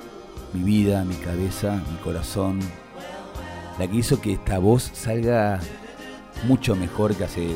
mi 0.53 0.63
vida, 0.63 1.05
mi 1.05 1.15
cabeza, 1.17 1.83
mi 1.91 1.97
corazón, 1.99 2.61
la 3.79 3.87
que 3.87 3.97
hizo 3.97 4.21
que 4.21 4.33
esta 4.35 4.59
voz 4.59 4.91
salga 4.95 5.61
mucho 6.45 6.77
mejor 6.77 7.15
que 7.15 7.25
hace 7.25 7.49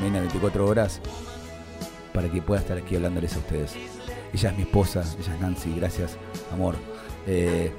menos 0.00 0.14
de 0.14 0.20
24 0.20 0.66
horas 0.66 1.00
para 2.12 2.28
que 2.30 2.42
pueda 2.42 2.60
estar 2.60 2.78
aquí 2.78 2.96
hablándoles 2.96 3.34
a 3.34 3.38
ustedes. 3.38 3.74
Ella 4.32 4.50
es 4.50 4.56
mi 4.56 4.62
esposa, 4.62 5.02
ella 5.18 5.34
es 5.34 5.40
Nancy, 5.40 5.74
gracias, 5.76 6.16
amor. 6.52 6.76
Eh, 7.26 7.72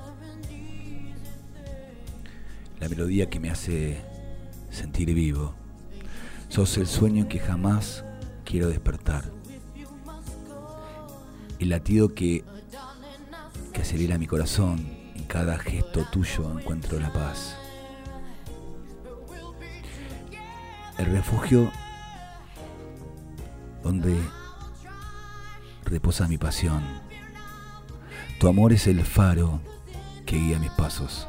La 2.80 2.88
melodía 2.88 3.30
que 3.30 3.42
me 3.42 3.50
hace 3.50 4.02
sentir 4.70 5.14
vivo. 5.14 5.54
Sos 6.48 6.78
el 6.78 6.88
sueño 6.88 7.28
que 7.28 7.40
jamás 7.40 8.06
quiero 8.46 8.70
despertar. 8.70 9.34
El 11.60 11.70
latido 11.70 12.16
que, 12.16 12.46
que 13.76 13.82
acelera 13.82 14.18
mi 14.18 14.26
corazón. 14.26 14.88
En 15.16 15.26
cada 15.26 15.58
gesto 15.60 16.06
tuyo 16.10 16.58
encuentro 16.58 16.98
la 16.98 17.12
paz. 17.12 17.58
El 20.98 21.08
refugio 21.08 21.70
donde 23.84 24.18
reposa 25.84 26.28
mi 26.30 26.38
pasión. 26.38 26.82
Tu 28.40 28.48
amor 28.48 28.72
es 28.72 28.88
el 28.88 29.04
faro 29.04 29.60
que 30.26 30.38
guía 30.38 30.58
mis 30.58 30.72
pasos. 30.72 31.28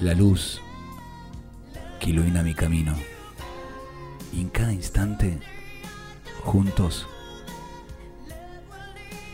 La 0.00 0.14
luz 0.14 0.62
que 2.00 2.10
ilumina 2.10 2.42
mi 2.42 2.54
camino. 2.54 2.94
Y 4.32 4.40
en 4.40 4.48
cada 4.48 4.72
instante, 4.72 5.38
juntos, 6.42 7.06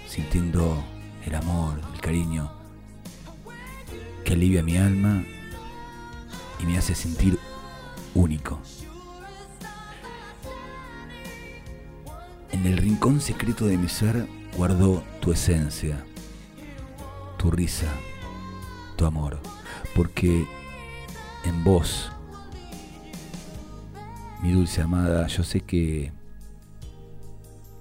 sintiendo 0.09 0.85
el 1.25 1.35
amor, 1.35 1.81
el 1.95 2.01
cariño, 2.01 2.51
que 4.25 4.33
alivia 4.33 4.63
mi 4.63 4.77
alma 4.77 5.25
y 6.59 6.67
me 6.67 6.79
hace 6.79 6.95
sentir 6.95 7.39
único. 8.15 8.61
En 12.53 12.67
el 12.67 12.77
rincón 12.77 13.21
secreto 13.21 13.67
de 13.67 13.79
mi 13.79 13.89
ser 13.89 14.27
guardo 14.57 15.03
tu 15.21 15.33
esencia, 15.33 16.05
tu 17.39 17.51
risa, 17.51 17.87
tu 18.97 19.07
amor, 19.07 19.41
porque 19.95 20.47
en 21.45 21.65
vos, 21.65 22.11
mi 24.43 24.53
dulce 24.53 24.83
amada, 24.83 25.27
yo 25.27 25.43
sé 25.43 25.61
que, 25.61 26.13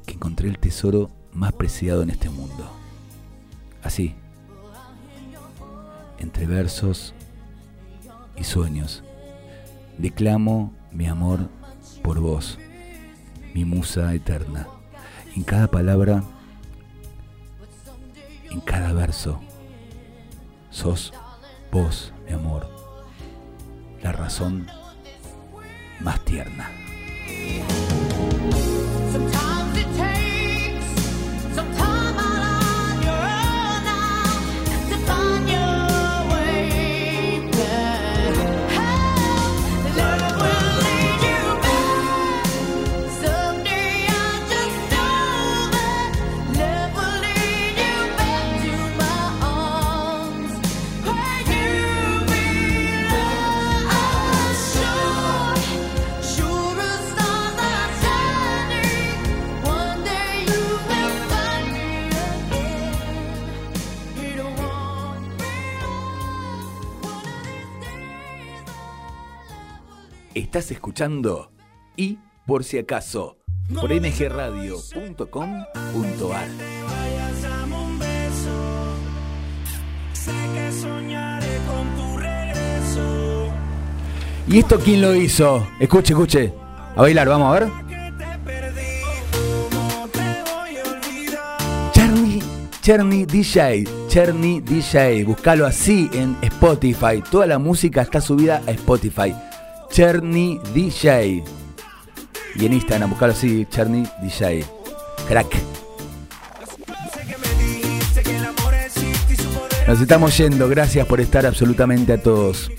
que 0.05 0.13
encontré 0.13 0.49
el 0.49 0.59
tesoro 0.59 1.09
más 1.33 1.53
preciado 1.53 2.03
en 2.03 2.11
este 2.11 2.29
mundo. 2.29 2.78
Así, 3.83 4.15
entre 6.17 6.45
versos 6.45 7.13
y 8.35 8.43
sueños, 8.43 9.03
declamo 9.97 10.73
mi 10.91 11.07
amor 11.07 11.49
por 12.03 12.19
vos, 12.19 12.57
mi 13.53 13.65
musa 13.65 14.13
eterna. 14.13 14.67
En 15.35 15.43
cada 15.43 15.67
palabra, 15.67 16.23
en 18.49 18.59
cada 18.61 18.93
verso, 18.93 19.39
sos 20.71 21.13
vos, 21.71 22.13
mi 22.27 22.33
amor, 22.33 22.69
la 24.01 24.11
razón 24.11 24.67
más 25.99 26.23
tierna. 26.25 26.69
Estás 70.49 70.71
escuchando 70.71 71.51
y 71.95 72.17
por 72.47 72.63
si 72.63 72.79
acaso 72.79 73.37
por 73.71 73.93
mgradio.com.ar. 73.93 76.47
¿Y 84.47 84.57
esto 84.57 84.79
quién 84.79 85.03
lo 85.03 85.13
hizo? 85.13 85.67
Escuche, 85.79 86.13
escuche. 86.13 86.51
A 86.95 87.01
bailar, 87.03 87.29
vamos 87.29 87.55
a 87.55 87.59
ver. 87.59 87.69
Cherny, 91.91 92.41
Cherny 92.81 93.25
DJ, 93.25 93.83
Cherny 94.07 94.61
DJ. 94.61 95.25
Búscalo 95.25 95.67
así 95.67 96.09
en 96.11 96.35
Spotify. 96.41 97.21
Toda 97.29 97.45
la 97.45 97.59
música 97.59 98.01
está 98.01 98.19
subida 98.19 98.63
a 98.65 98.71
Spotify. 98.71 99.35
Cherny 99.99 100.61
DJ. 100.73 101.43
Y 102.55 102.65
en 102.65 102.71
Instagram, 102.71 103.09
buscalo 103.09 103.33
así, 103.33 103.67
Cherny 103.69 104.07
DJ. 104.21 104.63
Crack. 105.27 105.53
Nos 109.89 109.99
estamos 109.99 110.37
yendo, 110.37 110.69
gracias 110.69 111.05
por 111.05 111.19
estar 111.19 111.45
absolutamente 111.45 112.13
a 112.13 112.23
todos. 112.23 112.71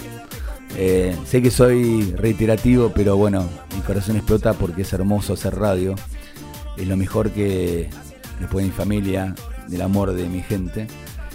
Eh, 0.79 1.15
sé 1.27 1.43
que 1.43 1.51
soy 1.51 2.11
reiterativo, 2.17 2.91
pero 2.95 3.19
bueno, 3.19 3.47
mi 3.77 3.83
corazón 3.83 4.17
explota 4.17 4.55
porque 4.55 4.81
es 4.81 4.93
hermoso 4.95 5.35
hacer 5.35 5.57
radio. 5.57 5.97
Es 6.79 6.89
lo 6.89 6.97
mejor 6.97 7.33
que 7.33 7.91
después 8.41 8.65
de 8.65 8.71
mi 8.71 8.75
familia, 8.75 9.35
del 9.69 9.83
amor 9.83 10.15
de 10.15 10.27
mi 10.27 10.41
gente, 10.41 10.87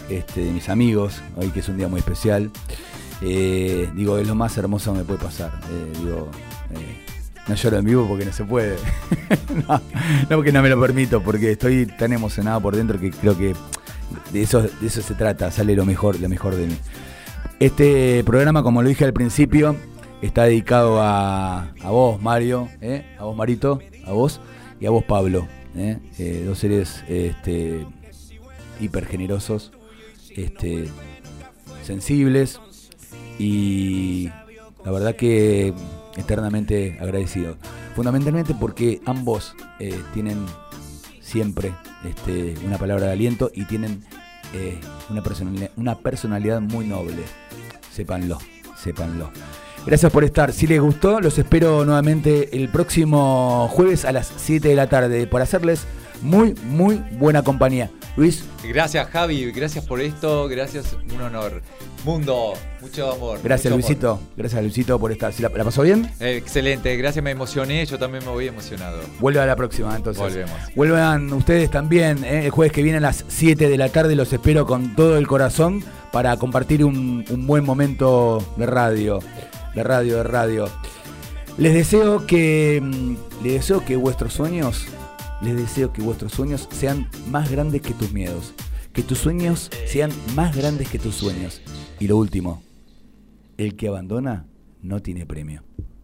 este, 0.10 0.46
de 0.46 0.52
mis 0.52 0.68
amigos, 0.68 1.22
hoy 1.36 1.50
que 1.50 1.60
es 1.60 1.70
un 1.70 1.78
día 1.78 1.88
muy 1.88 2.00
especial. 2.00 2.50
Eh, 3.22 3.89
digo, 3.95 4.18
es 4.18 4.28
lo 4.28 4.36
más 4.36 4.57
hermoso 4.57 4.93
que 4.93 4.99
me 4.99 5.05
puede 5.05 5.20
pasar. 5.20 5.51
Eh, 5.72 5.93
digo, 5.99 6.30
eh, 6.72 6.97
no 7.47 7.55
lloro 7.55 7.78
en 7.78 7.86
vivo 7.86 8.07
porque 8.07 8.26
no 8.26 8.34
se 8.34 8.43
puede. 8.43 8.76
no, 9.68 9.82
no 10.30 10.36
porque 10.36 10.51
no 10.51 10.61
me 10.61 10.70
lo 10.70 10.80
permito, 10.80 11.22
porque 11.22 11.51
estoy 11.51 11.86
tan 11.86 12.13
emocionado 12.13 12.61
por 12.61 12.76
dentro 12.76 12.99
que 12.99 13.11
creo 13.11 13.38
que 13.38 13.53
de 14.32 14.41
eso, 14.41 14.61
de 14.61 14.88
eso 14.88 15.01
se 15.01 15.13
trata, 15.13 15.51
sale 15.51 15.76
lo 15.76 15.86
mejor, 15.86 16.20
lo 16.20 16.30
mejor 16.30 16.55
de 16.55 16.68
mí. 16.68 16.78
Este 17.59 18.24
programa, 18.26 18.63
como 18.63 18.82
lo 18.82 18.89
dije 18.89 19.05
al 19.05 19.13
principio, 19.13 19.76
está 20.22 20.43
dedicado 20.43 21.01
a, 21.01 21.72
a 21.82 21.89
vos, 21.89 22.22
Mario, 22.22 22.68
¿eh? 22.82 23.16
a 23.18 23.24
vos, 23.24 23.36
Marito, 23.36 23.80
a 24.05 24.11
vos 24.11 24.41
y 24.80 24.86
a 24.86 24.89
vos, 24.89 25.03
Pablo. 25.05 25.47
dos 26.45 26.59
seres 26.59 27.03
este, 27.07 27.86
hiper 28.80 29.05
generosos, 29.05 29.72
este, 30.36 30.89
sensibles 31.84 32.59
y 33.38 34.30
la 34.84 34.92
verdad 34.92 35.16
que 35.16 35.74
eternamente 36.16 36.98
agradecido. 37.02 37.58
Fundamentalmente 37.96 38.54
porque 38.54 39.02
ambos 39.06 39.56
eh, 39.80 40.00
tienen 40.14 40.46
siempre 41.22 41.74
este, 42.04 42.56
una 42.66 42.78
palabra 42.78 43.08
de 43.08 43.14
aliento 43.14 43.52
y 43.54 43.66
tienen 43.66 44.04
eh, 44.54 44.80
una, 45.10 45.24
personalidad, 45.24 45.72
una 45.76 45.98
personalidad 45.98 46.62
muy 46.62 46.86
noble. 46.86 47.24
Sépanlo, 47.92 48.38
sépanlo. 48.78 49.32
Gracias 49.86 50.12
por 50.12 50.24
estar. 50.24 50.52
Si 50.52 50.68
les 50.68 50.82
gustó, 50.82 51.20
los 51.20 51.38
espero 51.38 51.86
nuevamente 51.86 52.58
el 52.58 52.70
próximo 52.70 53.68
jueves 53.72 54.04
a 54.04 54.12
las 54.12 54.32
7 54.36 54.68
de 54.68 54.76
la 54.76 54.88
tarde 54.88 55.28
por 55.28 55.42
hacerles 55.42 55.86
muy, 56.22 56.56
muy 56.66 57.04
buena 57.20 57.44
compañía. 57.44 57.92
Luis, 58.18 58.45
Gracias 58.63 59.09
Javi, 59.09 59.51
gracias 59.51 59.86
por 59.86 59.99
esto, 59.99 60.47
gracias, 60.47 60.95
un 61.13 61.22
honor. 61.22 61.61
Mundo, 62.05 62.53
mucho 62.82 63.11
amor. 63.11 63.39
gracias 63.43 63.74
mucho 63.74 63.86
amor. 63.86 63.89
Luisito, 63.89 64.20
gracias 64.38 64.61
Luisito 64.61 64.99
por 64.99 65.11
estar. 65.11 65.34
¿Sí 65.34 65.41
¿La, 65.43 65.49
la 65.49 65.63
pasó 65.66 65.82
bien? 65.82 66.09
Eh, 66.20 66.38
excelente, 66.38 66.95
gracias, 66.97 67.22
me 67.24 67.32
emocioné, 67.32 67.86
yo 67.86 67.99
también 67.99 68.24
me 68.24 68.32
voy 68.32 68.47
emocionado. 68.47 68.99
Vuelve 69.20 69.39
a 69.41 69.45
la 69.45 69.55
próxima, 69.55 69.95
entonces. 69.95 70.22
Volvemos. 70.24 70.51
Vuelvan 70.76 71.34
ustedes 71.34 71.70
también. 71.70 72.24
¿eh? 72.24 72.45
El 72.45 72.51
jueves 72.51 72.72
que 72.72 72.84
viene 72.84 72.99
a 72.99 73.01
las 73.01 73.26
7 73.28 73.68
de 73.68 73.78
la 73.78 73.89
tarde 73.89 74.16
los 74.16 74.32
espero 74.32 74.66
con 74.66 74.95
todo 74.95 75.18
el 75.18 75.28
corazón 75.28 75.84
para 76.11 76.38
compartir 76.38 76.86
un, 76.86 77.26
un 77.30 77.47
buen 77.47 77.66
momento 77.66 78.41
de 78.55 78.66
radio. 78.66 79.20
De 79.74 79.84
radio, 79.84 80.18
de 80.18 80.24
radio. 80.24 80.70
Les 81.57 81.74
deseo 81.74 82.26
que. 82.26 82.80
mm, 82.82 83.43
Les 83.43 83.53
deseo 83.53 83.84
que 83.84 83.95
vuestros 83.97 84.32
sueños. 84.34 84.86
Les 85.46 85.56
deseo 85.56 85.93
que 85.93 86.02
vuestros 86.02 86.34
sueños 86.34 86.68
sean 86.72 87.08
más 87.30 87.52
grandes 87.52 87.84
que 87.84 87.93
tus 87.93 88.12
miedos. 88.12 88.56
Que 88.93 89.04
tus 89.04 89.20
sueños 89.20 89.70
sean 89.86 90.12
más 90.34 90.56
grandes 90.56 90.89
que 90.89 90.98
tus 90.98 91.14
sueños. 91.14 91.62
Y 92.00 92.08
lo 92.08 92.18
último. 92.18 92.64
El 93.56 93.76
que 93.76 93.88
abandona 93.88 94.48
no 94.82 95.04
tiene 95.04 95.28
premio. 95.28 95.64